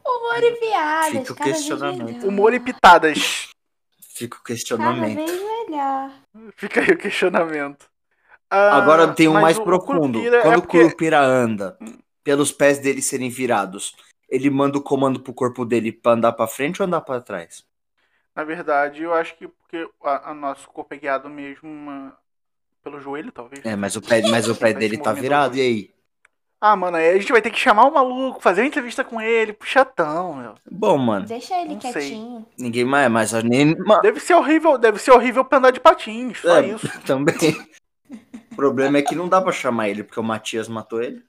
Humor 0.05 0.43
e 0.43 0.51
piadas. 0.59 1.11
Fica 1.19 1.33
o 1.33 1.35
cada 1.35 1.51
questionamento. 1.51 2.27
Humor 2.27 2.53
e 2.53 2.59
pitadas. 2.59 3.49
Fica 4.01 4.35
o 4.37 4.39
Cada 4.39 4.47
questionamento. 4.47 5.15
vez 5.15 5.41
melhor. 5.41 6.11
Fica 6.57 6.81
aí 6.81 6.89
o 6.91 6.97
questionamento. 6.97 7.89
Ah, 8.49 8.75
Agora 8.77 9.13
tem 9.13 9.27
um 9.29 9.33
mais 9.39 9.57
o- 9.57 9.61
o 9.61 9.63
profundo. 9.63 10.19
É 10.19 10.41
Quando 10.41 10.57
o 10.57 10.61
porque- 10.61 10.79
Curupira 10.81 11.19
anda, 11.21 11.77
pelos 12.23 12.51
pés 12.51 12.79
dele 12.79 13.01
serem 13.01 13.29
virados, 13.29 13.95
ele 14.31 14.49
manda 14.49 14.77
o 14.77 14.81
comando 14.81 15.19
pro 15.19 15.33
corpo 15.33 15.65
dele 15.65 15.91
pra 15.91 16.13
andar 16.13 16.31
pra 16.31 16.47
frente 16.47 16.81
ou 16.81 16.87
andar 16.87 17.01
pra 17.01 17.19
trás? 17.21 17.65
Na 18.33 18.45
verdade, 18.45 19.03
eu 19.03 19.13
acho 19.13 19.35
que 19.37 19.47
porque 19.47 19.87
a, 20.03 20.31
a 20.31 20.33
nosso 20.33 20.69
corpo 20.69 20.93
é 20.93 20.97
guiado 20.97 21.29
mesmo 21.29 21.67
ah, 21.91 22.13
pelo 22.81 22.99
joelho, 22.99 23.31
talvez. 23.31 23.63
É, 23.65 23.75
mas 23.75 23.95
o 23.97 24.01
pé, 24.01 24.21
mas 24.29 24.47
o 24.47 24.55
pé 24.57 24.73
dele 24.73 24.97
tá 24.97 25.11
virado, 25.11 25.57
e 25.57 25.61
aí? 25.61 25.93
Ah, 26.63 26.75
mano, 26.75 26.95
aí 26.95 27.09
a 27.09 27.17
gente 27.17 27.31
vai 27.31 27.41
ter 27.41 27.49
que 27.49 27.59
chamar 27.59 27.85
o 27.85 27.93
maluco, 27.93 28.39
fazer 28.39 28.61
uma 28.61 28.67
entrevista 28.67 29.03
com 29.03 29.19
ele, 29.19 29.51
puxatão, 29.51 30.35
meu. 30.35 30.55
Bom, 30.71 30.95
mano, 30.97 31.25
Deixa 31.25 31.59
ele 31.59 31.73
Não 31.73 31.81
sei. 31.81 31.91
quietinho. 31.91 32.45
ninguém 32.57 32.85
mais, 32.85 33.11
mas 33.11 33.33
nem. 33.43 33.75
Deve 34.01 34.19
ser 34.19 34.35
horrível, 34.35 34.77
deve 34.77 34.99
ser 34.99 35.11
horrível 35.11 35.43
pra 35.43 35.57
andar 35.57 35.71
de 35.71 35.79
patins, 35.79 36.37
só 36.39 36.57
É, 36.57 36.67
isso. 36.67 36.87
também. 37.03 37.35
O 38.51 38.55
problema 38.55 38.99
é 38.99 39.01
que 39.01 39.15
não 39.15 39.27
dá 39.27 39.41
pra 39.41 39.51
chamar 39.51 39.89
ele, 39.89 40.03
porque 40.03 40.19
o 40.19 40.23
Matias 40.23 40.67
matou 40.67 41.01
ele. 41.01 41.23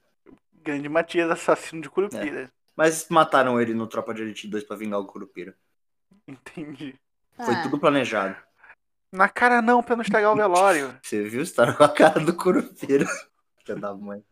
Grande 0.61 0.87
Matias, 0.87 1.29
assassino 1.31 1.81
de 1.81 1.89
Curupira. 1.89 2.51
Mas 2.75 3.07
mataram 3.09 3.61
ele 3.61 3.73
no 3.73 3.87
Tropa 3.87 4.13
de 4.13 4.21
Elite 4.23 4.47
2 4.47 4.63
pra 4.63 4.75
vingar 4.75 4.99
o 4.99 5.05
Curupira. 5.05 5.55
Entendi. 6.27 6.95
Foi 7.37 7.53
Ah, 7.55 7.61
tudo 7.63 7.79
planejado. 7.79 8.35
Na 9.11 9.29
cara 9.29 9.61
não, 9.61 9.83
pra 9.83 9.95
não 9.95 10.01
estragar 10.01 10.31
o 10.31 10.35
velório. 10.35 10.97
Você 11.03 11.23
viu? 11.23 11.45
Você 11.45 11.53
tá 11.53 11.71
com 11.73 11.83
a 11.83 11.89
cara 11.89 12.19
do 12.19 12.33
Curupira. 12.35 13.05
Filha 13.63 13.77
da 13.79 13.93
mãe. 13.93 14.23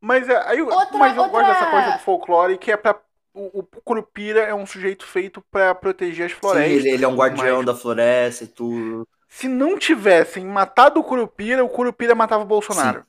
Mas, 0.00 0.28
é, 0.28 0.36
aí, 0.48 0.58
eu- 0.58 0.66
Outra- 0.68 0.98
mas 0.98 1.16
eu 1.16 1.22
gosto 1.28 1.34
outra- 1.36 1.52
dessa 1.52 1.70
coisa 1.70 1.90
do 1.92 1.98
folclore 2.00 2.58
que 2.58 2.72
é 2.72 2.76
pra. 2.76 2.98
O, 3.34 3.60
o 3.60 3.62
Curupira 3.62 4.40
é 4.40 4.54
um 4.54 4.66
sujeito 4.66 5.06
feito 5.06 5.40
pra 5.50 5.74
proteger 5.74 6.26
as 6.26 6.32
Sim, 6.32 6.38
florestas. 6.38 6.72
ele, 6.84 6.90
ele 6.90 7.04
é 7.04 7.08
um 7.08 7.14
guardião 7.16 7.56
mais. 7.56 7.66
da 7.66 7.74
floresta 7.74 8.44
e 8.44 8.46
tudo. 8.48 9.08
Se 9.28 9.48
não 9.48 9.78
tivessem 9.78 10.44
matado 10.44 11.00
o 11.00 11.04
Curupira, 11.04 11.64
o 11.64 11.68
Curupira 11.68 12.14
matava 12.14 12.42
o 12.42 12.46
Bolsonaro. 12.46 13.06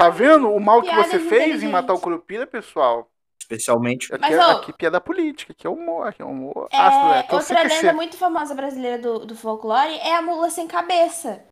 Tá 0.00 0.08
vendo 0.08 0.50
o 0.50 0.58
mal 0.58 0.80
que 0.80 0.88
Piadas 0.88 1.08
você 1.08 1.18
fez 1.18 1.62
em 1.62 1.68
matar 1.68 1.92
o 1.92 2.00
Curupira, 2.00 2.46
pessoal? 2.46 3.10
Especialmente. 3.38 4.10
Aqui, 4.14 4.22
Mas, 4.22 4.32
é, 4.32 4.38
ó, 4.38 4.50
aqui 4.52 4.72
piada 4.72 4.98
política, 4.98 5.52
aqui 5.52 5.66
é 5.66 5.70
humor, 5.70 6.06
aqui 6.06 6.22
é 6.22 6.24
humor 6.24 6.68
É, 6.72 6.76
ácido, 6.78 7.12
é. 7.12 7.22
que 7.24 7.34
eu 7.34 7.40
sei 7.42 7.56
outra 7.56 7.68
que 7.68 7.74
lenda 7.74 7.88
ser. 7.88 7.94
muito 7.94 8.16
famosa 8.16 8.54
brasileira 8.54 8.96
do, 8.96 9.26
do 9.26 9.36
folclore 9.36 9.92
é 9.98 10.14
a 10.14 10.22
mula 10.22 10.48
sem 10.48 10.66
cabeça. 10.66 11.44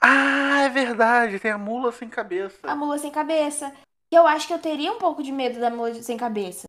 Ah, 0.00 0.60
é 0.60 0.68
verdade, 0.68 1.40
tem 1.40 1.50
a 1.50 1.58
mula 1.58 1.90
sem 1.90 2.08
cabeça. 2.08 2.58
A 2.62 2.76
mula 2.76 2.96
sem 2.96 3.10
cabeça. 3.10 3.72
Que 4.08 4.16
eu 4.16 4.24
acho 4.24 4.46
que 4.46 4.54
eu 4.54 4.60
teria 4.60 4.92
um 4.92 4.98
pouco 4.98 5.20
de 5.20 5.32
medo 5.32 5.58
da 5.58 5.68
mula 5.68 5.92
sem 5.94 6.16
cabeça. 6.16 6.66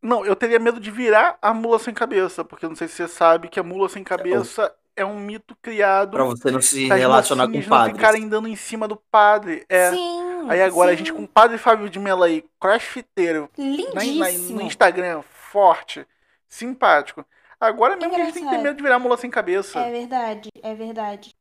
Não, 0.00 0.24
eu 0.24 0.34
teria 0.34 0.58
medo 0.58 0.80
de 0.80 0.90
virar 0.90 1.36
a 1.42 1.52
mula 1.52 1.78
sem 1.78 1.92
cabeça, 1.92 2.42
porque 2.42 2.64
eu 2.64 2.70
não 2.70 2.76
sei 2.76 2.88
se 2.88 2.94
você 2.94 3.08
sabe 3.08 3.48
que 3.48 3.60
a 3.60 3.62
mula 3.62 3.86
sem 3.90 4.02
cabeça 4.02 4.74
é 4.96 5.04
um 5.04 5.18
mito 5.20 5.54
criado 5.60 6.12
Pra 6.12 6.24
você 6.24 6.50
não 6.50 6.60
se 6.62 6.88
relacionar 6.88 7.44
com 7.44 7.48
mocinhas 7.48 7.66
não 7.66 7.76
padres. 7.76 7.96
ficarem 7.96 8.28
dando 8.28 8.48
em 8.48 8.56
cima 8.56 8.88
do 8.88 8.96
padre. 8.96 9.64
É. 9.68 9.90
Sim. 9.90 10.48
Aí 10.50 10.62
agora 10.62 10.90
a 10.90 10.92
sim. 10.92 10.98
gente 10.98 11.12
com 11.12 11.22
o 11.24 11.28
padre 11.28 11.58
Fábio 11.58 11.88
de 11.90 11.98
Mello 11.98 12.22
aí, 12.22 12.44
crossfiteiro, 12.60 13.50
na, 13.58 13.64
na- 13.64 14.02
Lindíssimo. 14.02 14.56
no 14.60 14.62
Instagram, 14.62 15.22
forte, 15.22 16.06
simpático. 16.48 17.24
Agora 17.60 17.96
mesmo 17.96 18.14
que 18.14 18.20
a 18.20 18.24
gente 18.24 18.34
tem 18.34 18.44
que 18.44 18.50
ter 18.50 18.58
medo 18.58 18.76
de 18.76 18.82
virar 18.82 18.98
mula 18.98 19.16
sem 19.16 19.30
cabeça. 19.30 19.78
É 19.80 19.90
verdade, 19.90 20.48
é 20.62 20.74
verdade. 20.74 21.34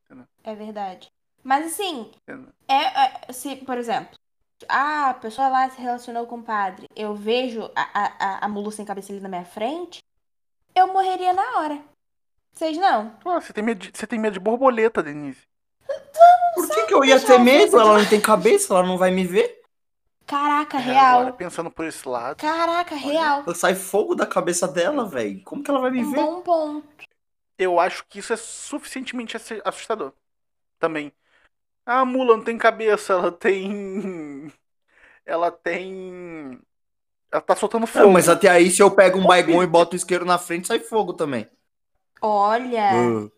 É 0.43 0.56
verdade. 0.56 1.12
Mas 1.43 1.66
assim, 1.68 2.10
é, 2.68 2.74
é- 3.28 3.34
se, 3.34 3.58
por 3.58 3.78
exemplo, 3.78 4.18
ah, 4.68 5.10
a 5.10 5.14
pessoa 5.14 5.47
lá 5.49 5.70
se 5.70 5.80
relacionou 5.80 6.26
com 6.26 6.38
o 6.38 6.43
padre, 6.43 6.88
eu 6.95 7.14
vejo 7.14 7.70
a, 7.76 7.82
a, 7.93 8.06
a, 8.20 8.45
a 8.45 8.47
mula 8.49 8.72
sem 8.72 8.86
cabeça 8.86 9.12
ali 9.12 9.22
na 9.22 9.30
minha 9.30 9.45
frente, 9.45 10.01
eu 10.74 10.88
morreria 10.91 11.34
na 11.34 11.60
hora. 11.60 11.80
Vocês 12.56 12.78
não? 12.78 13.16
Pô, 13.20 13.39
você, 13.41 13.51
tem 13.53 13.64
medo 13.64 13.80
de, 13.80 13.91
você 13.97 14.08
tem 14.08 14.20
medo 14.20 14.34
de 14.34 14.39
borboleta, 14.39 15.03
Denise. 15.03 15.45
Por 16.53 16.68
que, 16.70 16.86
que 16.88 16.93
eu 16.93 17.03
ia 17.06 17.20
ter 17.20 17.39
medo? 17.39 17.80
Ela 17.80 17.99
não 17.99 18.06
tem 18.06 18.20
cabeça, 18.22 18.74
ela 18.74 18.84
não 18.86 18.97
vai 18.97 19.12
me 19.12 19.26
ver. 19.26 19.62
Caraca, 20.28 20.78
É, 20.78 20.82
real. 20.82 21.20
agora, 21.20 21.34
pensando 21.34 21.72
por 21.72 21.86
esse 21.86 22.08
lado. 22.08 22.38
Caraca, 22.38 22.95
real. 22.95 23.43
Sai 23.56 23.76
fogo 23.76 24.16
da 24.16 24.26
cabeça 24.26 24.68
dela, 24.68 25.08
velho. 25.08 25.41
Como 25.43 25.64
que 25.64 25.70
ela 25.72 25.80
vai 25.80 25.91
me 25.91 26.03
Um 26.03 26.12
ver? 26.12 26.16
bom 26.16 26.41
ponto. 26.41 26.88
Eu 27.58 27.80
acho 27.80 28.06
que 28.08 28.20
isso 28.20 28.34
é 28.34 28.38
suficientemente 28.38 29.38
assustador. 29.64 30.14
Também. 30.80 31.14
Ah, 31.86 32.01
A 32.01 32.06
mula 32.06 32.38
não 32.38 32.43
tem 32.43 32.58
cabeça, 32.58 33.14
ela 33.14 33.32
tem. 33.32 34.51
Ela 35.26 35.51
tem. 35.51 36.60
Ela 37.32 37.41
tá 37.41 37.56
soltando 37.56 37.88
É, 37.93 37.99
fogo. 37.99 38.12
mas 38.12 38.28
até 38.30 38.47
aí, 38.49 38.70
se 38.70 38.82
eu 38.84 38.91
pego 38.95 39.20
um 39.20 39.26
baigão 39.26 39.64
e 39.64 39.68
boto 39.68 39.93
o 39.93 39.95
isqueiro 39.95 40.26
na 40.26 40.38
frente, 40.38 40.68
sai 40.68 40.80
fogo 40.80 41.14
também. 41.14 41.47
Olha. 42.28 42.92
Uh. 42.96 43.32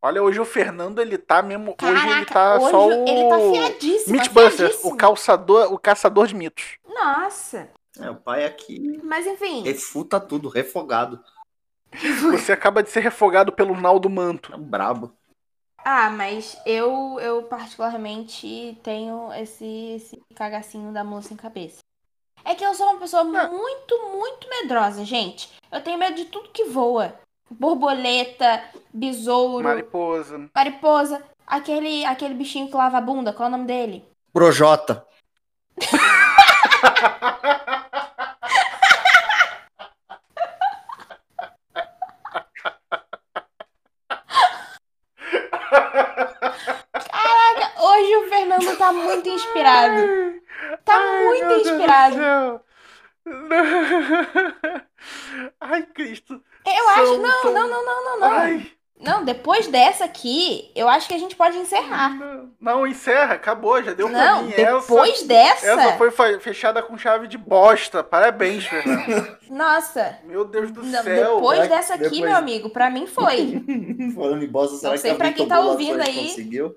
Olha, 0.00 0.22
hoje 0.22 0.40
o 0.40 0.44
Fernando, 0.44 1.00
ele 1.00 1.16
tá 1.18 1.42
mesmo. 1.42 1.76
hoje 1.80 1.90
ele 1.92 2.00
Caraca, 2.08 2.32
tá 2.32 2.56
hoje 2.58 2.70
só 2.70 2.86
o. 2.88 3.08
ele 3.08 3.28
tá 3.28 3.38
fiadíssimo. 3.38 4.12
Mythbuster, 4.16 4.66
afiadíssimo. 4.66 4.92
o 4.92 4.96
caçador, 4.96 5.72
o 5.72 5.78
caçador 5.78 6.26
de 6.26 6.34
mitos. 6.34 6.78
Nossa. 6.86 7.68
É, 8.00 8.08
o 8.10 8.16
pai 8.16 8.44
aqui 8.44 8.98
Mas 9.04 9.26
enfim. 9.26 9.62
refuta 9.62 10.18
tudo, 10.18 10.48
refogado. 10.48 11.22
Você 12.30 12.52
acaba 12.52 12.82
de 12.82 12.90
ser 12.90 13.00
refogado 13.00 13.52
pelo 13.52 13.78
Naldo 13.78 14.08
Manto. 14.08 14.52
É 14.52 14.56
um 14.56 14.62
brabo. 14.62 15.12
Ah, 15.84 16.08
mas 16.10 16.56
eu, 16.64 17.18
eu 17.20 17.42
particularmente 17.42 18.78
tenho 18.82 19.32
esse, 19.34 19.66
esse 19.96 20.22
cagacinho 20.34 20.92
da 20.92 21.04
mula 21.04 21.22
sem 21.22 21.36
cabeça. 21.36 21.80
É 22.44 22.54
que 22.54 22.64
eu 22.64 22.74
sou 22.74 22.86
uma 22.90 22.98
pessoa 23.00 23.22
Ah. 23.22 23.48
muito, 23.48 23.98
muito 24.16 24.48
medrosa, 24.48 25.04
gente. 25.04 25.52
Eu 25.70 25.82
tenho 25.82 25.98
medo 25.98 26.16
de 26.16 26.24
tudo 26.26 26.48
que 26.50 26.64
voa. 26.64 27.14
Borboleta, 27.58 28.62
besouro, 28.92 29.64
Mariposa. 29.64 30.50
mariposa. 30.54 31.22
Aquele, 31.46 32.04
aquele 32.04 32.34
bichinho 32.34 32.68
que 32.68 32.76
lava 32.76 32.98
a 32.98 33.00
bunda, 33.00 33.32
qual 33.32 33.46
é 33.46 33.48
o 33.48 33.52
nome 33.52 33.66
dele? 33.66 34.04
Projota. 34.32 35.06
Hoje 47.80 48.16
o 48.16 48.28
Fernando 48.28 48.76
tá 48.76 48.92
muito 48.92 49.28
inspirado. 49.28 50.02
Tá 50.84 50.94
Ai, 50.96 51.24
muito 51.24 51.44
meu 51.46 51.48
Deus 51.48 51.62
do 51.62 51.70
inspirado. 51.74 52.14
céu. 52.16 52.64
Ai, 55.60 55.82
Cristo. 55.86 56.42
Eu 56.66 56.88
acho. 56.90 57.18
Não, 57.18 57.44
não, 57.44 57.52
não, 57.68 57.84
não, 57.84 58.04
não, 58.04 58.20
não. 58.20 58.28
Ai, 58.32 58.66
Não, 59.00 59.24
depois 59.24 59.66
dessa 59.66 60.04
aqui, 60.04 60.70
eu 60.76 60.88
acho 60.88 61.08
que 61.08 61.14
a 61.14 61.18
gente 61.18 61.34
pode 61.34 61.56
encerrar. 61.56 62.14
não, 62.14 62.50
não, 62.60 62.86
encerra, 62.86 63.34
acabou, 63.34 63.82
já 63.82 63.92
deu 63.92 64.08
pra 64.08 64.16
Não, 64.18 64.42
mim. 64.44 64.52
depois 64.54 65.10
essa, 65.18 65.26
dessa. 65.26 65.66
essa 65.66 65.92
foi 65.98 66.10
fechada 66.38 66.80
com 66.82 66.96
chave 66.96 67.26
de 67.26 67.36
bosta. 67.36 68.04
Parabéns, 68.04 68.64
Fernando. 68.64 69.36
Nossa. 69.50 70.18
Meu 70.24 70.44
Deus 70.44 70.70
do 70.70 70.84
Não, 70.84 71.02
céu. 71.02 71.34
depois 71.36 71.68
dessa 71.68 71.94
aqui, 71.94 72.04
depois- 72.04 72.20
meu 72.22 72.36
amigo, 72.36 72.70
pra 72.70 72.90
mim 72.90 73.06
foi. 73.08 73.60
Falando 74.14 74.44
em 74.44 74.48
bosta, 74.48 74.76
será 74.76 74.92
Não 74.92 74.98
sei 74.98 75.10
que 75.10 75.14
a 75.16 75.18
pra 75.18 75.32
quem 75.32 75.48
tá 75.48 75.60
ouvindo 75.60 76.00
aí. 76.00 76.28
conseguiu? 76.28 76.76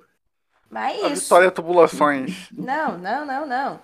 Mas 0.67 1.03
A 1.03 1.07
isso. 1.09 1.21
Vitória 1.23 1.51
Tubulações. 1.51 2.49
Não, 2.51 2.97
não, 2.97 3.23
não, 3.25 3.45
não. 3.45 3.79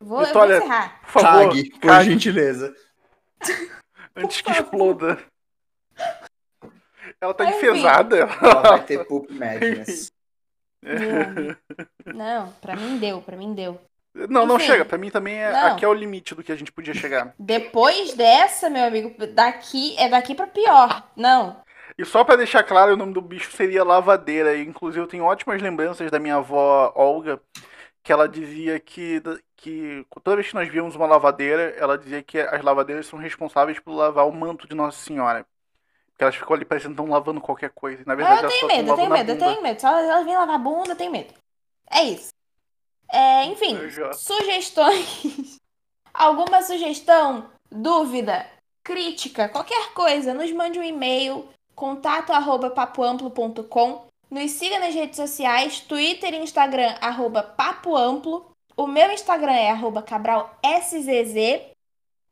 Vou, 0.00 0.24
Vitória- 0.24 0.54
eu 0.54 0.58
vou 0.60 0.66
encerrar. 0.68 1.00
Por 1.02 1.22
favor, 1.22 1.48
Cague, 1.48 1.70
por 1.70 1.80
cague 1.80 2.10
gentileza. 2.10 2.74
antes 4.22 4.40
que 4.40 4.50
exploda. 4.52 5.18
Ela 7.20 7.34
tá 7.34 7.44
enfesada. 7.46 8.18
Ela 8.18 8.62
vai 8.62 8.84
ter 8.84 9.04
poop 9.06 9.32
madness. 9.32 10.12
Meu 10.82 11.22
amigo. 11.22 11.56
Não, 12.06 12.52
pra 12.60 12.76
mim 12.76 12.98
deu, 12.98 13.20
pra 13.20 13.36
mim 13.36 13.54
deu. 13.54 13.80
Não, 14.14 14.46
não 14.46 14.56
Enfim. 14.56 14.66
chega. 14.66 14.84
Pra 14.84 14.98
mim 14.98 15.10
também 15.10 15.36
é, 15.36 15.52
Não. 15.52 15.72
aqui 15.72 15.84
é 15.84 15.88
o 15.88 15.94
limite 15.94 16.34
do 16.34 16.42
que 16.42 16.50
a 16.50 16.56
gente 16.56 16.72
podia 16.72 16.94
chegar. 16.94 17.34
Depois 17.38 18.14
dessa, 18.14 18.68
meu 18.70 18.84
amigo, 18.84 19.14
daqui 19.34 19.94
é 19.98 20.08
daqui 20.08 20.34
pra 20.34 20.46
pior. 20.46 21.08
Não. 21.14 21.60
E 21.98 22.04
só 22.04 22.24
pra 22.24 22.36
deixar 22.36 22.62
claro, 22.62 22.94
o 22.94 22.96
nome 22.96 23.12
do 23.12 23.20
bicho 23.20 23.52
seria 23.52 23.84
lavadeira. 23.84 24.54
E, 24.54 24.62
inclusive, 24.66 25.04
eu 25.04 25.08
tenho 25.08 25.24
ótimas 25.24 25.60
lembranças 25.60 26.10
da 26.10 26.18
minha 26.18 26.36
avó 26.36 26.92
Olga, 26.96 27.40
que 28.02 28.10
ela 28.12 28.26
dizia 28.26 28.80
que, 28.80 29.20
que 29.60 30.06
toda 30.22 30.36
vez 30.36 30.48
que 30.48 30.54
nós 30.54 30.68
víamos 30.68 30.96
uma 30.96 31.06
lavadeira, 31.06 31.74
ela 31.76 31.98
dizia 31.98 32.22
que 32.22 32.38
as 32.40 32.62
lavadeiras 32.62 33.06
são 33.06 33.18
responsáveis 33.18 33.78
por 33.78 33.92
lavar 33.92 34.26
o 34.26 34.32
manto 34.32 34.66
de 34.66 34.74
Nossa 34.74 34.98
Senhora. 34.98 35.46
Porque 36.08 36.24
elas 36.24 36.36
ficam 36.36 36.54
ali 36.54 36.64
parecendo 36.64 36.94
que 36.94 37.00
estão 37.00 37.12
lavando 37.12 37.40
qualquer 37.40 37.70
coisa. 37.70 38.02
E, 38.02 38.06
na 38.06 38.14
Ah, 38.14 38.16
verdade, 38.16 38.38
eu 38.38 38.48
elas 38.48 38.54
tenho 38.54 38.66
medo, 38.66 38.90
eu 38.90 38.96
tenho 38.96 39.10
medo, 39.10 39.32
eu 39.32 39.38
tenho 39.38 39.62
medo. 39.62 39.80
Só 39.80 39.88
elas 39.88 40.24
vêm 40.24 40.34
lavar 40.34 40.54
a 40.54 40.58
bunda, 40.58 40.92
eu 40.92 40.96
tenho 40.96 41.12
medo. 41.12 41.34
É 41.90 42.02
isso. 42.04 42.30
É, 43.12 43.44
enfim, 43.46 43.76
sugestões. 44.14 45.58
Alguma 46.14 46.62
sugestão, 46.62 47.50
dúvida, 47.70 48.46
crítica, 48.82 49.48
qualquer 49.48 49.92
coisa, 49.92 50.32
nos 50.34 50.50
mande 50.52 50.78
um 50.78 50.82
e-mail, 50.82 51.48
contato 51.74 52.32
arroba 52.32 52.70
papoamplo.com. 52.70 54.06
Nos 54.30 54.52
siga 54.52 54.78
nas 54.78 54.94
redes 54.94 55.16
sociais, 55.16 55.80
Twitter 55.80 56.32
e 56.34 56.38
Instagram, 56.38 56.94
arroba 57.00 57.42
papoamplo. 57.42 58.49
O 58.80 58.86
meu 58.86 59.12
Instagram 59.12 59.52
é 59.52 59.70
arroba 59.70 60.02
cabralszz. 60.02 60.54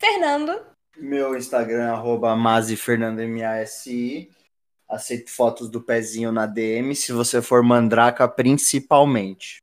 Fernando, 0.01 0.65
Meu 0.97 1.37
Instagram 1.37 1.83
é 1.83 1.89
arroba 1.91 2.35
mazifernandomasi. 2.35 4.31
Aceito 4.89 5.29
fotos 5.29 5.69
do 5.69 5.79
pezinho 5.79 6.31
na 6.31 6.47
DM, 6.47 6.95
se 6.95 7.13
você 7.13 7.39
for 7.39 7.61
mandraca, 7.61 8.27
principalmente. 8.27 9.61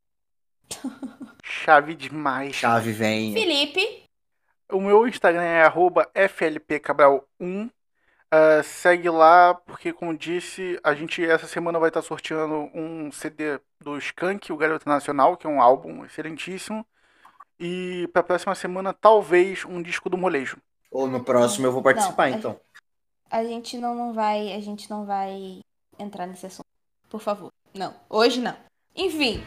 Chave 1.43 1.93
demais. 1.93 2.55
Chave 2.55 2.93
vem. 2.93 3.33
Felipe, 3.33 4.05
O 4.71 4.79
meu 4.79 5.05
Instagram 5.05 5.43
é 5.43 5.63
arroba 5.63 6.09
flpcabral1. 6.15 7.69
Ah, 8.29 8.61
segue 8.61 9.09
lá, 9.09 9.53
porque 9.53 9.93
como 9.93 10.17
disse, 10.17 10.77
a 10.83 10.93
gente 10.93 11.23
essa 11.23 11.47
semana 11.47 11.79
vai 11.79 11.89
estar 11.89 12.01
sorteando 12.01 12.69
um 12.73 13.09
CD 13.11 13.59
do 13.79 13.97
Skank, 13.97 14.51
o 14.51 14.57
Garoto 14.57 14.87
Nacional, 14.87 15.37
que 15.37 15.47
é 15.47 15.49
um 15.49 15.61
álbum 15.61 16.03
excelentíssimo. 16.03 16.85
E 17.59 18.07
pra 18.13 18.21
próxima 18.21 18.53
semana, 18.53 18.93
talvez 18.93 19.63
um 19.65 19.81
disco 19.81 20.09
do 20.09 20.17
molejo. 20.17 20.57
Ou 20.91 21.07
no 21.07 21.23
próximo 21.23 21.67
eu 21.67 21.71
vou 21.71 21.81
participar, 21.81 22.29
Não, 22.29 22.37
então. 22.37 22.59
a 23.31 23.43
gente 23.43 23.77
não, 23.77 23.95
não 23.95 24.13
vai, 24.13 24.53
a 24.53 24.59
gente 24.59 24.89
não 24.89 25.05
vai 25.05 25.61
entrar 25.97 26.27
nesse 26.27 26.45
assunto. 26.45 26.65
Por 27.09 27.21
favor. 27.21 27.51
Não, 27.73 27.93
hoje 28.09 28.39
não. 28.41 28.55
Enfim, 28.95 29.43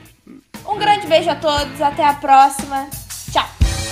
um 0.67 0.79
grande 0.79 1.07
beijo 1.07 1.31
a 1.31 1.37
todos, 1.37 1.81
até 1.83 2.05
a 2.05 2.15
próxima. 2.15 2.89
Tchau. 3.31 3.47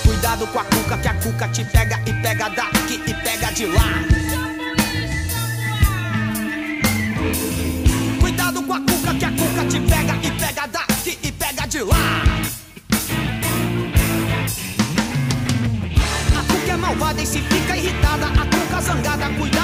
Cuidado 0.05 0.47
com 0.53 0.59
a 0.59 0.65
cuca, 0.65 0.99
que 1.03 1.09
a 1.09 1.15
cuca 1.15 1.49
te 1.53 1.65
pega 1.71 1.97
e 2.09 2.23
pega 2.23 2.49
daqui 2.51 2.95
e 3.07 3.15
pega 3.23 3.53
de 3.53 3.67
lá. 3.67 4.28
Cuidado 8.21 8.63
com 8.63 8.75
a 8.75 8.81
cuca, 8.81 9.15
que 9.15 9.25
a 9.25 9.31
cuca 9.31 9.65
te 9.69 9.81
pega 9.81 10.15
e 10.23 10.31
pega 10.33 10.67
daqui 10.67 11.19
e 11.23 11.33
pega 11.33 11.67
de 11.67 11.81
lá. 11.81 12.23
A 16.39 16.53
cuca 16.53 16.73
é 16.73 16.77
malvada 16.77 17.23
e 17.23 17.27
se 17.27 17.41
fica 17.41 17.77
irritada, 17.77 18.27
a 18.27 18.47
cuca 18.47 18.81
zangada, 18.81 19.29
cuidado. 19.39 19.58